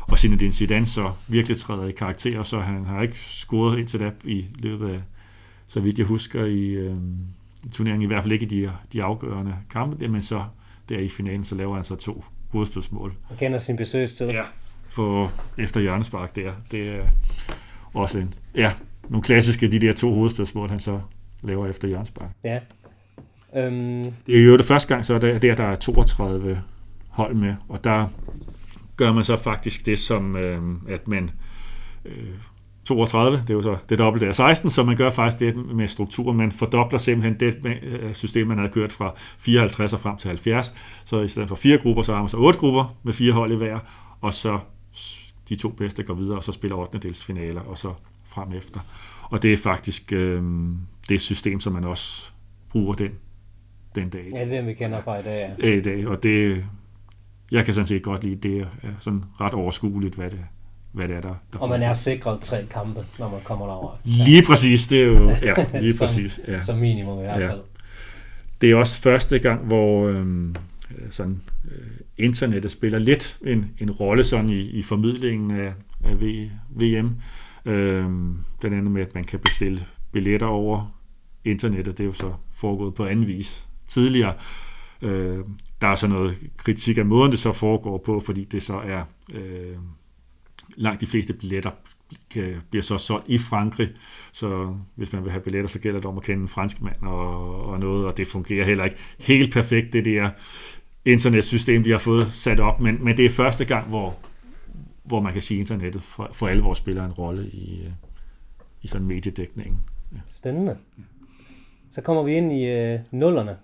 og 0.00 0.18
Zinedine 0.18 0.52
Zidane 0.52 0.86
så 0.86 1.12
virkelig 1.28 1.56
træder 1.56 1.86
i 1.86 1.92
karakter, 1.92 2.42
så 2.42 2.60
han 2.60 2.84
har 2.84 3.02
ikke 3.02 3.18
scoret 3.18 3.78
indtil 3.78 4.00
da 4.00 4.10
i 4.24 4.46
løbet 4.58 4.88
af, 4.88 5.00
så 5.66 5.80
vidt 5.80 5.98
jeg 5.98 6.06
husker, 6.06 6.44
i, 6.44 6.68
øh, 6.68 6.96
i 7.64 7.68
turneringen, 7.68 8.02
i 8.02 8.06
hvert 8.06 8.22
fald 8.22 8.32
ikke 8.32 8.46
i 8.46 8.48
de, 8.48 8.72
de 8.92 9.02
afgørende 9.02 9.56
kampe, 9.70 10.08
men 10.08 10.22
så 10.22 10.44
der 10.88 10.98
i 10.98 11.08
finalen, 11.08 11.44
så 11.44 11.54
laver 11.54 11.74
han 11.74 11.84
så 11.84 11.96
to 11.96 12.24
hovedstødsmål. 12.48 13.14
Han 13.28 13.36
kender 13.36 13.58
sin 13.58 13.76
besøgstid. 13.76 14.28
Ja. 14.30 14.42
På, 14.94 15.28
efter 15.58 15.80
hjørnespark 15.80 16.36
der. 16.36 16.52
Det 16.70 16.88
er 16.88 17.04
også 17.94 18.18
en, 18.18 18.34
ja, 18.54 18.72
nogle 19.08 19.22
klassiske, 19.22 19.68
de 19.68 19.78
der 19.78 19.92
to 19.92 20.14
hovedstødsmål, 20.14 20.70
han 20.70 20.80
så 20.80 21.00
laver 21.42 21.66
efter 21.66 21.88
hjørnespark. 21.88 22.30
ja. 22.44 22.58
Øhm, 23.56 24.12
Det 24.26 24.40
er 24.40 24.44
jo 24.44 24.56
det 24.56 24.64
første 24.64 24.88
gang, 24.94 25.04
så 25.04 25.14
er 25.14 25.18
der, 25.18 25.38
der, 25.38 25.54
der 25.54 25.64
er 25.64 25.74
32 25.76 26.62
hold 27.08 27.34
med, 27.34 27.54
og 27.68 27.84
der 27.84 28.06
gør 28.96 29.12
man 29.12 29.24
så 29.24 29.36
faktisk 29.36 29.86
det 29.86 29.98
som, 29.98 30.36
øh, 30.36 30.62
at 30.88 31.08
man 31.08 31.30
øh, 32.04 32.28
32, 32.84 33.36
det 33.36 33.50
er 33.50 33.54
jo 33.54 33.62
så 33.62 33.76
det 33.88 33.98
dobbelte 33.98 34.26
af 34.26 34.34
16, 34.34 34.70
så 34.70 34.84
man 34.84 34.96
gør 34.96 35.10
faktisk 35.10 35.40
det 35.40 35.74
med 35.74 35.88
struktur. 35.88 36.32
Man 36.32 36.52
fordobler 36.52 36.98
simpelthen 36.98 37.40
det 37.40 37.82
øh, 37.84 38.14
system, 38.14 38.46
man 38.46 38.58
havde 38.58 38.72
kørt 38.72 38.92
fra 38.92 39.14
54 39.16 39.92
og 39.92 40.00
frem 40.00 40.16
til 40.16 40.28
70. 40.28 40.74
Så 41.04 41.20
i 41.20 41.28
stedet 41.28 41.48
for 41.48 41.56
fire 41.56 41.78
grupper, 41.78 42.02
så 42.02 42.12
har 42.12 42.22
man 42.22 42.28
så 42.28 42.36
otte 42.36 42.58
grupper 42.58 42.96
med 43.02 43.12
fire 43.12 43.32
hold 43.32 43.52
i 43.52 43.56
hver, 43.56 43.78
og 44.20 44.34
så 44.34 44.58
de 45.48 45.56
to 45.56 45.68
bedste 45.68 46.02
går 46.02 46.14
videre, 46.14 46.36
og 46.36 46.44
så 46.44 46.52
spiller 46.52 46.76
8. 46.76 46.98
dels 46.98 47.24
finaler, 47.24 47.60
og 47.60 47.78
så 47.78 47.92
frem 48.24 48.52
efter. 48.52 48.80
Og 49.22 49.42
det 49.42 49.52
er 49.52 49.56
faktisk 49.56 50.12
øh, 50.12 50.42
det 51.08 51.20
system, 51.20 51.60
som 51.60 51.72
man 51.72 51.84
også 51.84 52.32
bruger 52.70 52.94
den, 52.94 53.10
den 53.94 54.08
dag 54.08 54.24
ja, 54.34 54.44
det 54.44 54.52
er 54.52 54.56
den, 54.56 54.66
vi 54.66 54.74
kender 54.74 55.02
fra 55.02 55.18
i 55.18 55.22
dag. 55.22 55.54
Ja. 55.62 55.76
i 55.76 55.80
dag, 55.80 56.06
og 56.06 56.22
det, 56.22 56.64
jeg 57.50 57.64
kan 57.64 57.74
sådan 57.74 57.86
set 57.86 58.02
godt 58.02 58.24
lide, 58.24 58.48
det 58.48 58.60
er 58.82 58.92
sådan 58.98 59.24
ret 59.40 59.54
overskueligt, 59.54 60.14
hvad 60.14 60.30
det, 60.30 60.40
hvad 60.92 61.08
det 61.08 61.16
er, 61.16 61.20
der, 61.20 61.34
der 61.52 61.58
Og 61.58 61.68
man 61.68 61.82
er 61.82 61.92
sikret 61.92 62.40
tre 62.40 62.66
kampe, 62.70 63.04
når 63.18 63.30
man 63.30 63.40
kommer 63.44 63.66
derover. 63.66 63.96
Lige 64.04 64.42
præcis, 64.46 64.86
det 64.86 65.00
er 65.02 65.06
jo, 65.06 65.30
ja, 65.30 65.54
lige 65.80 65.92
Som- 65.94 66.06
præcis, 66.06 66.40
ja. 66.48 66.62
Som 66.62 66.78
minimum 66.78 67.18
i 67.18 67.22
hvert 67.22 67.40
Ja. 67.40 67.50
fald. 67.50 67.60
Det 68.60 68.70
er 68.70 68.76
også 68.76 69.00
første 69.00 69.38
gang, 69.38 69.66
hvor 69.66 70.08
øhm, 70.08 70.56
sådan, 71.10 71.40
øh, 71.64 71.78
internettet 72.18 72.70
spiller 72.70 72.98
lidt 72.98 73.38
en, 73.46 73.70
en 73.78 73.90
rolle 73.90 74.24
sådan 74.24 74.48
i, 74.50 74.60
i 74.60 74.82
formidlingen 74.82 75.50
af, 75.50 75.72
af 76.04 76.20
v, 76.20 76.48
VM. 76.70 77.10
Øhm, 77.64 78.36
blandt 78.60 78.76
andet 78.76 78.90
med, 78.90 79.02
at 79.02 79.14
man 79.14 79.24
kan 79.24 79.38
bestille 79.38 79.86
billetter 80.12 80.46
over 80.46 80.98
internettet. 81.44 81.98
Det 81.98 82.04
er 82.04 82.08
jo 82.08 82.12
så 82.12 82.32
foregået 82.54 82.94
på 82.94 83.04
anden 83.06 83.28
vis 83.28 83.66
tidligere. 83.86 84.34
Øh, 85.02 85.38
der 85.80 85.86
er 85.86 85.94
så 85.94 86.06
noget 86.08 86.34
kritik 86.56 86.98
af 86.98 87.06
måden, 87.06 87.30
det 87.32 87.38
så 87.40 87.52
foregår 87.52 88.02
på, 88.06 88.20
fordi 88.20 88.44
det 88.44 88.62
så 88.62 88.74
er 88.78 89.02
øh, 89.34 89.76
langt 90.76 91.00
de 91.00 91.06
fleste 91.06 91.32
billetter 91.32 91.70
kan, 92.30 92.62
bliver 92.70 92.82
så 92.82 92.98
solgt 92.98 93.28
i 93.28 93.38
Frankrig, 93.38 93.88
så 94.32 94.74
hvis 94.96 95.12
man 95.12 95.24
vil 95.24 95.30
have 95.30 95.42
billetter, 95.42 95.68
så 95.68 95.78
gælder 95.78 96.00
det 96.00 96.06
om 96.06 96.16
at 96.16 96.22
kende 96.22 96.42
en 96.42 96.48
fransk 96.48 96.82
mand 96.82 97.02
og, 97.02 97.64
og 97.64 97.80
noget, 97.80 98.06
og 98.06 98.16
det 98.16 98.26
fungerer 98.26 98.64
heller 98.64 98.84
ikke 98.84 98.96
helt 99.18 99.52
perfekt, 99.52 99.92
det 99.92 100.04
der 100.04 100.30
internetsystem, 101.04 101.82
de 101.82 101.90
har 101.90 101.98
fået 101.98 102.32
sat 102.32 102.60
op, 102.60 102.80
men, 102.80 103.04
men 103.04 103.16
det 103.16 103.26
er 103.26 103.30
første 103.30 103.64
gang, 103.64 103.88
hvor, 103.88 104.16
hvor 105.04 105.20
man 105.20 105.32
kan 105.32 105.42
sige, 105.42 105.58
at 105.58 105.60
internettet 105.60 106.02
for, 106.02 106.28
for 106.32 106.48
alle 106.48 106.62
vores 106.62 106.78
spiller 106.78 107.04
en 107.04 107.12
rolle 107.12 107.46
i, 107.46 107.88
i 108.82 108.86
sådan 108.86 109.06
mediedækningen. 109.06 109.78
Ja. 110.12 110.18
Spændende. 110.26 110.76
Så 111.90 112.00
kommer 112.00 112.22
vi 112.22 112.32
ind 112.32 112.52
i 112.52 112.64
øh, 112.64 113.00
nullerne. 113.10 113.56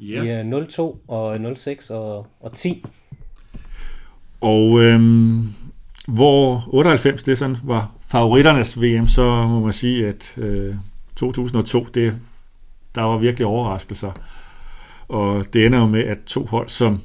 Yeah. 0.00 0.46
I 0.46 0.54
øh, 0.54 0.68
02 0.68 1.04
og 1.08 1.56
06 1.56 1.90
og, 1.90 2.26
og 2.40 2.54
10. 2.54 2.84
Og 4.40 4.80
øhm, 4.82 5.48
hvor 6.08 6.64
98 6.68 7.22
det 7.22 7.38
sådan 7.38 7.56
var 7.64 7.90
favoritternes 8.08 8.80
VM, 8.80 9.08
så 9.08 9.46
må 9.46 9.60
man 9.60 9.72
sige, 9.72 10.08
at 10.08 10.34
øh, 10.36 10.74
2002, 11.16 11.86
det, 11.94 12.18
der 12.94 13.02
var 13.02 13.18
virkelig 13.18 13.46
overraskelser. 13.46 14.12
Og 15.08 15.44
det 15.52 15.66
ender 15.66 15.78
jo 15.78 15.86
med, 15.86 16.04
at 16.04 16.18
to 16.26 16.44
hold 16.44 16.68
som 16.68 17.00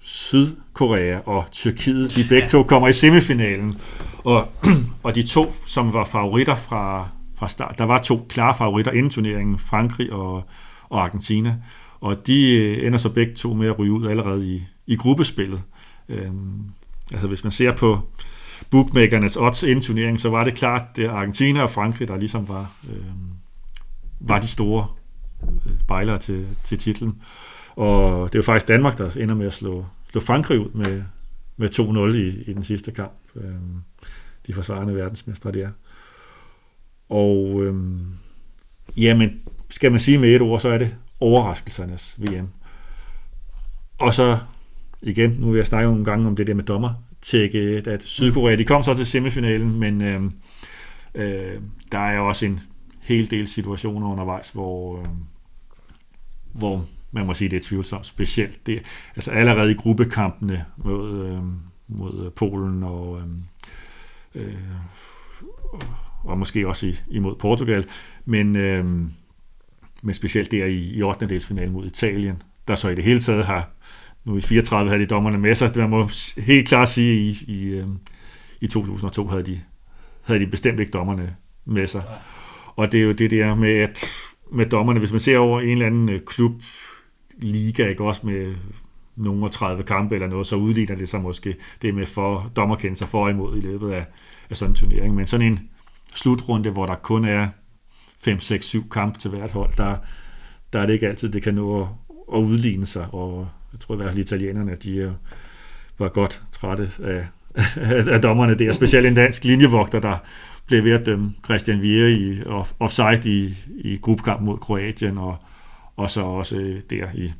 Sydkorea 0.00 1.18
og 1.26 1.44
Tyrkiet, 1.50 2.16
de 2.16 2.24
begge 2.28 2.48
to 2.48 2.62
kommer 2.62 2.88
i 2.88 2.92
semifinalen. 2.92 3.78
Og, 4.24 4.48
og 5.02 5.14
de 5.14 5.22
to, 5.22 5.54
som 5.66 5.92
var 5.92 6.04
favoritter 6.04 6.56
fra, 6.56 7.08
fra 7.38 7.48
start, 7.48 7.78
der 7.78 7.84
var 7.84 7.98
to 7.98 8.26
klare 8.28 8.54
favoritter 8.58 8.92
inden 8.92 9.10
turneringen, 9.10 9.58
Frankrig 9.58 10.12
og, 10.12 10.44
og 10.88 11.04
Argentina. 11.04 11.56
Og 12.00 12.26
de 12.26 12.56
øh, 12.56 12.86
ender 12.86 12.98
så 12.98 13.08
begge 13.08 13.34
to 13.34 13.54
med 13.54 13.68
at 13.68 13.78
ryge 13.78 13.92
ud 13.92 14.06
allerede 14.06 14.54
i, 14.54 14.62
i 14.86 14.96
gruppespillet. 14.96 15.62
Øhm, 16.08 16.62
altså 17.10 17.28
hvis 17.28 17.44
man 17.44 17.52
ser 17.52 17.76
på 17.76 18.08
bookmakernes 18.70 19.36
odds 19.36 19.62
inden 19.62 19.82
turneringen, 19.82 20.18
så 20.18 20.30
var 20.30 20.44
det 20.44 20.54
klart, 20.54 20.82
det 20.96 21.08
Argentina 21.08 21.62
og 21.62 21.70
Frankrig, 21.70 22.08
der 22.08 22.16
ligesom 22.16 22.48
var, 22.48 22.72
øh, 22.88 23.12
var 24.20 24.38
de 24.38 24.48
store 24.48 24.86
øh, 25.42 25.72
bejlere 25.88 26.18
til, 26.18 26.46
til 26.64 26.78
titlen. 26.78 27.22
Og 27.76 28.28
det 28.28 28.34
er 28.34 28.38
jo 28.38 28.42
faktisk 28.42 28.68
Danmark, 28.68 28.98
der 28.98 29.10
ender 29.16 29.34
med 29.34 29.46
at 29.46 29.54
slå, 29.54 29.86
slå 30.10 30.20
Frankrig 30.20 30.58
ud 30.58 30.70
med, 30.74 31.02
med 31.56 31.68
2-0 31.74 32.16
i, 32.16 32.50
i 32.50 32.54
den 32.54 32.62
sidste 32.62 32.90
kamp. 32.90 33.12
Øh, 33.36 33.54
de 34.46 34.54
forsvarende 34.54 34.94
verdensmestre, 34.94 35.52
det 35.52 35.62
er. 35.62 35.70
Og 37.08 37.62
øh, 37.62 37.74
jamen, 38.96 39.40
skal 39.70 39.90
man 39.90 40.00
sige 40.00 40.18
med 40.18 40.28
et 40.28 40.42
ord, 40.42 40.60
så 40.60 40.68
er 40.68 40.78
det 40.78 40.96
overraskelsernes 41.20 42.16
VM. 42.18 42.48
Og 43.98 44.14
så 44.14 44.38
igen, 45.02 45.30
nu 45.30 45.50
vil 45.50 45.56
jeg 45.56 45.66
snakke 45.66 45.90
nogle 45.90 46.04
gange 46.04 46.26
om 46.26 46.36
det 46.36 46.46
der 46.46 46.54
med 46.54 46.64
dommer, 46.64 46.94
tjekke, 47.22 47.82
at 47.86 48.02
Sydkorea, 48.02 48.56
de 48.56 48.64
kom 48.64 48.82
så 48.82 48.94
til 48.94 49.06
semifinalen, 49.06 49.78
men 49.78 50.02
øh, 50.02 50.22
øh, 51.14 51.60
der 51.92 51.98
er 51.98 52.18
også 52.18 52.46
en 52.46 52.60
hel 53.02 53.30
del 53.30 53.48
situationer 53.48 54.08
undervejs, 54.08 54.50
hvor, 54.50 54.98
øh, 54.98 55.06
hvor 56.52 56.86
man 57.12 57.26
må 57.26 57.34
sige, 57.34 57.48
det 57.48 57.56
er 57.56 57.68
tvivlsomt. 57.68 58.06
Specielt 58.06 58.66
det, 58.66 58.82
altså 59.16 59.30
allerede 59.30 59.70
i 59.70 59.74
gruppekampene 59.74 60.64
mod, 60.76 61.26
øh, 61.26 61.42
mod 61.88 62.30
Polen 62.30 62.82
og, 62.82 63.20
øh, 63.20 64.42
øh, 64.42 64.54
og 66.24 66.38
måske 66.38 66.68
også 66.68 66.86
i, 66.86 66.94
imod 67.10 67.36
Portugal, 67.36 67.86
men, 68.24 68.56
øh, 68.56 68.84
men 70.02 70.14
specielt 70.14 70.50
der 70.50 70.66
i, 70.66 70.78
i 70.78 71.02
8. 71.02 71.28
delsfinalen 71.28 71.72
mod 71.72 71.86
Italien, 71.86 72.42
der 72.68 72.74
så 72.74 72.88
i 72.88 72.94
det 72.94 73.04
hele 73.04 73.20
taget 73.20 73.44
har, 73.44 73.70
nu 74.24 74.36
i 74.36 74.40
34 74.40 74.90
havde 74.90 75.02
de 75.02 75.08
dommerne 75.08 75.38
med 75.38 75.54
sig, 75.54 75.72
man 75.76 75.90
må 75.90 76.08
helt 76.38 76.68
klart 76.68 76.88
sige, 76.88 77.14
i, 77.14 77.44
i, 77.46 77.64
øh, 77.64 77.86
i 78.60 78.66
2002 78.66 79.26
havde 79.26 79.42
de, 79.42 79.60
havde 80.22 80.40
de 80.40 80.46
bestemt 80.46 80.80
ikke 80.80 80.90
dommerne 80.90 81.36
med 81.64 81.86
sig. 81.86 82.02
Og 82.76 82.92
det 82.92 83.00
er 83.00 83.04
jo 83.04 83.12
det 83.12 83.30
der 83.30 83.54
med, 83.54 83.78
at 83.78 84.04
med 84.52 84.66
dommerne, 84.66 84.98
hvis 84.98 85.12
man 85.12 85.20
ser 85.20 85.38
over 85.38 85.60
en 85.60 85.68
eller 85.68 85.86
anden 85.86 86.10
øh, 86.10 86.20
klub, 86.26 86.52
liga, 87.38 87.88
ikke 87.88 88.04
også 88.04 88.26
med 88.26 88.54
nogle 89.16 89.48
30 89.48 89.82
kampe 89.82 90.14
eller 90.14 90.28
noget, 90.28 90.46
så 90.46 90.56
udligner 90.56 90.96
det 90.96 91.08
sig 91.08 91.20
måske 91.20 91.54
det 91.82 91.94
med 91.94 92.06
for 92.06 92.52
dommerkendelser 92.56 93.06
for 93.06 93.24
og 93.24 93.30
imod 93.30 93.56
i 93.56 93.60
løbet 93.60 93.90
af, 93.90 94.06
af 94.50 94.56
sådan 94.56 94.70
en 94.70 94.74
turnering. 94.74 95.14
Men 95.14 95.26
sådan 95.26 95.46
en 95.46 95.68
slutrunde, 96.14 96.70
hvor 96.70 96.86
der 96.86 96.94
kun 96.94 97.24
er 97.24 97.48
5, 98.18 98.40
6, 98.40 98.66
7 98.66 98.88
kampe 98.88 99.18
til 99.18 99.30
hvert 99.30 99.50
hold, 99.50 99.70
der, 99.76 99.96
der 100.72 100.80
er 100.80 100.86
det 100.86 100.92
ikke 100.92 101.08
altid, 101.08 101.28
det 101.28 101.42
kan 101.42 101.54
nå 101.54 101.80
at, 101.80 101.88
at 102.34 102.38
udligne 102.38 102.86
sig, 102.86 103.08
og 103.12 103.48
jeg 103.72 103.80
tror 103.80 103.94
i 103.94 103.96
hvert 103.96 104.08
fald 104.08 104.18
italienerne, 104.18 104.74
de 104.74 105.14
var 105.98 106.08
godt 106.08 106.42
trætte 106.50 106.90
af, 107.02 107.26
af 108.14 108.22
dommerne 108.22 108.58
der, 108.58 108.72
specielt 108.72 109.06
en 109.06 109.14
dansk 109.14 109.44
linjevogter, 109.44 110.00
der 110.00 110.16
blev 110.66 110.84
ved 110.84 110.92
at 110.92 111.06
dømme 111.06 111.34
Christian 111.44 111.82
Vier 111.82 112.06
i 112.06 112.42
offside 112.80 113.20
i, 113.24 113.54
i 113.84 113.98
gruppekamp 114.02 114.42
mod 114.42 114.58
Kroatien, 114.58 115.18
og, 115.18 115.36
og 115.96 116.10
så 116.10 116.20
også 116.20 116.56
øh, 116.56 116.80
der 116.90 117.08
i 117.14 117.32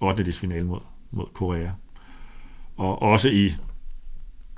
8. 0.00 0.32
finale 0.32 0.66
mod, 0.66 0.80
mod 1.10 1.26
Korea. 1.34 1.70
Og 2.76 3.02
også 3.02 3.28
i 3.28 3.52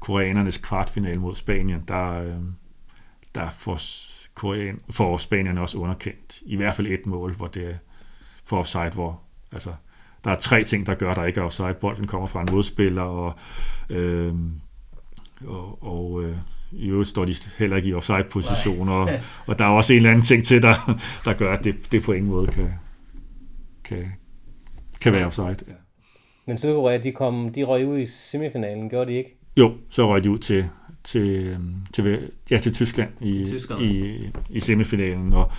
koreanernes 0.00 0.56
kvartfinale 0.56 1.20
mod 1.20 1.34
Spanien, 1.34 1.82
der, 1.88 2.22
øhm, 2.22 2.54
der 3.34 3.50
får, 3.50 3.80
Korean, 4.34 4.80
får 4.90 5.16
Spanien 5.16 5.58
også 5.58 5.78
underkendt. 5.78 6.42
I 6.46 6.56
hvert 6.56 6.74
fald 6.74 6.86
et 6.86 7.06
mål, 7.06 7.34
hvor 7.34 7.46
det 7.46 7.70
er 7.70 7.74
for 8.44 8.58
offside, 8.58 8.90
hvor 8.94 9.20
altså, 9.52 9.70
der 10.24 10.30
er 10.30 10.36
tre 10.36 10.64
ting, 10.64 10.86
der 10.86 10.94
gør, 10.94 11.14
der 11.14 11.24
ikke 11.24 11.40
er 11.40 11.44
offside. 11.44 11.74
Bolden 11.80 12.06
kommer 12.06 12.26
fra 12.26 12.40
en 12.40 12.48
modspiller, 12.50 13.02
og, 13.02 13.38
øh, 13.90 14.34
og, 15.46 15.82
og 15.82 16.22
øh, 16.24 16.36
i 16.72 16.88
øvrigt 16.88 17.08
står 17.08 17.24
de 17.24 17.34
heller 17.58 17.76
ikke 17.76 17.88
i 17.88 17.94
offside-position, 17.94 18.88
og, 18.88 19.10
og 19.48 19.58
der 19.58 19.64
er 19.64 19.68
også 19.68 19.92
en 19.92 19.96
eller 19.96 20.10
anden 20.10 20.24
ting 20.24 20.44
til, 20.44 20.62
der, 20.62 21.00
der 21.24 21.32
gør, 21.32 21.52
at 21.52 21.64
det, 21.64 21.76
det 21.92 22.02
på 22.02 22.12
ingen 22.12 22.30
måde 22.30 22.46
kan, 22.46 22.70
kan, 23.84 24.12
kan 25.00 25.12
være 25.12 25.26
offside. 25.26 25.46
Ja. 25.46 25.72
Men 26.46 26.58
Sydkorea, 26.58 26.98
de, 26.98 27.12
kom, 27.12 27.52
de 27.52 27.64
røg 27.64 27.86
ud 27.86 27.98
i 27.98 28.06
semifinalen, 28.06 28.90
gjorde 28.90 29.10
de 29.10 29.16
ikke? 29.16 29.38
Jo, 29.56 29.72
så 29.90 30.08
røg 30.08 30.24
de 30.24 30.30
ud 30.30 30.38
til, 30.38 30.64
til, 31.04 31.46
øhm, 31.46 31.74
til, 31.92 32.30
ja, 32.50 32.58
til 32.58 32.72
Tyskland 32.72 33.10
i, 33.20 33.32
til 33.32 33.48
Tyskland. 33.48 33.82
i, 33.82 34.30
i 34.50 34.60
semifinalen, 34.60 35.32
og, 35.32 35.52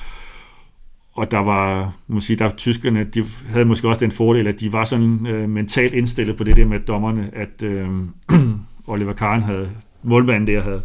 og 1.19 1.31
der 1.31 1.37
var, 1.37 1.93
må 2.07 2.19
sige, 2.19 2.37
der 2.37 2.49
tyskerne, 2.49 3.03
de 3.03 3.25
havde 3.49 3.65
måske 3.65 3.87
også 3.87 3.99
den 3.99 4.11
fordel, 4.11 4.47
at 4.47 4.59
de 4.59 4.71
var 4.71 4.83
sådan 4.83 5.27
øh, 5.27 5.49
mentalt 5.49 5.93
indstillet 5.93 6.37
på 6.37 6.43
det 6.43 6.55
der 6.55 6.65
med 6.65 6.79
dommerne, 6.79 7.29
at 7.33 7.63
øh, 7.63 7.89
Oliver 8.87 9.13
Kahn 9.13 9.41
havde, 9.41 9.69
målmanden 10.03 10.47
der 10.47 10.61
havde 10.61 10.81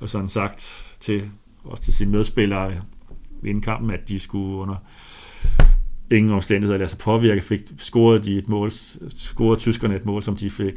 og 0.00 0.08
sådan 0.08 0.28
sagt 0.28 0.84
til, 1.00 1.22
også 1.64 1.82
til 1.82 1.94
sine 1.94 2.10
medspillere 2.10 2.72
inden 3.44 3.62
kampen, 3.62 3.90
at 3.90 4.08
de 4.08 4.20
skulle 4.20 4.56
under 4.56 4.76
ingen 6.10 6.32
omstændigheder 6.32 6.78
lade 6.78 6.90
sig 6.90 6.98
påvirke, 6.98 7.40
fik, 7.40 7.60
scorede 7.76 8.22
de 8.22 8.38
et 8.38 8.48
mål, 8.48 8.70
scorede 9.16 9.60
tyskerne 9.60 9.94
et 9.94 10.06
mål, 10.06 10.22
som 10.22 10.36
de 10.36 10.50
fik 10.50 10.74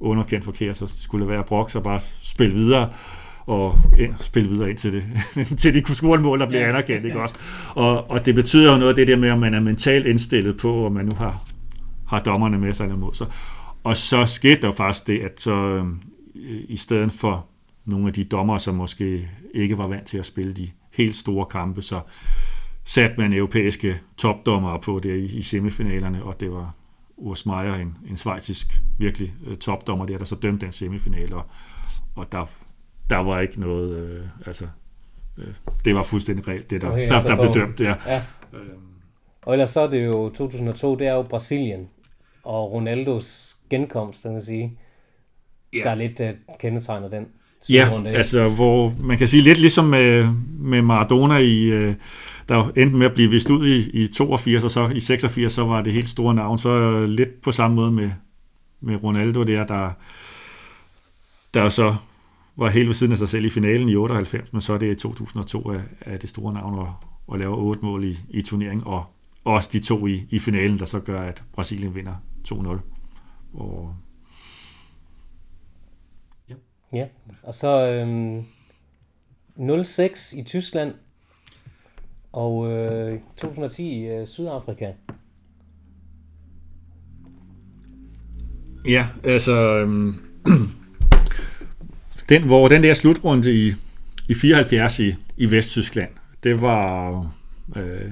underkendt 0.00 0.44
forkert, 0.44 0.76
så 0.76 0.86
skulle 1.00 1.28
være 1.28 1.44
broks 1.44 1.76
og 1.76 1.82
bare 1.82 2.00
spille 2.22 2.54
videre 2.54 2.92
og 3.48 3.78
ja, 3.98 4.06
spille 4.20 4.48
videre 4.48 4.70
indtil 4.70 4.92
det, 4.92 5.04
til 5.60 5.74
de 5.74 5.82
kunne 5.82 5.94
score 5.94 6.14
et 6.14 6.22
mål, 6.22 6.40
der 6.40 6.46
bliver 6.46 6.68
anerkendt, 6.68 7.06
ikke 7.06 7.20
også? 7.20 7.34
Og, 7.74 8.10
og 8.10 8.26
det 8.26 8.34
betyder 8.34 8.72
jo 8.72 8.78
noget 8.78 8.90
af 8.90 8.96
det 8.96 9.08
der 9.08 9.16
med, 9.16 9.28
at 9.28 9.38
man 9.38 9.54
er 9.54 9.60
mentalt 9.60 10.06
indstillet 10.06 10.56
på, 10.56 10.86
at 10.86 10.92
man 10.92 11.04
nu 11.06 11.14
har, 11.14 11.42
har 12.06 12.20
dommerne 12.20 12.58
med 12.58 12.74
sig 12.74 12.84
eller 12.84 12.96
mod 12.96 13.14
sig. 13.14 13.26
Og 13.84 13.96
så 13.96 14.26
skete 14.26 14.60
der 14.62 14.72
faktisk 14.72 15.06
det, 15.06 15.18
at 15.18 15.40
så 15.40 15.54
øh, 15.54 15.84
i 16.68 16.76
stedet 16.76 17.12
for 17.12 17.46
nogle 17.84 18.06
af 18.06 18.12
de 18.12 18.24
dommer, 18.24 18.58
som 18.58 18.74
måske 18.74 19.28
ikke 19.54 19.78
var 19.78 19.86
vant 19.86 20.06
til 20.06 20.18
at 20.18 20.26
spille 20.26 20.52
de 20.52 20.68
helt 20.92 21.16
store 21.16 21.46
kampe, 21.46 21.82
så 21.82 22.00
satte 22.84 23.14
man 23.18 23.32
europæiske 23.32 24.00
topdommere 24.16 24.80
på 24.80 25.00
det 25.02 25.16
i, 25.16 25.38
i 25.38 25.42
semifinalerne, 25.42 26.24
og 26.24 26.40
det 26.40 26.52
var 26.52 26.74
Urs 27.16 27.46
Meier, 27.46 27.74
en, 27.74 27.96
en 28.10 28.16
svejtisk 28.16 28.80
virkelig 28.98 29.34
uh, 29.46 29.56
topdommer 29.56 30.06
der, 30.06 30.18
der 30.18 30.24
så 30.24 30.34
dømte 30.34 30.66
den 30.66 30.72
semifinal, 30.72 31.34
og, 31.34 31.46
og 32.14 32.32
der, 32.32 32.50
der 33.10 33.16
var 33.16 33.40
ikke 33.40 33.60
noget, 33.60 33.98
øh, 33.98 34.26
altså, 34.46 34.64
øh, 35.38 35.46
det 35.84 35.94
var 35.94 36.02
fuldstændig 36.02 36.48
reelt, 36.48 36.70
det 36.70 36.82
der, 36.82 36.90
okay, 36.90 37.08
der, 37.08 37.22
der 37.22 37.36
blev 37.36 37.54
dømt, 37.54 37.80
ja. 37.80 37.94
ja. 38.06 38.22
Og 39.42 39.54
ellers 39.54 39.70
så 39.70 39.80
er 39.80 39.90
det 39.90 40.06
jo 40.06 40.28
2002, 40.28 40.94
det 40.94 41.06
er 41.06 41.14
jo 41.14 41.22
Brasilien, 41.22 41.88
og 42.44 42.72
Ronaldos 42.72 43.56
genkomst, 43.70 44.22
kan 44.22 44.32
man 44.32 44.42
sige, 44.42 44.78
ja. 45.74 45.78
der 45.78 45.90
er 45.90 45.94
lidt 45.94 46.20
uh, 46.20 46.26
kendetegner 46.60 47.08
den. 47.08 47.26
Ja, 47.70 48.02
altså 48.06 48.48
hvor 48.48 48.94
man 49.00 49.18
kan 49.18 49.28
sige 49.28 49.42
lidt 49.42 49.58
ligesom 49.58 49.84
med, 49.84 50.28
med 50.58 50.82
Maradona 50.82 51.36
i, 51.36 51.72
uh, 51.72 51.94
der 52.48 52.72
endte 52.76 52.96
med 52.96 53.06
at 53.06 53.14
blive 53.14 53.30
vist 53.30 53.50
ud 53.50 53.66
i, 53.66 54.02
i 54.02 54.08
82, 54.08 54.64
og 54.64 54.70
så 54.70 54.88
i 54.88 55.00
86, 55.00 55.52
så 55.52 55.64
var 55.64 55.82
det 55.82 55.92
helt 55.92 56.08
store 56.08 56.34
navn. 56.34 56.58
Så 56.58 57.06
lidt 57.06 57.40
på 57.42 57.52
samme 57.52 57.74
måde 57.74 57.92
med, 57.92 58.10
med 58.80 59.02
Ronaldo 59.02 59.42
der, 59.42 59.66
der, 59.66 59.90
der 61.54 61.68
så 61.68 61.94
var 62.58 62.68
helt 62.68 62.86
ved 62.86 62.94
siden 62.94 63.12
af 63.12 63.18
sig 63.18 63.28
selv 63.28 63.44
i 63.44 63.50
finalen 63.50 63.88
i 63.88 63.94
98, 63.94 64.52
men 64.52 64.60
så 64.60 64.72
er 64.72 64.78
det 64.78 64.90
i 64.92 64.94
2002 64.94 65.70
af, 65.70 65.80
af 66.00 66.20
det 66.20 66.28
store 66.28 66.52
navn 66.54 66.86
at, 66.86 66.92
at 67.32 67.38
lave 67.38 67.56
otte 67.56 67.82
mål 67.82 68.04
i, 68.04 68.16
i 68.30 68.42
turneringen, 68.42 68.86
og 68.86 69.04
også 69.44 69.70
de 69.72 69.80
to 69.80 70.06
i, 70.06 70.26
i 70.30 70.38
finalen, 70.38 70.78
der 70.78 70.84
så 70.84 71.00
gør, 71.00 71.20
at 71.20 71.44
Brasilien 71.52 71.94
vinder 71.94 72.14
2-0. 72.48 72.78
Og 73.54 73.94
Ja, 76.92 77.06
og 77.42 77.54
så 77.54 77.90
øhm, 77.90 78.44
06 79.84 80.32
i 80.32 80.42
Tyskland, 80.42 80.94
og 82.32 82.70
øh, 82.70 83.20
2010 83.36 83.82
i 83.84 84.06
øh, 84.06 84.26
Sydafrika. 84.26 84.92
Ja, 88.88 89.08
altså... 89.24 89.52
Øhm, 89.52 90.14
den, 92.28 92.42
hvor 92.42 92.68
den 92.68 92.82
der 92.82 92.94
slutrunde 92.94 93.54
i, 93.54 93.74
i 94.28 94.34
74 94.34 94.98
i, 95.00 95.14
i 95.36 95.50
Vesttyskland, 95.50 96.10
det 96.42 96.60
var 96.60 97.18
øh, 97.76 98.10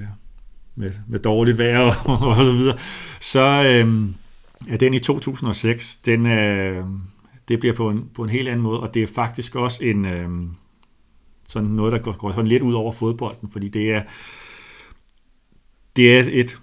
med, 0.75 0.91
med 1.07 1.19
dårligt 1.19 1.57
vejr 1.57 1.79
og, 1.79 2.27
og 2.27 2.35
så 2.35 2.51
videre. 2.51 2.77
Så 3.21 3.39
øh, 3.39 4.09
er 4.73 4.77
den 4.77 4.93
i 4.93 4.99
2006, 4.99 5.95
den, 5.95 6.25
øh, 6.25 6.85
det 7.47 7.59
bliver 7.59 7.75
på 7.75 7.89
en, 7.89 8.09
på 8.15 8.23
en 8.23 8.29
helt 8.29 8.47
anden 8.47 8.63
måde, 8.63 8.79
og 8.79 8.93
det 8.93 9.03
er 9.03 9.07
faktisk 9.15 9.55
også 9.55 9.83
en... 9.83 10.05
Øh, 10.05 10.29
sådan 11.47 11.69
noget, 11.69 11.91
der 11.91 11.99
går, 11.99 12.17
går 12.17 12.31
sådan 12.31 12.47
lidt 12.47 12.63
ud 12.63 12.73
over 12.73 12.91
fodbolden, 12.91 13.49
fordi 13.49 13.69
det 13.69 13.91
er, 13.91 14.01
det 15.95 16.19
er 16.19 16.23
et 16.31 16.59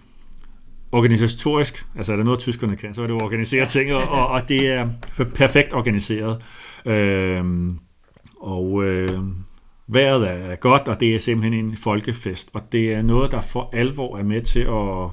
organisatorisk, 0.95 1.87
altså 1.97 2.13
er 2.13 2.17
der 2.17 2.25
noget, 2.25 2.39
tyskerne 2.39 2.77
kan, 2.77 2.95
så 2.95 3.03
er 3.03 3.07
det 3.07 3.15
jo 3.15 3.21
organisere 3.21 3.61
ja. 3.61 3.67
ting, 3.67 3.95
og, 3.95 4.29
og 4.29 4.49
det 4.49 4.69
er 4.69 4.89
perfekt 5.35 5.73
organiseret. 5.73 6.43
Øhm, 6.87 7.79
og 8.41 8.85
øh, 8.85 9.21
vejret 9.87 10.31
er 10.31 10.57
godt, 10.57 10.83
og 10.89 11.01
det 11.01 11.15
er 11.15 11.19
simpelthen 11.19 11.65
en 11.65 11.77
folkefest, 11.77 12.49
og 12.53 12.73
det 12.73 12.93
er 12.93 13.03
noget, 13.03 13.31
der 13.31 13.43
for 13.43 13.71
alvor 13.73 14.19
er 14.19 14.23
med 14.23 14.43
til 14.43 14.61
at 14.61 15.11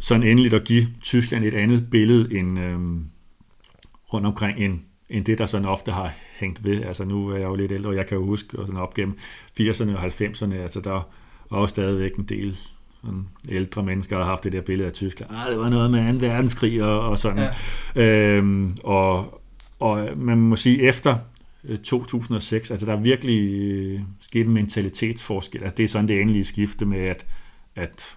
sådan 0.00 0.22
endeligt 0.22 0.54
at 0.54 0.64
give 0.64 0.86
Tyskland 1.02 1.44
et 1.44 1.54
andet 1.54 1.90
billede 1.90 2.38
end 2.38 2.60
øhm, 2.60 3.04
rundt 4.12 4.26
omkring 4.26 4.58
end, 4.58 4.78
end 5.10 5.24
det, 5.24 5.38
der 5.38 5.46
sådan 5.46 5.68
ofte 5.68 5.92
har 5.92 6.14
hængt 6.40 6.64
ved. 6.64 6.82
Altså 6.82 7.04
nu 7.04 7.28
er 7.28 7.36
jeg 7.36 7.44
jo 7.44 7.54
lidt 7.54 7.72
ældre, 7.72 7.90
og 7.90 7.96
jeg 7.96 8.06
kan 8.06 8.18
jo 8.18 8.24
huske 8.24 8.58
og 8.58 8.66
sådan 8.66 8.80
op 8.80 8.94
gennem 8.94 9.18
80'erne 9.60 9.96
og 9.96 10.04
90'erne, 10.04 10.54
altså 10.54 10.80
der 10.80 11.08
var 11.50 11.60
jo 11.60 11.66
stadigvæk 11.66 12.14
en 12.16 12.24
del 12.24 12.58
ældre 13.48 13.82
mennesker, 13.82 14.16
der 14.16 14.24
har 14.24 14.30
haft 14.30 14.44
det 14.44 14.52
der 14.52 14.60
billede 14.60 14.88
af 14.88 14.92
Tyskland. 14.92 15.30
Ah, 15.34 15.50
det 15.50 15.58
var 15.58 15.68
noget 15.68 15.90
med 15.90 16.20
2. 16.20 16.26
verdenskrig 16.26 16.82
og, 16.82 17.00
og 17.00 17.18
sådan. 17.18 17.50
Ja. 17.96 18.02
Øhm, 18.02 18.76
og, 18.84 19.42
og 19.80 20.08
man 20.16 20.38
må 20.38 20.56
sige, 20.56 20.82
efter 20.82 21.16
2006, 21.84 22.70
øh, 22.70 22.74
altså 22.74 22.86
der 22.86 22.92
er 22.92 23.00
virkelig 23.00 23.62
øh, 23.72 24.00
sket 24.20 24.46
en 24.46 24.52
mentalitetsforskel. 24.52 25.62
Altså 25.62 25.74
det 25.76 25.84
er 25.84 25.88
sådan 25.88 26.08
det 26.08 26.20
endelige 26.20 26.44
skifte 26.44 26.86
med, 26.86 27.00
at, 27.00 27.26
at 27.76 28.16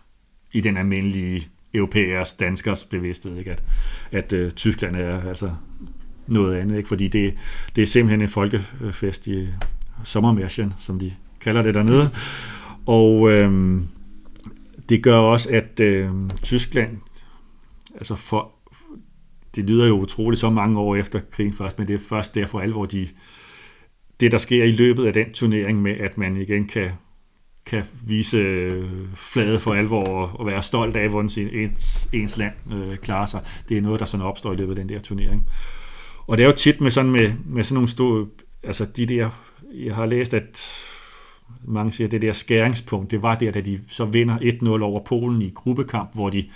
i 0.53 0.61
den 0.61 0.77
almindelige 0.77 1.47
europæers, 1.73 2.33
danskers 2.33 2.85
bevidsthed, 2.85 3.37
ikke? 3.37 3.51
at, 3.51 3.63
at 4.11 4.33
uh, 4.33 4.51
Tyskland 4.51 4.95
er 4.95 5.21
altså 5.21 5.51
noget 6.27 6.55
andet, 6.55 6.77
ikke? 6.77 6.89
fordi 6.89 7.07
det, 7.07 7.33
det 7.75 7.81
er 7.81 7.87
simpelthen 7.87 8.21
en 8.21 8.29
folkefest 8.29 9.27
i 9.27 9.47
sommermærchen, 10.03 10.73
som 10.77 10.99
de 10.99 11.13
kalder 11.41 11.61
det 11.61 11.73
dernede. 11.75 12.09
Og 12.85 13.31
øhm, 13.31 13.87
det 14.89 15.03
gør 15.03 15.17
også, 15.17 15.49
at 15.49 15.79
øh, 15.79 16.09
Tyskland, 16.43 16.97
altså 17.95 18.15
for, 18.15 18.51
det 19.55 19.63
lyder 19.63 19.87
jo 19.87 19.99
utroligt 19.99 20.39
så 20.39 20.49
mange 20.49 20.79
år 20.79 20.95
efter 20.95 21.19
krigen 21.31 21.53
først, 21.53 21.77
men 21.77 21.87
det 21.87 21.95
er 21.95 21.99
først 22.09 22.35
derfor 22.35 22.59
alvor, 22.59 22.85
de, 22.85 23.07
det 24.19 24.31
der 24.31 24.37
sker 24.37 24.63
i 24.63 24.71
løbet 24.71 25.05
af 25.05 25.13
den 25.13 25.33
turnering 25.33 25.81
med, 25.81 25.97
at 25.97 26.17
man 26.17 26.37
igen 26.37 26.67
kan 26.67 26.91
kan 27.65 27.83
vise 28.03 28.37
øh, 28.37 28.89
flade 29.15 29.59
for 29.59 29.73
alvor 29.73 30.05
og 30.05 30.45
være 30.45 30.63
stolt 30.63 30.95
af, 30.95 31.09
hvordan 31.09 31.29
ens, 31.51 32.09
ens 32.13 32.37
land 32.37 32.53
øh, 32.73 32.97
klarer 32.97 33.25
sig. 33.25 33.41
Det 33.69 33.77
er 33.77 33.81
noget, 33.81 33.99
der 33.99 34.05
sådan 34.05 34.25
opstår 34.25 34.53
i 34.53 34.55
løbet 34.55 34.71
af 34.71 34.75
den 34.75 34.89
der 34.89 34.99
turnering. 34.99 35.49
Og 36.27 36.37
det 36.37 36.43
er 36.43 36.47
jo 36.47 36.55
tit 36.55 36.81
med 36.81 36.91
sådan, 36.91 37.11
med, 37.11 37.33
med 37.45 37.63
sådan 37.63 37.73
nogle 37.73 37.89
store, 37.89 38.27
altså 38.63 38.85
de 38.85 39.05
der, 39.05 39.29
jeg 39.73 39.95
har 39.95 40.05
læst, 40.05 40.33
at 40.33 40.71
mange 41.67 41.91
siger, 41.91 42.07
at 42.07 42.11
det 42.11 42.21
der 42.21 42.33
skæringspunkt, 42.33 43.11
det 43.11 43.21
var 43.21 43.35
der, 43.35 43.51
da 43.51 43.61
de 43.61 43.79
så 43.87 44.05
vinder 44.05 44.37
1-0 44.37 44.83
over 44.83 45.03
Polen 45.03 45.41
i 45.41 45.51
gruppekamp, 45.55 46.13
hvor 46.13 46.29
de 46.29 46.49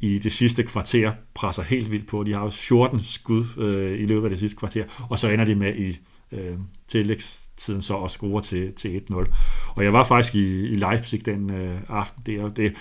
i 0.00 0.18
det 0.18 0.32
sidste 0.32 0.62
kvarter 0.62 1.12
presser 1.34 1.62
helt 1.62 1.90
vildt 1.90 2.06
på. 2.06 2.24
De 2.24 2.32
har 2.32 2.42
jo 2.42 2.50
14 2.50 3.00
skud 3.02 3.44
øh, 3.58 4.00
i 4.00 4.06
løbet 4.06 4.24
af 4.24 4.30
det 4.30 4.38
sidste 4.38 4.58
kvarter, 4.58 4.84
og 5.10 5.18
så 5.18 5.28
ender 5.28 5.44
de 5.44 5.54
med 5.54 5.74
i 5.74 5.98
øh, 6.32 6.58
tillægstiden 6.88 7.82
så 7.82 7.96
at 7.96 8.10
score 8.10 8.42
til, 8.42 8.72
til 8.72 9.02
1-0. 9.10 9.34
Og 9.76 9.84
jeg 9.84 9.92
var 9.92 10.04
faktisk 10.04 10.34
i, 10.34 10.66
i 10.68 10.76
Leipzig 10.76 11.26
den 11.26 11.52
øh, 11.52 11.76
aften. 11.88 12.22
der, 12.26 12.44
og 12.44 12.56
det, 12.56 12.72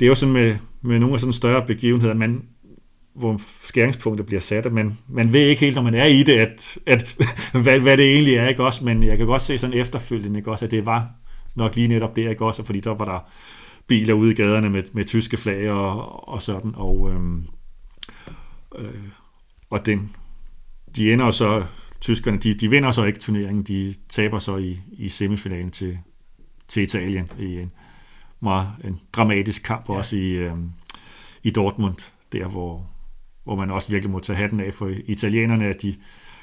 det 0.00 0.06
er 0.06 0.08
jo 0.08 0.14
sådan 0.14 0.32
med, 0.32 0.56
med 0.82 0.98
nogle 0.98 1.14
af 1.14 1.20
sådan 1.20 1.32
større 1.32 1.66
begivenheder, 1.66 2.14
man, 2.14 2.42
hvor 3.18 3.40
skæringspunktet 3.62 4.26
bliver 4.26 4.40
sat, 4.40 4.66
at 4.66 4.72
man, 4.72 4.98
man 5.08 5.32
ved 5.32 5.40
ikke 5.40 5.60
helt, 5.60 5.74
når 5.74 5.82
man 5.82 5.94
er 5.94 6.04
i 6.04 6.22
det, 6.22 6.38
at, 6.38 6.78
at 6.86 7.16
hvad, 7.62 7.78
hvad 7.80 7.96
det 7.96 8.12
egentlig 8.12 8.34
er, 8.34 8.48
ikke 8.48 8.64
også? 8.64 8.84
Men 8.84 9.02
jeg 9.02 9.18
kan 9.18 9.26
godt 9.26 9.42
se 9.42 9.58
sådan 9.58 9.76
efterfølgende, 9.76 10.38
ikke 10.38 10.50
også, 10.50 10.64
at 10.64 10.70
det 10.70 10.86
var 10.86 11.10
nok 11.54 11.76
lige 11.76 11.88
netop 11.88 12.16
det, 12.16 12.30
ikke 12.30 12.44
også? 12.44 12.64
Fordi 12.64 12.80
der 12.80 12.90
var 12.90 13.04
der 13.04 13.28
biler 13.86 14.14
ude 14.14 14.30
i 14.30 14.34
gaderne 14.34 14.70
med, 14.70 14.82
med 14.92 15.04
tyske 15.04 15.36
flag 15.36 15.70
og, 15.70 16.28
og 16.28 16.42
sådan, 16.42 16.72
og, 16.74 17.10
øhm, 17.10 17.46
øh, 18.78 19.08
og 19.70 19.86
den, 19.86 20.16
de 20.96 21.12
ender 21.12 21.30
så 21.30 21.64
tyskerne, 22.00 22.38
de, 22.38 22.54
de 22.54 22.70
vinder 22.70 22.90
så 22.90 23.04
ikke 23.04 23.18
turneringen, 23.18 23.62
de 23.62 23.94
taber 24.08 24.38
så 24.38 24.56
i, 24.56 24.80
i 24.92 25.08
semifinalen 25.08 25.70
til, 25.70 25.98
til 26.68 26.82
Italien 26.82 27.30
i 27.38 27.60
en 27.60 27.72
meget 28.40 28.68
en 28.84 29.00
dramatisk 29.12 29.62
kamp 29.62 29.88
ja. 29.88 29.94
også 29.94 30.16
i, 30.16 30.30
øhm, 30.30 30.70
i 31.42 31.50
Dortmund, 31.50 31.96
der 32.32 32.48
hvor, 32.48 32.86
hvor 33.48 33.56
man 33.56 33.70
også 33.70 33.90
virkelig 33.92 34.10
må 34.10 34.18
tage 34.18 34.36
hatten 34.36 34.60
af 34.60 34.74
for 34.74 34.90
italienerne, 35.04 35.66
at 35.66 35.82
de 35.82 35.96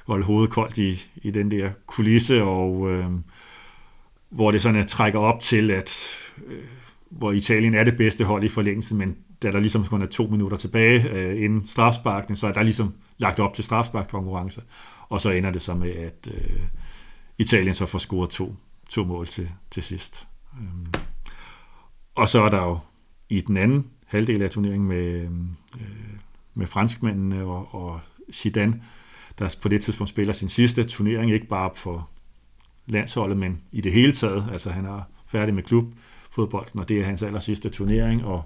holdt 0.07 0.25
hovedet 0.25 0.49
koldt 0.49 0.77
i, 0.77 1.05
i 1.15 1.31
den 1.31 1.51
der 1.51 1.69
kulisse, 1.85 2.43
og 2.43 2.91
øh, 2.91 3.09
hvor 4.29 4.51
det 4.51 4.61
sådan 4.61 4.79
at 4.79 4.87
trækker 4.87 5.19
op 5.19 5.39
til, 5.39 5.71
at 5.71 6.17
øh, 6.47 6.63
hvor 7.09 7.31
Italien 7.31 7.73
er 7.73 7.83
det 7.83 7.97
bedste 7.97 8.23
hold 8.23 8.43
i 8.43 8.47
forlængelsen, 8.47 8.97
men 8.97 9.17
da 9.43 9.51
der 9.51 9.59
ligesom 9.59 9.85
kun 9.85 10.01
er 10.01 10.05
to 10.05 10.27
minutter 10.27 10.57
tilbage 10.57 11.09
øh, 11.11 11.43
inden 11.43 11.67
strafsparkene, 11.67 12.37
så 12.37 12.47
er 12.47 12.51
der 12.51 12.63
ligesom 12.63 12.93
lagt 13.17 13.39
op 13.39 13.53
til 13.53 13.63
strafsparkkonkurrence, 13.63 14.61
og 15.09 15.21
så 15.21 15.31
ender 15.31 15.51
det 15.51 15.61
så 15.61 15.73
med, 15.73 15.91
at 15.91 16.27
øh, 16.33 16.59
Italien 17.37 17.73
så 17.73 17.85
får 17.85 17.99
scoret 17.99 18.29
to, 18.29 18.55
to 18.89 19.03
mål 19.03 19.27
til, 19.27 19.49
til 19.71 19.83
sidst. 19.83 20.27
Øhm. 20.61 20.93
Og 22.15 22.29
så 22.29 22.41
er 22.41 22.49
der 22.49 22.63
jo 22.63 22.79
i 23.29 23.41
den 23.41 23.57
anden 23.57 23.87
halvdel 24.05 24.41
af 24.41 24.49
turneringen 24.49 24.87
med, 24.87 25.21
øh, 25.81 26.04
med 26.55 26.67
franskmændene 26.67 27.43
og, 27.43 27.75
og 27.75 27.99
Zidane, 28.31 28.81
der 29.39 29.55
på 29.61 29.69
det 29.69 29.81
tidspunkt 29.81 30.09
spiller 30.09 30.33
sin 30.33 30.49
sidste 30.49 30.83
turnering, 30.83 31.31
ikke 31.31 31.47
bare 31.47 31.71
for 31.75 32.09
landsholdet, 32.85 33.37
men 33.37 33.61
i 33.71 33.81
det 33.81 33.91
hele 33.91 34.11
taget. 34.11 34.49
Altså 34.51 34.69
han 34.69 34.85
er 34.85 35.01
færdig 35.27 35.55
med 35.55 35.63
klubfodbolden, 35.63 36.79
og 36.79 36.89
det 36.89 36.99
er 36.99 37.05
hans 37.05 37.23
aller 37.23 37.39
sidste 37.39 37.69
turnering, 37.69 38.25
og 38.25 38.43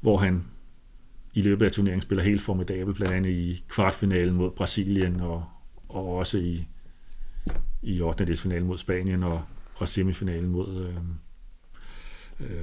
hvor 0.00 0.16
han 0.16 0.44
i 1.34 1.42
løbet 1.42 1.66
af 1.66 1.72
turneringen 1.72 2.02
spiller 2.02 2.24
helt 2.24 2.42
formidabel, 2.42 2.94
blandt 2.94 3.14
andet 3.14 3.30
i 3.30 3.64
kvartfinalen 3.68 4.34
mod 4.34 4.50
Brasilien, 4.50 5.20
og, 5.20 5.44
og 5.88 6.16
også 6.16 6.38
i, 6.38 6.68
i 7.82 8.00
8. 8.00 8.60
mod 8.60 8.78
Spanien, 8.78 9.22
og, 9.22 9.42
og 9.74 9.88
semifinalen 9.88 10.50
mod 10.50 10.86
øh, 10.86 10.96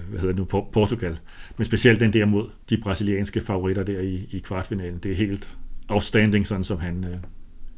hvad 0.10 0.20
hedder 0.20 0.36
det 0.36 0.54
nu, 0.54 0.62
Portugal. 0.74 1.20
Men 1.58 1.66
specielt 1.66 2.00
den 2.00 2.14
der 2.14 2.26
mod 2.26 2.50
de 2.70 2.78
brasilianske 2.78 3.42
favoritter 3.42 3.84
der 3.84 4.00
i, 4.00 4.28
i 4.32 4.40
kvartfinalen, 4.40 5.00
det 5.04 5.12
er 5.12 5.16
helt 5.16 5.58
outstanding, 5.88 6.48
sådan 6.48 6.64
som 6.64 6.80
han, 6.80 7.06
øh, 7.06 7.18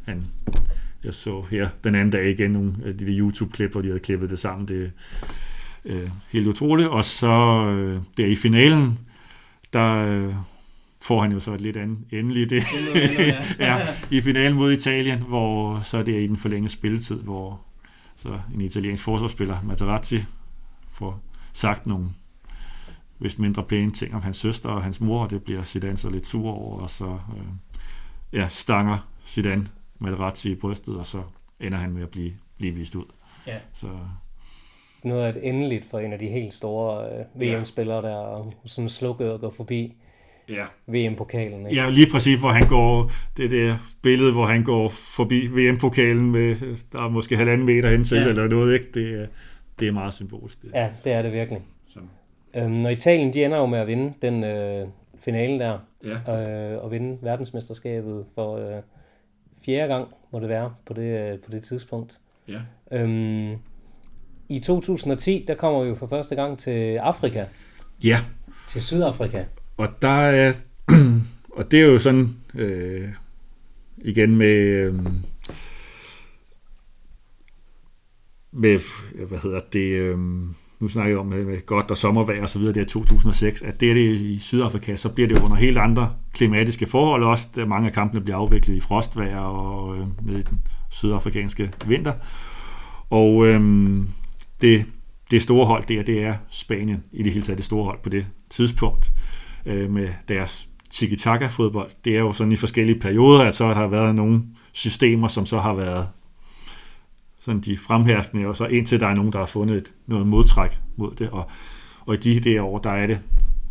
han 0.06 0.24
jeg 1.04 1.14
så 1.14 1.46
her 1.52 1.70
den 1.84 1.96
anden 1.96 2.10
dag 2.10 2.30
igen 2.30 2.52
nogle 2.52 2.74
af 2.86 2.98
de 2.98 3.06
der 3.06 3.20
YouTube-klip, 3.20 3.72
hvor 3.72 3.82
de 3.82 3.88
havde 3.88 4.00
klippet 4.00 4.30
det 4.30 4.40
sammen. 4.40 4.68
Det 4.68 4.84
er 4.84 4.90
øh, 5.86 6.10
helt 6.32 6.48
utroligt. 6.48 6.90
Og 6.90 7.06
så 7.06 7.66
øh, 7.66 8.02
der 8.18 8.26
i 8.26 8.36
finalen, 8.36 9.00
der 9.74 9.96
øh, 9.96 10.34
får 11.02 11.22
han 11.22 11.32
jo 11.32 11.40
så 11.40 11.54
et 11.54 11.62
lidt 11.62 11.78
andet 11.78 11.98
endelig 12.12 12.50
det. 12.50 12.64
ja, 13.60 13.88
i 14.12 14.22
finalen 14.22 14.58
mod 14.58 14.72
Italien, 14.72 15.20
hvor 15.20 15.82
så 15.82 15.98
er 15.98 16.04
det 16.04 16.24
i 16.24 16.28
den 16.28 16.38
forlængede 16.38 16.74
spilletid, 16.74 17.22
hvor 17.22 17.62
så 18.16 18.40
en 18.54 18.62
italiensk 18.62 19.04
forsvarsspiller, 19.04 19.58
Materazzi, 19.64 20.24
får 20.92 21.24
sagt 21.60 21.86
nogle 21.86 22.06
vist 23.20 23.40
mindre 23.40 23.64
pæne 23.64 23.92
ting 23.92 24.16
om 24.16 24.22
hans 24.22 24.38
søster 24.38 24.70
og 24.70 24.84
hans 24.84 25.02
mor, 25.02 25.24
og 25.24 25.30
det 25.30 25.44
bliver 25.44 25.64
Zidane 25.64 25.98
så 25.98 26.10
lidt 26.10 26.28
sur 26.28 26.52
over, 26.52 26.80
og 26.80 26.90
så 26.90 27.06
øh, 27.06 27.44
ja, 28.34 28.48
stanger 28.48 29.10
Zidane 29.28 29.68
Materazzi 30.00 30.52
i 30.52 30.56
brystet, 30.56 30.98
og 30.98 31.06
så 31.06 31.22
ender 31.60 31.78
han 31.78 31.92
med 31.92 32.02
at 32.02 32.10
blive, 32.10 32.32
blive 32.58 32.74
vist 32.74 32.96
ud. 32.96 33.06
Ja. 33.48 33.58
Så, 33.74 33.88
noget 35.04 35.26
af 35.26 35.30
et 35.30 35.48
endeligt 35.48 35.90
for 35.90 36.00
en 36.00 36.14
af 36.14 36.20
de 36.20 36.28
helt 36.28 36.54
store 36.54 37.06
øh, 37.06 37.42
VM-spillere, 37.42 38.02
der 38.02 38.52
sådan 38.66 38.90
slukket 38.90 39.32
og 39.32 39.40
går 39.40 39.54
forbi 39.58 39.96
ja. 40.50 40.66
VM-pokalen. 40.88 41.68
Ikke? 41.68 41.82
Ja, 41.82 41.90
lige 41.90 42.12
præcis, 42.12 42.40
hvor 42.40 42.50
han 42.50 42.68
går, 42.68 43.12
det 43.38 43.52
der 43.52 43.78
billede, 44.02 44.32
hvor 44.32 44.46
han 44.46 44.64
går 44.64 44.90
forbi 44.90 45.48
VM-pokalen 45.48 46.32
med, 46.32 46.56
der 46.92 47.06
er 47.06 47.10
måske 47.10 47.38
halvanden 47.38 47.66
meter 47.66 47.90
hen 47.90 48.04
til, 48.04 48.18
ja. 48.18 48.28
eller 48.28 48.48
noget, 48.48 48.74
ikke? 48.74 48.92
Det, 48.94 49.30
det 49.80 49.88
er 49.88 49.92
meget 49.92 50.14
symbolisk. 50.14 50.62
Det. 50.62 50.72
Ja, 50.74 50.90
det 51.04 51.12
er 51.14 51.22
det 51.22 51.32
virkelig. 51.34 51.62
Så. 51.88 52.00
Øhm, 52.54 52.72
når 52.72 52.90
Italien, 52.90 53.34
de 53.34 53.46
ender 53.46 53.58
jo 53.58 53.66
med 53.66 53.80
at 53.80 53.88
vinde 53.88 54.14
den 54.22 54.44
øh, 54.44 54.88
finale 55.20 55.60
der, 55.60 55.80
ja. 56.04 56.72
øh, 56.74 56.84
og 56.84 56.92
vinde 56.92 57.18
verdensmesterskabet 57.22 58.26
for 58.36 58.58
øh, 58.58 58.82
fjerde 59.66 59.94
gang 59.94 60.08
må 60.32 60.40
det 60.40 60.50
være 60.50 60.74
på 60.86 60.94
det, 60.94 61.32
øh, 61.34 61.40
på 61.40 61.52
det 61.52 61.64
tidspunkt. 61.64 62.20
Ja. 62.48 62.60
Øhm, 62.92 63.56
I 64.50 64.60
2010, 64.60 65.46
der 65.48 65.56
kommer 65.56 65.84
vi 65.84 65.90
jo 65.90 65.96
for 65.96 66.08
første 66.08 66.36
gang 66.36 66.58
til 66.58 66.96
Afrika, 66.98 67.46
Ja, 68.04 68.18
til 68.68 68.82
Sydafrika. 68.82 69.44
og 69.78 69.88
der 70.02 70.08
er, 70.10 70.52
og 71.58 71.72
det 71.72 71.82
er 71.82 71.86
jo 71.86 72.00
sådan, 72.00 72.30
øh, 72.56 73.10
igen 73.98 74.36
med, 74.36 74.56
øh, 74.56 74.94
med, 78.52 78.80
hvad 79.28 79.38
hedder 79.38 79.60
det, 79.74 79.92
øh, 79.92 80.18
nu 80.80 80.88
snakker 80.88 81.12
jeg 81.12 81.20
om 81.20 81.26
med, 81.26 81.46
med 81.46 81.66
godt 81.66 81.92
og 81.92 81.98
sommervejr 81.98 82.42
og 82.42 82.50
så 82.50 82.60
videre, 82.60 82.74
det 82.74 82.82
er 82.82 82.86
2006, 82.86 83.62
at 83.62 83.80
det 83.80 83.90
er 83.90 83.94
det 83.94 84.16
i 84.16 84.40
Sydafrika, 84.40 84.96
så 84.96 85.10
bliver 85.10 85.28
det 85.28 85.40
under 85.40 85.56
helt 85.56 85.78
andre 85.78 86.14
klimatiske 86.34 86.86
forhold 86.86 87.24
også. 87.24 87.48
Da 87.56 87.66
mange 87.66 87.88
af 87.88 87.94
kampene 87.94 88.22
bliver 88.22 88.38
afviklet 88.38 88.76
i 88.76 88.82
frostvejr 88.82 89.40
og 89.40 89.98
øh, 89.98 90.08
nede 90.22 90.40
i 90.40 90.44
den 90.44 90.60
sydafrikanske 90.90 91.72
vinter. 91.86 92.14
Og 93.10 93.48
øh, 93.48 93.62
det, 94.62 94.86
det 95.32 95.42
store 95.42 95.66
hold 95.66 95.84
der, 95.88 96.04
det 96.04 96.24
er 96.24 96.36
Spanien 96.50 97.04
i 97.12 97.24
det 97.24 97.32
hele 97.32 97.46
taget 97.46 97.58
det 97.58 97.66
store 97.66 97.84
hold 97.84 98.00
på 98.04 98.10
det 98.10 98.26
tidspunkt 98.50 99.12
øh, 99.66 99.92
med 99.92 100.08
deres 100.28 100.70
tiki-taka-fodbold. 100.90 101.90
Det 102.06 102.16
er 102.16 102.20
jo 102.20 102.34
sådan 102.34 102.52
i 102.52 102.56
forskellige 102.56 103.00
perioder, 103.00 103.44
at 103.44 103.56
så 103.56 103.66
har 103.66 103.82
der 103.82 103.88
været 103.88 104.16
nogle 104.16 104.42
systemer, 104.72 105.28
som 105.28 105.46
så 105.46 105.60
har 105.60 105.74
været 105.74 106.08
sådan 107.40 107.62
de 107.62 107.78
fremherskende, 107.78 108.48
og 108.48 108.58
så 108.58 108.66
indtil 108.66 109.00
der 109.00 109.08
er 109.08 109.16
nogen, 109.16 109.34
der 109.34 109.40
har 109.40 109.46
fundet 109.46 109.78
et, 109.78 109.94
noget 110.08 110.28
modtræk 110.28 110.80
mod 110.96 111.12
det. 111.16 111.30
Og, 111.30 111.50
og 112.06 112.14
i 112.16 112.18
de 112.18 112.40
der 112.40 112.62
år, 112.62 112.78
der 112.78 112.90
er 112.90 113.08
det 113.08 113.22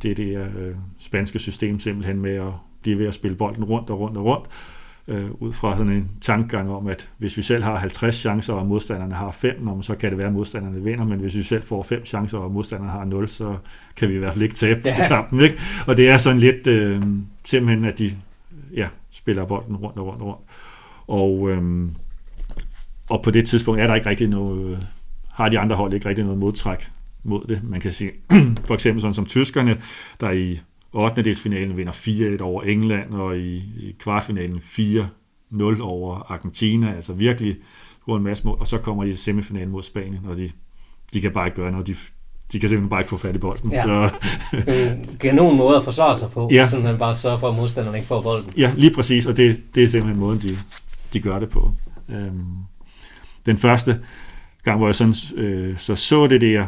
det, 0.02 0.16
det 0.16 0.36
øh, 0.36 0.74
spanske 0.98 1.38
system 1.38 1.80
simpelthen 1.80 2.20
med 2.20 2.34
at 2.34 2.52
blive 2.82 2.98
ved 2.98 3.06
at 3.06 3.14
spille 3.14 3.36
bolden 3.36 3.64
rundt 3.64 3.90
og 3.90 4.00
rundt 4.00 4.16
og 4.16 4.24
rundt, 4.24 4.46
øh, 5.08 5.30
ud 5.40 5.52
fra 5.52 5.76
sådan 5.76 5.92
en 5.92 6.10
tankegang 6.20 6.70
om, 6.70 6.86
at 6.86 7.08
hvis 7.18 7.36
vi 7.36 7.42
selv 7.42 7.64
har 7.64 7.76
50 7.76 8.16
chancer, 8.16 8.52
og 8.52 8.66
modstanderne 8.66 9.14
har 9.14 9.30
5, 9.30 9.82
så 9.82 9.94
kan 9.94 10.10
det 10.10 10.18
være, 10.18 10.26
at 10.26 10.32
modstanderne 10.32 10.84
vinder, 10.84 11.04
men 11.04 11.20
hvis 11.20 11.36
vi 11.36 11.42
selv 11.42 11.62
får 11.62 11.82
5 11.82 12.04
chancer, 12.04 12.38
og 12.38 12.52
modstanderne 12.52 12.92
har 12.92 13.04
0, 13.04 13.28
så 13.28 13.56
kan 13.96 14.08
vi 14.08 14.14
i 14.14 14.18
hvert 14.18 14.32
fald 14.32 14.42
ikke 14.42 14.54
tabe 14.54 14.80
ja. 14.84 15.08
kampen. 15.08 15.40
Ikke? 15.40 15.58
Og 15.86 15.96
det 15.96 16.08
er 16.08 16.18
sådan 16.18 16.38
lidt 16.38 16.66
øh, 16.66 17.02
simpelthen, 17.44 17.84
at 17.84 17.98
de 17.98 18.10
ja, 18.76 18.88
spiller 19.10 19.44
bolden 19.44 19.76
rundt 19.76 19.98
og 19.98 20.06
rundt 20.06 20.22
og 20.22 20.28
rundt. 20.28 20.40
Og, 21.06 21.50
øh, 21.50 21.88
og 23.08 23.22
på 23.22 23.30
det 23.30 23.46
tidspunkt 23.48 23.80
er 23.80 23.86
der 23.86 23.94
ikke 23.94 24.08
rigtig 24.08 24.28
noget, 24.28 24.70
øh, 24.70 24.78
har 25.30 25.48
de 25.48 25.58
andre 25.58 25.76
hold 25.76 25.92
ikke 25.94 26.08
rigtig 26.08 26.24
noget 26.24 26.38
modtræk 26.40 26.88
mod 27.24 27.44
det. 27.48 27.60
Man 27.64 27.80
kan 27.80 27.92
sige, 27.92 28.10
for 28.66 28.74
eksempel 28.74 29.00
sådan 29.00 29.14
som 29.14 29.26
tyskerne, 29.26 29.76
der 30.20 30.30
i 30.30 30.60
8. 30.92 31.22
delsfinalen 31.22 31.76
vinder 31.76 31.92
4-1 32.38 32.42
over 32.42 32.62
England, 32.62 33.14
og 33.14 33.38
i, 33.38 33.56
i 33.56 33.96
kvartfinalen 33.98 34.56
4-0 34.58 35.80
over 35.82 36.32
Argentina, 36.32 36.94
altså 36.94 37.12
virkelig 37.12 37.56
scorer 38.02 38.16
en 38.16 38.24
masse 38.24 38.44
mål, 38.46 38.56
og 38.60 38.66
så 38.66 38.78
kommer 38.78 39.04
de 39.04 39.10
i 39.10 39.14
semifinalen 39.14 39.68
mod 39.70 39.82
Spanien, 39.82 40.20
og 40.28 40.36
de, 40.36 40.50
de 41.12 41.20
kan 41.20 41.32
bare 41.32 41.46
ikke 41.46 41.56
gøre 41.56 41.70
noget, 41.72 41.86
de, 41.86 41.94
de 42.52 42.60
kan 42.60 42.68
simpelthen 42.68 42.88
bare 42.88 43.00
ikke 43.00 43.10
få 43.10 43.16
fat 43.16 43.34
i 43.34 43.38
bolden. 43.38 43.72
Ja. 43.72 43.82
Så, 43.82 44.10
En 45.12 45.18
kanon 45.20 45.56
måde 45.56 45.76
at 45.76 45.84
forsvare 45.84 46.16
sig 46.16 46.30
på, 46.30 46.48
Ja. 46.52 46.66
sådan 46.68 46.84
man 46.84 46.98
bare 46.98 47.14
sørger 47.14 47.38
for, 47.38 47.48
at 47.48 47.54
modstanderne 47.56 47.96
ikke 47.98 48.08
får 48.08 48.22
bolden. 48.22 48.52
Ja, 48.56 48.72
lige 48.76 48.94
præcis, 48.94 49.26
og 49.26 49.36
det, 49.36 49.62
det 49.74 49.84
er 49.84 49.88
simpelthen 49.88 50.20
måden, 50.20 50.38
de, 50.42 50.58
de 51.12 51.20
gør 51.20 51.38
det 51.38 51.48
på. 51.48 51.72
Øhm, 52.08 52.44
den 53.48 53.58
første 53.58 54.00
gang, 54.62 54.78
hvor 54.78 54.88
jeg 54.88 54.94
sådan, 54.94 55.14
øh, 55.36 55.78
så, 55.78 55.96
så 55.96 56.26
det 56.26 56.40
der 56.40 56.66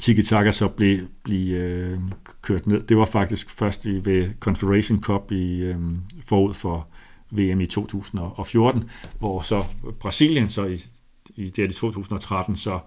tiki-taka 0.00 0.50
så 0.50 0.68
blev, 0.68 0.98
blive 1.22 1.58
øh, 1.58 1.98
kørt 2.42 2.66
ned, 2.66 2.82
det 2.82 2.96
var 2.96 3.04
faktisk 3.04 3.50
først 3.50 3.86
i, 3.86 4.04
ved 4.04 4.30
Confederation 4.40 5.02
Cup 5.02 5.32
i, 5.32 5.60
øh, 5.60 5.76
forud 6.28 6.54
for 6.54 6.88
VM 7.30 7.60
i 7.60 7.66
2014, 7.66 8.90
hvor 9.18 9.40
så 9.40 9.64
Brasilien 10.00 10.48
så 10.48 10.64
i, 10.64 10.80
i 11.36 11.50
det 11.50 11.72
i 11.72 11.74
2013 11.74 12.56
så 12.56 12.78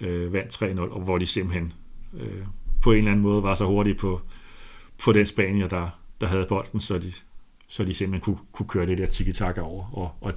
øh, 0.00 0.32
vandt 0.32 0.62
3-0, 0.62 0.80
og 0.80 1.00
hvor 1.00 1.18
de 1.18 1.26
simpelthen 1.26 1.72
øh, 2.14 2.46
på 2.82 2.92
en 2.92 2.98
eller 2.98 3.10
anden 3.10 3.22
måde 3.22 3.42
var 3.42 3.54
så 3.54 3.64
hurtige 3.64 3.94
på, 3.94 4.20
på 5.04 5.12
den 5.12 5.26
Spanier, 5.26 5.68
der, 5.68 5.88
der 6.20 6.26
havde 6.26 6.46
bolden, 6.48 6.80
så 6.80 6.98
de, 6.98 7.12
så 7.68 7.84
de 7.84 7.94
simpelthen 7.94 8.34
kunne, 8.34 8.46
kunne 8.52 8.68
køre 8.68 8.86
det 8.86 8.98
der 8.98 9.06
tiki-taka 9.06 9.60
over, 9.60 9.90
og, 9.92 10.10
og, 10.20 10.32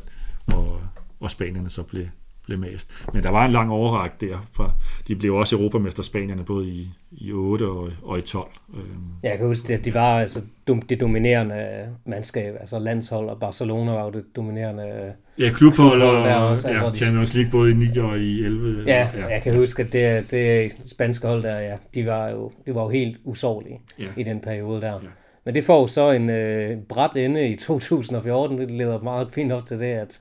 og, 0.48 0.82
og 1.20 1.30
spanierne 1.32 1.70
så 1.70 1.84
blev, 1.84 2.04
blev 2.46 2.60
mast. 2.60 2.92
Men 3.14 3.24
der 3.24 3.30
var 3.30 3.46
en 3.46 3.52
lang 3.52 3.72
overræk 3.72 4.12
der, 4.22 4.48
for 4.54 4.74
de 5.08 5.16
blev 5.16 5.36
også 5.36 5.56
europamester 5.56 6.04
spanierne, 6.04 6.44
både 6.44 6.68
i, 6.68 6.88
i 7.12 7.32
8 7.32 7.64
og, 7.64 7.90
og 8.04 8.18
i 8.18 8.22
12. 8.22 8.48
Øhm, 8.74 8.84
Jeg 9.24 9.38
kan 9.38 9.48
huske, 9.48 9.74
at 9.74 9.86
de 9.86 9.94
var 9.94 10.20
altså 10.20 10.42
det 10.90 11.00
dominerende 11.00 11.90
mandskab, 12.06 12.56
altså 12.60 12.80
landshold, 12.80 13.30
og 13.30 13.40
Barcelona 13.40 13.92
var 13.92 14.04
jo 14.06 14.12
det 14.12 14.24
dominerende. 14.36 15.14
Ja, 15.40 15.50
klubhold 15.54 16.02
og 16.02 16.26
der 16.26 16.36
også, 16.36 16.68
altså, 16.68 16.86
ja, 16.86 16.94
Champions 16.94 17.34
League 17.34 17.52
både 17.52 17.72
i 17.72 17.74
9 17.74 17.98
og 18.00 18.20
i 18.20 18.44
11. 18.44 18.84
Ja, 18.88 19.10
ja, 19.18 19.26
jeg 19.26 19.42
kan 19.42 19.56
huske, 19.56 19.84
at 19.84 19.94
det, 19.94 20.32
det 20.32 20.76
spanske 20.86 21.28
hold 21.28 21.44
der, 21.44 21.60
ja, 21.60 21.76
de 21.96 22.06
var 22.06 22.30
jo, 22.30 22.52
de 22.66 22.76
var 22.76 22.82
jo 22.84 22.90
helt 22.90 23.18
usårlige 23.24 23.80
Ja. 24.00 24.06
i 24.18 24.24
den 24.24 24.40
periode 24.40 24.82
der. 24.82 24.94
Ja. 24.94 25.08
Men 25.46 25.56
det 25.56 25.64
får 25.64 25.82
jo 25.82 25.88
så 25.88 26.12
en 26.12 26.30
øh, 26.30 26.78
bræt 26.90 27.16
ende 27.16 27.48
i 27.50 27.56
2014, 27.56 28.58
det 28.58 28.72
leder 28.72 29.02
meget 29.02 29.28
fint 29.32 29.52
op 29.52 29.66
til 29.66 29.80
det, 29.80 29.86
at 29.86 30.20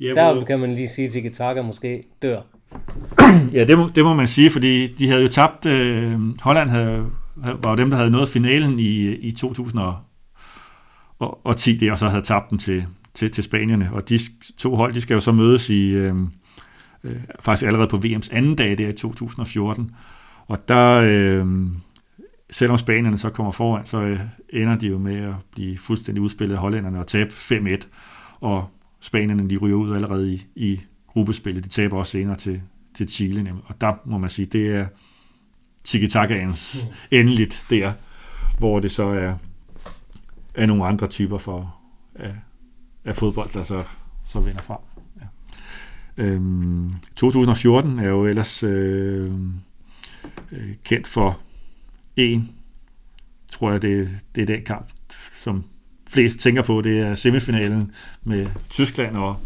ja, 0.00 0.12
der 0.14 0.32
hvor- 0.34 0.44
kan 0.44 0.60
man 0.60 0.74
lige 0.74 0.88
sige, 0.88 1.06
at 1.06 1.12
Tiki 1.12 1.28
Taka 1.28 1.62
måske 1.62 2.02
dør. 2.22 2.40
Ja, 3.52 3.64
det 3.64 3.78
må, 3.78 3.90
det 3.94 4.04
må 4.04 4.14
man 4.14 4.28
sige, 4.28 4.50
fordi 4.50 4.94
de 4.94 5.08
havde 5.08 5.22
jo 5.22 5.28
tabt, 5.28 5.66
øh, 5.66 6.20
Holland 6.42 6.70
havde, 6.70 7.06
var 7.36 7.70
jo 7.70 7.76
dem, 7.76 7.90
der 7.90 7.96
havde 7.96 8.10
nået 8.10 8.28
finalen 8.28 8.78
i, 8.78 9.14
i 9.14 9.32
2010, 9.32 11.76
det 11.76 11.90
og 11.92 11.98
så 11.98 12.06
havde 12.08 12.22
tabt 12.22 12.50
den 12.50 12.58
til, 12.58 12.84
til, 13.14 13.30
til 13.30 13.44
Spanierne, 13.44 13.90
og 13.92 14.08
de 14.08 14.18
to 14.58 14.74
hold, 14.76 14.94
de 14.94 15.00
skal 15.00 15.14
jo 15.14 15.20
så 15.20 15.32
mødes 15.32 15.70
i, 15.70 15.90
øh, 15.90 16.14
øh, 17.04 17.16
faktisk 17.40 17.66
allerede 17.66 17.88
på 17.88 17.96
VM's 17.96 18.28
anden 18.30 18.56
dag 18.56 18.78
der 18.78 18.88
i 18.88 18.92
2014, 18.92 19.90
og 20.46 20.68
der, 20.68 21.02
øh, 21.06 21.46
selvom 22.50 22.78
Spanierne 22.78 23.18
så 23.18 23.30
kommer 23.30 23.52
foran, 23.52 23.86
så 23.86 23.98
øh, 24.00 24.20
ender 24.50 24.76
de 24.76 24.88
jo 24.88 24.98
med 24.98 25.16
at 25.16 25.34
blive 25.52 25.78
fuldstændig 25.78 26.22
udspillet 26.22 26.54
af 26.54 26.60
hollænderne 26.60 26.98
og 26.98 27.06
tabe 27.06 27.30
5-1, 27.30 27.88
og 28.40 28.70
Spanierne 29.00 29.50
de 29.50 29.56
ryger 29.56 29.76
ud 29.76 29.94
allerede 29.94 30.34
i, 30.34 30.46
i 30.56 30.80
gruppespillet. 31.06 31.64
De 31.64 31.68
taber 31.68 31.96
også 31.96 32.12
senere 32.12 32.36
til, 32.36 32.62
til 32.94 33.08
Chile. 33.08 33.42
nemlig. 33.42 33.64
Og 33.66 33.80
der 33.80 33.94
må 34.04 34.18
man 34.18 34.30
sige, 34.30 34.46
det 34.46 34.74
er 34.74 34.86
tiki-takaens 35.84 36.84
mm. 36.84 36.94
endeligt 37.10 37.66
der, 37.70 37.92
hvor 38.58 38.80
det 38.80 38.90
så 38.90 39.04
er, 39.04 39.34
er 40.54 40.66
nogle 40.66 40.86
andre 40.86 41.06
typer 41.06 41.38
for, 41.38 41.76
af, 42.14 42.34
af 43.04 43.16
fodbold, 43.16 43.48
der 43.52 43.62
så, 43.62 43.84
så 44.24 44.40
vinder 44.40 44.62
frem. 44.62 44.78
Ja. 45.20 45.26
Øhm, 46.24 46.92
2014 47.16 47.98
er 47.98 48.08
jo 48.08 48.26
ellers 48.26 48.62
øh, 48.62 49.32
øh, 50.52 50.74
kendt 50.84 51.06
for 51.06 51.40
en, 52.16 52.50
tror 53.52 53.70
jeg, 53.70 53.82
det, 53.82 54.08
det 54.34 54.42
er 54.42 54.46
den 54.46 54.64
kamp, 54.64 54.86
som 55.32 55.64
flest 56.08 56.38
tænker 56.38 56.62
på, 56.62 56.80
det 56.80 57.00
er 57.00 57.14
semifinalen 57.14 57.90
med 58.24 58.46
Tyskland 58.70 59.16
og, 59.16 59.36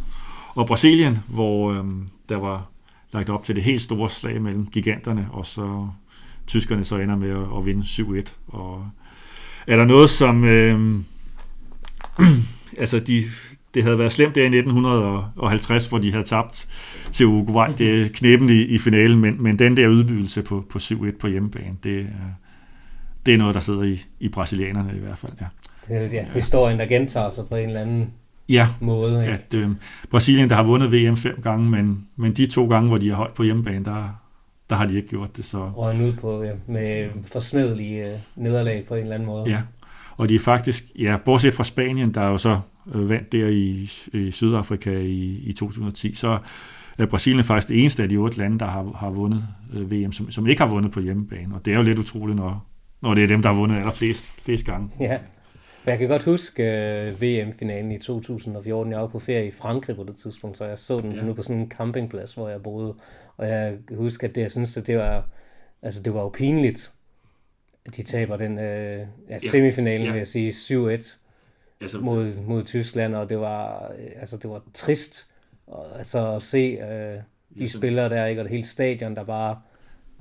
og 0.54 0.66
Brasilien, 0.66 1.18
hvor 1.28 1.72
øhm, 1.72 2.08
der 2.28 2.36
var 2.36 2.70
lagt 3.12 3.28
op 3.30 3.44
til 3.44 3.54
det 3.56 3.64
helt 3.64 3.80
store 3.80 4.10
slag 4.10 4.42
mellem 4.42 4.66
giganterne, 4.66 5.28
og 5.30 5.46
så 5.46 5.88
tyskerne 6.46 6.84
så 6.84 6.96
ender 6.96 7.16
med 7.16 7.30
at, 7.30 7.58
at 7.58 7.66
vinde 7.66 7.82
7-1. 7.82 8.32
Og 8.48 8.86
er 9.66 9.76
der 9.76 9.84
noget, 9.84 10.10
som... 10.10 10.44
Øhm, 10.44 11.04
altså, 12.78 13.00
de, 13.00 13.24
det 13.74 13.82
havde 13.82 13.98
været 13.98 14.12
slemt 14.12 14.34
der 14.34 14.42
i 14.42 14.44
1950, 14.46 15.86
hvor 15.86 15.98
de 15.98 16.12
havde 16.12 16.24
tabt 16.24 16.68
til 17.12 17.26
Uruguay. 17.26 17.68
Det 17.78 18.02
er 18.02 18.08
knepen 18.08 18.48
i, 18.50 18.62
i 18.62 18.78
finalen, 18.78 19.20
men, 19.20 19.42
men 19.42 19.58
den 19.58 19.76
der 19.76 19.90
ydmygelse 19.90 20.42
på, 20.42 20.64
på 20.70 20.78
7-1 20.78 21.18
på 21.20 21.26
hjemmebane, 21.26 21.76
det, 21.84 22.00
er- 22.00 22.34
det 23.26 23.34
er 23.34 23.38
noget, 23.38 23.54
der 23.54 23.60
sidder 23.60 23.82
i, 23.82 24.02
i 24.20 24.28
brasilianerne 24.28 24.96
i 24.96 25.00
hvert 25.00 25.18
fald, 25.18 25.32
ja. 25.40 25.46
Det 25.90 25.98
er 26.04 26.08
ja, 26.12 26.24
historien, 26.34 26.78
der 26.78 26.86
gentager 26.86 27.30
sig 27.30 27.44
på 27.48 27.56
en 27.56 27.68
eller 27.68 27.80
anden 27.80 28.10
Ja, 28.48 28.68
måde. 28.80 29.20
Ikke? 29.22 29.32
at 29.32 29.54
øh, 29.54 29.68
Brasilien, 30.10 30.50
der 30.50 30.56
har 30.56 30.62
vundet 30.62 30.92
VM 30.92 31.16
fem 31.16 31.40
gange, 31.42 31.70
men, 31.70 32.06
men 32.16 32.32
de 32.32 32.46
to 32.46 32.68
gange, 32.68 32.88
hvor 32.88 32.98
de 32.98 33.08
har 33.08 33.16
holdt 33.16 33.34
på 33.34 33.42
hjemmebane, 33.42 33.84
der, 33.84 34.20
der 34.70 34.76
har 34.76 34.86
de 34.86 34.96
ikke 34.96 35.08
gjort 35.08 35.36
det. 35.36 35.44
Så, 35.44 35.64
Røgen 35.76 36.02
ud 36.02 36.12
på 36.12 36.42
ja, 36.42 36.52
med 36.66 37.08
forsmedelige 37.32 38.06
øh, 38.12 38.20
nederlag 38.36 38.84
på 38.88 38.94
en 38.94 39.00
eller 39.02 39.14
anden 39.14 39.26
måde. 39.26 39.50
ja. 39.50 39.62
Og 40.16 40.28
de 40.28 40.34
er 40.34 40.38
faktisk, 40.38 40.84
ja, 40.98 41.16
bortset 41.24 41.54
fra 41.54 41.64
Spanien, 41.64 42.14
der 42.14 42.20
er 42.20 42.28
jo 42.28 42.38
så 42.38 42.60
øh, 42.94 43.08
vandt 43.08 43.32
der 43.32 43.46
i, 43.48 43.88
i 44.12 44.30
Sydafrika 44.30 44.98
i, 45.00 45.40
i 45.44 45.52
2010, 45.52 46.14
så 46.14 46.38
er 46.98 47.06
Brasilien 47.06 47.44
faktisk 47.44 47.68
det 47.68 47.80
eneste 47.80 48.02
af 48.02 48.08
de 48.08 48.16
otte 48.16 48.38
lande, 48.38 48.58
der 48.58 48.66
har, 48.66 48.96
har 48.96 49.10
vundet 49.10 49.44
øh, 49.74 49.90
VM, 49.92 50.12
som, 50.12 50.30
som 50.30 50.46
ikke 50.46 50.62
har 50.62 50.68
vundet 50.68 50.92
på 50.92 51.00
hjemmebane. 51.00 51.54
Og 51.54 51.64
det 51.64 51.72
er 51.72 51.76
jo 51.76 51.82
lidt 51.82 51.98
utroligt, 51.98 52.36
når, 52.36 52.66
når 53.02 53.14
det 53.14 53.24
er 53.24 53.28
dem, 53.28 53.42
der 53.42 53.48
har 53.48 53.56
vundet 53.56 53.76
allerflest 53.76 54.40
flest 54.44 54.66
gange. 54.66 54.88
Ja. 55.00 55.16
Jeg 55.86 55.98
kan 55.98 56.08
godt 56.08 56.22
huske 56.22 56.62
uh, 56.62 57.22
VM-finalen 57.22 57.92
i 57.92 57.98
2014. 57.98 58.92
Jeg 58.92 59.00
var 59.00 59.06
på 59.06 59.18
ferie 59.18 59.46
i 59.46 59.50
Frankrig 59.50 59.96
på 59.96 60.04
det 60.04 60.16
tidspunkt, 60.16 60.56
så 60.58 60.64
jeg 60.64 60.78
så 60.78 61.00
den 61.00 61.12
Ja. 61.12 61.16
ja. 61.18 61.24
nu 61.24 61.34
på 61.34 61.42
sådan 61.42 61.60
en 61.60 61.70
campingplads, 61.70 62.34
hvor 62.34 62.48
jeg 62.48 62.62
boede. 62.62 62.94
Og 63.36 63.48
jeg 63.48 63.76
kan 63.88 63.96
huske, 63.96 64.26
at 64.26 64.34
det, 64.34 64.40
jeg 64.40 64.50
synes, 64.50 64.76
at 64.76 64.86
det 64.86 64.98
var, 64.98 65.28
altså 65.82 66.02
det 66.02 66.14
var 66.14 66.20
jo 66.20 66.28
pinligt, 66.28 66.92
at 67.86 67.96
de 67.96 68.02
taber 68.02 68.36
den 68.36 68.52
uh, 68.58 69.06
ja, 69.30 69.38
semifinalen, 69.38 70.00
Ja. 70.00 70.06
ja. 70.06 70.12
vil 70.12 70.18
jeg 70.18 70.26
sige, 70.26 70.50
7-1. 70.50 71.18
altså, 71.80 71.98
mod, 72.00 72.34
mod 72.34 72.64
Tyskland, 72.64 73.14
og 73.14 73.28
det 73.28 73.40
var, 73.40 73.92
altså, 74.16 74.36
det 74.36 74.50
var 74.50 74.62
trist 74.74 75.26
og, 75.66 75.98
altså, 75.98 76.34
at 76.34 76.42
se 76.42 76.58
øh, 76.90 77.18
de 77.58 77.68
spillere 77.68 78.08
der, 78.08 78.26
ikke? 78.26 78.40
og 78.40 78.44
det 78.44 78.50
hele 78.50 78.66
stadion, 78.66 79.16
der 79.16 79.24
bare 79.24 79.60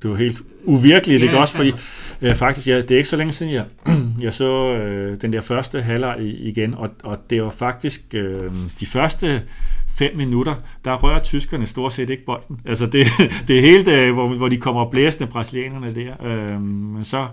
det 0.02 0.10
var 0.10 0.16
helt 0.16 0.41
uvirkeligt, 0.64 1.24
ikke 1.24 1.38
også? 1.38 1.56
Fordi 1.56 1.74
øh, 2.22 2.36
faktisk, 2.36 2.68
ja, 2.68 2.82
det 2.82 2.91
er 2.91 2.97
ikke 2.97 3.10
så 3.10 3.16
længe 3.16 3.34
siden, 3.34 3.54
jeg, 3.54 3.66
jeg 4.26 4.34
så 4.34 4.74
øh, 4.74 5.22
den 5.22 5.34
der 5.34 5.41
første 5.41 5.82
halvleg 5.82 6.18
igen, 6.20 6.74
og, 6.74 6.89
og 7.04 7.18
det 7.30 7.43
var 7.43 7.50
faktisk 7.50 8.02
øh, 8.14 8.52
de 8.80 8.86
første 8.86 9.41
fem 9.88 10.18
minutter, 10.18 10.56
der 10.86 10.95
rører 10.95 11.20
tyskerne 11.20 11.68
stort 11.68 11.93
set 11.93 12.10
ikke 12.10 12.26
bolden. 12.26 12.62
Altså 12.66 12.86
det, 12.86 13.06
det 13.47 13.58
er 13.58 13.62
helt, 13.62 13.88
øh, 13.88 14.14
hvor, 14.14 14.28
hvor 14.28 14.50
de 14.50 14.58
kommer 14.58 14.89
blæsende 14.89 15.28
brasilianerne 15.28 15.95
der. 15.95 16.26
Øh, 16.26 16.62
men 16.62 17.06
så 17.06 17.28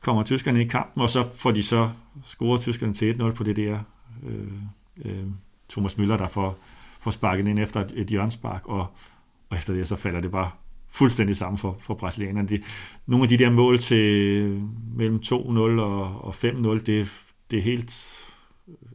kommer 0.00 0.22
tyskerne 0.22 0.64
i 0.64 0.66
kampen, 0.66 1.02
og 1.02 1.10
så 1.10 1.24
får 1.36 1.50
de 1.50 1.62
så 1.62 1.90
scoret 2.24 2.60
tyskerne 2.60 2.92
til 2.92 3.12
1-0 3.12 3.30
på 3.30 3.42
det 3.44 3.56
der 3.56 3.78
øh, 4.28 4.52
øh, 5.04 5.26
Thomas 5.70 5.94
Müller, 5.94 6.18
der 6.18 6.28
får, 6.28 6.58
får 7.00 7.10
sparket 7.10 7.48
ind 7.48 7.58
efter 7.58 7.80
et, 7.80 7.92
et 7.96 8.06
hjørnspark, 8.06 8.62
og, 8.64 8.86
og 9.50 9.56
efter 9.56 9.72
det 9.74 9.88
så 9.88 9.96
falder 9.96 10.20
det 10.20 10.30
bare 10.30 10.50
fuldstændig 10.92 11.36
sammen 11.36 11.58
for, 11.58 11.78
for 11.80 11.94
brasilianerne. 11.94 12.48
De, 12.48 12.62
nogle 13.06 13.22
af 13.22 13.28
de 13.28 13.38
der 13.38 13.50
mål 13.50 13.78
til 13.78 14.62
mellem 14.96 15.20
2-0 15.26 15.32
og, 15.32 16.24
og 16.24 16.34
5-0, 16.34 16.68
det, 16.68 17.08
det 17.50 17.58
er 17.58 17.62
helt... 17.62 18.18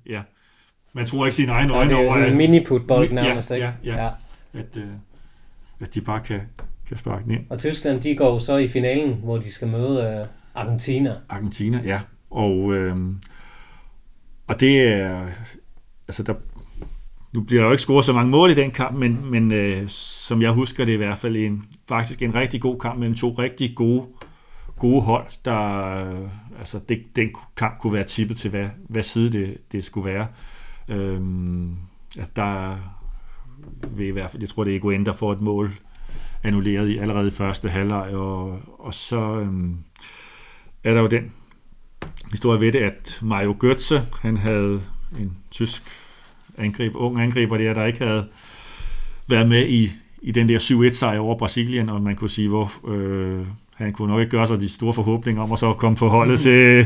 Ja, 0.06 0.22
man 0.94 1.06
tror 1.06 1.26
ikke 1.26 1.36
sine 1.36 1.52
egne 1.52 1.74
øjne 1.74 1.96
over... 1.96 2.04
Det 2.04 2.24
er 2.24 2.30
sådan 2.30 2.32
en 2.32 2.38
mini-putbold 2.38 3.14
nærmest, 3.14 3.52
ja, 3.52 3.56
ikke? 3.56 3.68
Ja, 3.84 3.96
ja. 3.96 4.04
ja. 4.04 4.10
At, 4.54 4.78
øh, 4.78 4.84
at 5.80 5.96
de 5.96 6.02
bare 6.02 6.22
kan, 6.22 6.42
kan 6.88 6.98
sparke 6.98 7.24
den 7.24 7.32
ind. 7.32 7.46
Og 7.50 7.60
Tyskland, 7.60 8.02
de 8.02 8.16
går 8.16 8.40
så 8.40 8.58
i 8.58 8.68
finalen, 8.68 9.14
hvor 9.14 9.38
de 9.38 9.52
skal 9.52 9.68
møde 9.68 10.20
øh, 10.20 10.28
Argentina. 10.56 11.16
Argentina, 11.30 11.82
ja. 11.86 12.02
Og, 12.30 12.74
øh, 12.74 12.96
og 14.48 14.60
det 14.60 14.84
er... 14.84 15.28
Altså, 16.08 16.24
der, 16.24 16.34
nu 17.34 17.42
bliver 17.42 17.62
der 17.62 17.68
jo 17.68 17.72
ikke 17.72 17.82
scoret 17.82 18.06
så 18.06 18.14
mange 18.14 18.32
mål 18.32 18.52
i 18.52 18.54
den 18.54 18.72
kamp, 18.72 18.98
men, 18.98 19.32
men 19.32 19.52
øh, 19.52 19.90
som 19.90 20.42
jeg 20.42 20.52
husker 20.52 20.86
det 20.86 20.94
i 20.94 20.98
hvert 20.98 21.18
fald 21.18 21.36
en, 21.36 21.64
faktisk 21.88 22.22
en 22.22 22.36
rigtig 22.36 22.62
god 22.62 22.78
kamp 22.78 23.00
mellem 23.00 23.16
to 23.16 23.30
rigtig 23.32 23.76
gode, 23.76 24.08
gode 24.80 25.02
hold, 25.02 25.26
der 25.46 25.94
øh, 26.08 26.30
altså 26.60 26.80
det, 26.90 27.04
den 27.16 27.30
kamp 27.58 27.80
kunne 27.80 27.94
være 27.94 28.04
tippet 28.04 28.38
til, 28.38 28.50
hvad, 28.50 28.70
hvad 28.90 29.04
side 29.04 29.32
det, 29.32 29.58
det 29.72 29.86
skulle 29.86 30.14
være. 30.14 30.28
Øhm, 30.90 31.76
at 32.20 32.36
der 32.36 32.78
vil 33.88 34.08
i 34.08 34.12
hvert 34.12 34.32
fald, 34.32 34.42
jeg 34.42 34.50
tror 34.50 34.64
det 34.64 34.74
er 34.74 34.78
Egoen, 34.78 35.06
der 35.06 35.14
får 35.14 35.34
et 35.34 35.42
mål 35.42 35.72
annulleret 36.44 36.90
i 36.90 36.98
allerede 36.98 37.28
i 37.28 37.32
første 37.32 37.70
halvleg, 37.70 38.16
og, 38.16 38.60
og 38.80 38.94
så 38.94 39.20
øhm, 39.20 39.78
er 40.84 40.94
der 40.94 41.02
jo 41.02 41.08
den 41.08 41.32
historie 42.32 42.60
ved 42.60 42.72
det, 42.72 42.80
at 42.80 43.20
Mario 43.22 43.58
Götze, 43.64 44.02
han 44.22 44.38
havde 44.38 44.82
en 45.20 45.38
tysk 45.52 45.84
angreb, 46.58 46.92
ung 46.96 47.22
angriber 47.22 47.58
der, 47.58 47.74
der 47.74 47.86
ikke 47.86 48.00
havde 48.00 48.28
været 49.28 49.50
med 49.50 49.68
i, 49.68 49.92
i 50.22 50.32
den 50.32 50.50
der 50.50 50.60
7-1 50.90 50.94
sejr 50.94 51.20
over 51.20 51.38
Brasilien, 51.38 51.90
og 51.90 52.02
man 52.02 52.16
kunne 52.16 52.30
sige, 52.30 52.48
hvor 52.48 52.72
øh, 52.88 53.46
han 53.76 53.94
kunne 53.94 54.12
nok 54.12 54.20
ikke 54.20 54.32
gøre 54.32 54.48
sig 54.48 54.62
de 54.62 54.70
store 54.70 54.94
forhåbninger 54.94 55.44
om 55.44 55.52
at 55.52 55.60
så 55.60 55.74
komme 55.74 55.98
på 55.98 56.08
holdet 56.08 56.40
til, 56.40 56.86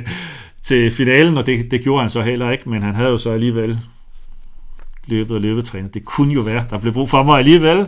til 0.62 0.92
finalen, 0.92 1.38
og 1.38 1.46
det, 1.46 1.72
det 1.72 1.82
gjorde 1.82 2.02
han 2.02 2.10
så 2.10 2.22
heller 2.22 2.52
ikke, 2.52 2.70
men 2.70 2.82
han 2.82 2.96
havde 2.96 3.10
jo 3.10 3.18
så 3.18 3.32
alligevel 3.32 3.80
løbet 5.08 5.36
og 5.36 5.42
løbetrænet. 5.42 5.94
Det 5.94 6.06
kunne 6.06 6.34
jo 6.34 6.42
være, 6.42 6.66
der 6.70 6.80
blev 6.80 6.94
brug 6.94 7.10
for 7.10 7.24
mig 7.24 7.40
alligevel, 7.40 7.88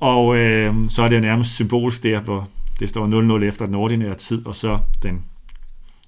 og 0.00 0.36
øh, 0.36 0.74
så 0.88 1.02
er 1.02 1.08
det 1.08 1.20
nærmest 1.20 1.54
symbolisk 1.54 2.02
der, 2.02 2.20
hvor 2.20 2.48
det 2.80 2.88
står 2.88 3.38
0-0 3.40 3.44
efter 3.44 3.66
den 3.66 3.74
ordinære 3.74 4.14
tid, 4.14 4.46
og 4.46 4.54
så 4.54 4.78
den 5.02 5.24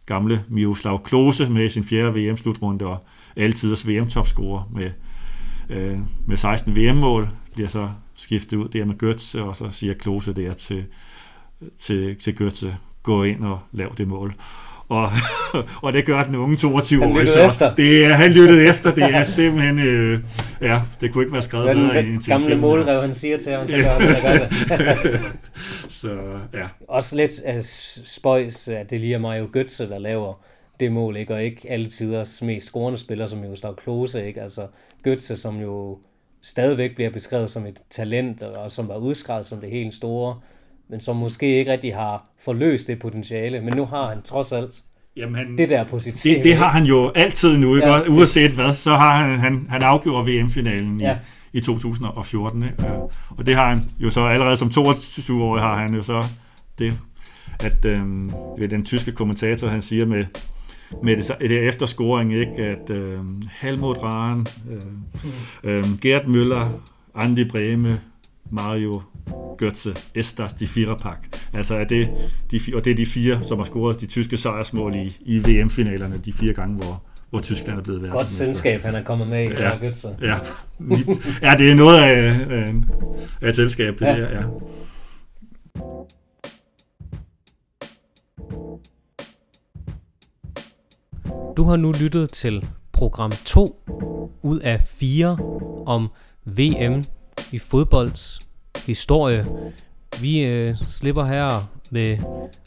gamle 0.06 0.44
Miroslav 0.48 1.02
Klose 1.04 1.50
med 1.50 1.68
sin 1.68 1.84
fjerde 1.84 2.14
VM-slutrunde, 2.14 2.86
og 2.86 3.06
altiders 3.36 3.88
VM-topscorer 3.88 4.70
med, 4.74 4.90
øh, 5.70 5.98
med 6.26 6.36
16 6.36 6.76
VM-mål, 6.76 7.28
bliver 7.54 7.68
så 7.68 7.88
skiftet 8.16 8.56
ud 8.56 8.68
der 8.68 8.84
med 8.84 9.02
Götze, 9.02 9.40
og 9.40 9.56
så 9.56 9.70
siger 9.70 9.94
Klose 9.94 10.32
der 10.32 10.52
til, 10.52 10.84
til, 11.78 12.16
til 12.16 12.36
Götze, 12.40 12.68
gå 13.02 13.22
ind 13.24 13.44
og 13.44 13.58
lav 13.72 13.94
det 13.98 14.08
mål. 14.08 14.34
Og, 14.90 15.10
og 15.84 15.92
det 15.92 16.06
gør 16.06 16.22
den 16.22 16.34
unge 16.34 16.56
22 16.56 17.04
år. 17.04 17.26
Så 17.26 17.40
efter. 17.40 17.74
det 17.74 18.04
er, 18.04 18.12
han 18.12 18.32
lyttede 18.32 18.68
efter. 18.68 18.94
Det 18.94 19.04
er 19.04 19.24
simpelthen... 19.24 19.78
Øh, 19.78 20.20
ja, 20.60 20.80
det 21.00 21.12
kunne 21.12 21.24
ikke 21.24 21.32
være 21.32 21.42
skrevet 21.42 21.76
bedre 21.76 22.00
end 22.00 22.20
til 22.20 22.30
gamle 22.30 22.56
målrev, 22.56 23.00
han 23.00 23.14
siger 23.14 23.38
til 23.38 23.52
ham, 23.52 23.68
så 23.68 23.76
gør 23.76 23.90
han, 23.90 24.78
gør 24.78 24.94
det. 25.02 25.20
så, 26.00 26.08
ja. 26.54 26.66
Også 26.88 27.16
lidt 27.16 27.32
uh, 27.48 27.60
spøjs, 28.04 28.68
at 28.68 28.90
det 28.90 29.00
lige 29.00 29.14
er 29.14 29.18
Mario 29.18 29.48
Götze, 29.56 29.90
der 29.90 29.98
laver 29.98 30.34
det 30.80 30.92
mål, 30.92 31.16
ikke? 31.16 31.34
og 31.34 31.44
ikke 31.44 31.70
alle 31.70 31.90
tiders 31.90 32.42
mest 32.42 32.66
scorende 32.66 32.98
spiller, 32.98 33.26
som 33.26 33.38
Miroslav 33.38 33.76
Klose, 33.76 34.26
ikke? 34.26 34.42
Altså 34.42 34.66
Götze, 35.08 35.36
som 35.36 35.60
jo 35.60 35.98
stadigvæk 36.42 36.94
bliver 36.94 37.10
beskrevet 37.10 37.50
som 37.50 37.66
et 37.66 37.78
talent, 37.90 38.42
og 38.42 38.70
som 38.70 38.88
var 38.88 38.96
udskrevet 38.96 39.46
som 39.46 39.60
det 39.60 39.70
helt 39.70 39.94
store, 39.94 40.40
men 40.88 41.00
som 41.00 41.16
måske 41.16 41.58
ikke 41.58 41.72
rigtig 41.72 41.94
har 41.94 42.26
forløst 42.38 42.86
det 42.86 42.98
potentiale, 42.98 43.60
men 43.60 43.76
nu 43.76 43.84
har 43.84 44.08
han 44.08 44.22
trods 44.22 44.52
alt 44.52 44.82
Jamen, 45.16 45.34
han, 45.34 45.58
det 45.58 45.68
der 45.68 45.84
på 45.84 46.00
sit 46.00 46.22
det, 46.22 46.44
det 46.44 46.56
har 46.56 46.68
han 46.68 46.84
jo 46.84 47.12
altid 47.14 47.58
nu, 47.58 47.74
ikke? 47.74 47.88
Ja. 47.88 48.08
uanset 48.08 48.50
hvad, 48.50 48.74
så 48.74 48.90
har 48.90 49.24
han, 49.24 49.38
han, 49.38 49.66
han 49.68 49.82
afgjort 49.82 50.26
VM-finalen 50.26 51.00
ja. 51.00 51.18
i, 51.52 51.58
i 51.58 51.60
2014, 51.60 52.62
ikke? 52.62 52.74
og 53.38 53.46
det 53.46 53.54
har 53.54 53.68
han 53.68 53.84
jo 53.98 54.10
så 54.10 54.20
allerede 54.20 54.56
som 54.56 54.68
22-årig 54.68 55.62
har 55.62 55.82
han 55.82 55.94
jo 55.94 56.02
så 56.02 56.24
det, 56.78 56.98
at 57.60 57.84
øhm, 57.84 58.30
den 58.70 58.84
tyske 58.84 59.12
kommentator, 59.12 59.68
han 59.68 59.82
siger 59.82 60.06
med, 60.06 60.24
med 61.03 61.16
det, 61.16 61.36
det 61.41 61.68
efterscoring, 61.68 62.34
ikke? 62.34 62.53
at 62.57 62.91
øh, 62.91 63.18
Helmut 63.62 63.97
Rahn, 64.03 64.47
øh, 64.70 64.80
øh, 65.64 65.84
Gerd 66.01 66.24
Müller, 66.24 66.66
Andy 67.14 67.49
Breme, 67.49 68.01
Mario 68.51 69.03
Götze, 69.62 69.91
Estas 70.14 70.53
de 70.53 70.68
Viererpack. 70.74 71.36
Altså 71.53 71.74
er 71.74 71.84
det, 71.84 72.09
de, 72.51 72.61
og 72.74 72.84
det 72.84 72.91
er 72.91 72.95
de 72.95 73.07
fire, 73.07 73.41
som 73.43 73.59
har 73.59 73.64
scoret 73.64 74.01
de 74.01 74.07
tyske 74.07 74.36
sejrsmål 74.36 74.95
i, 74.95 75.16
i 75.20 75.38
VM-finalerne, 75.38 76.20
de 76.24 76.32
fire 76.32 76.53
gange, 76.53 76.76
hvor, 76.76 77.03
hvor 77.30 77.41
Tyskland 77.41 77.78
er 77.78 77.82
blevet 77.82 78.03
verdensmester. 78.03 78.45
Godt 78.45 78.55
selskab, 78.55 78.82
han 78.82 78.95
er 78.95 79.03
kommet 79.03 79.28
med 79.28 79.45
i, 79.45 79.47
ja, 79.47 79.70
Götze. 79.70 80.09
Ja, 80.22 80.34
ja, 81.51 81.57
det 81.59 81.70
er 81.70 81.74
noget 81.74 81.99
af, 81.99 82.34
af, 82.51 82.74
af 83.41 83.49
et 83.49 83.57
selskab, 83.57 83.99
det 83.99 84.07
ja. 84.07 84.16
der, 84.16 84.30
ja. 84.30 84.43
Du 91.61 91.64
har 91.64 91.76
nu 91.76 91.92
lyttet 91.92 92.30
til 92.30 92.68
program 92.92 93.30
2 93.30 93.82
ud 94.42 94.61
af 94.61 94.82
4 94.86 95.38
om 95.86 96.08
VM 96.44 97.04
i 97.52 97.58
fodbolds 97.58 98.40
historie. 98.86 99.46
Vi 100.20 100.42
øh, 100.42 100.76
slipper 100.88 101.24
her 101.24 101.70
med 101.90 102.18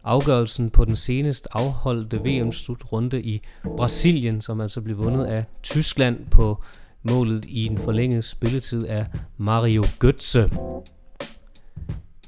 afgørelsen 0.03 0.69
på 0.69 0.85
den 0.85 0.95
senest 0.95 1.47
afholdte 1.51 2.17
VM-slutrunde 2.17 3.21
i 3.21 3.41
Brasilien, 3.77 4.41
som 4.41 4.61
altså 4.61 4.81
blev 4.81 4.97
vundet 4.97 5.25
af 5.25 5.45
Tyskland 5.63 6.25
på 6.25 6.63
målet 7.03 7.45
i 7.45 7.65
en 7.65 7.77
forlænget 7.77 8.23
spilletid 8.23 8.85
af 8.85 9.05
Mario 9.37 9.83
Götze. 9.83 10.49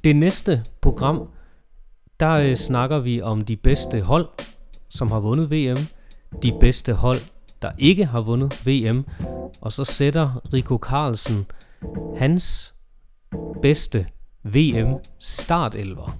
Det 0.03 0.16
næste 0.16 0.63
program, 0.82 1.30
der 2.20 2.32
øh, 2.32 2.55
snakker 2.55 2.99
vi 2.99 3.22
om 3.22 3.45
de 3.45 3.55
bedste 3.55 4.01
hold, 4.01 4.28
som 4.89 5.11
har 5.11 5.20
vundet 5.20 5.51
VM 5.51 5.88
de 6.43 6.53
bedste 6.59 6.93
hold, 6.93 7.19
der 7.61 7.71
ikke 7.77 8.05
har 8.05 8.21
vundet 8.21 8.67
VM. 8.67 9.05
Og 9.61 9.73
så 9.73 9.83
sætter 9.83 10.41
Rico 10.53 10.79
Carlsen 10.81 11.45
hans 12.17 12.73
bedste 13.61 14.07
VM 14.43 14.95
startelver. 15.19 16.17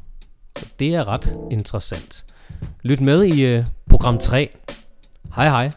Så 0.58 0.66
det 0.80 0.96
er 0.96 1.08
ret 1.08 1.38
interessant. 1.52 2.26
Lyt 2.82 3.02
med 3.02 3.24
i 3.24 3.46
øh, 3.46 3.66
program 3.90 4.18
3. 4.18 4.58
Hej 5.36 5.46
hej. 5.46 5.72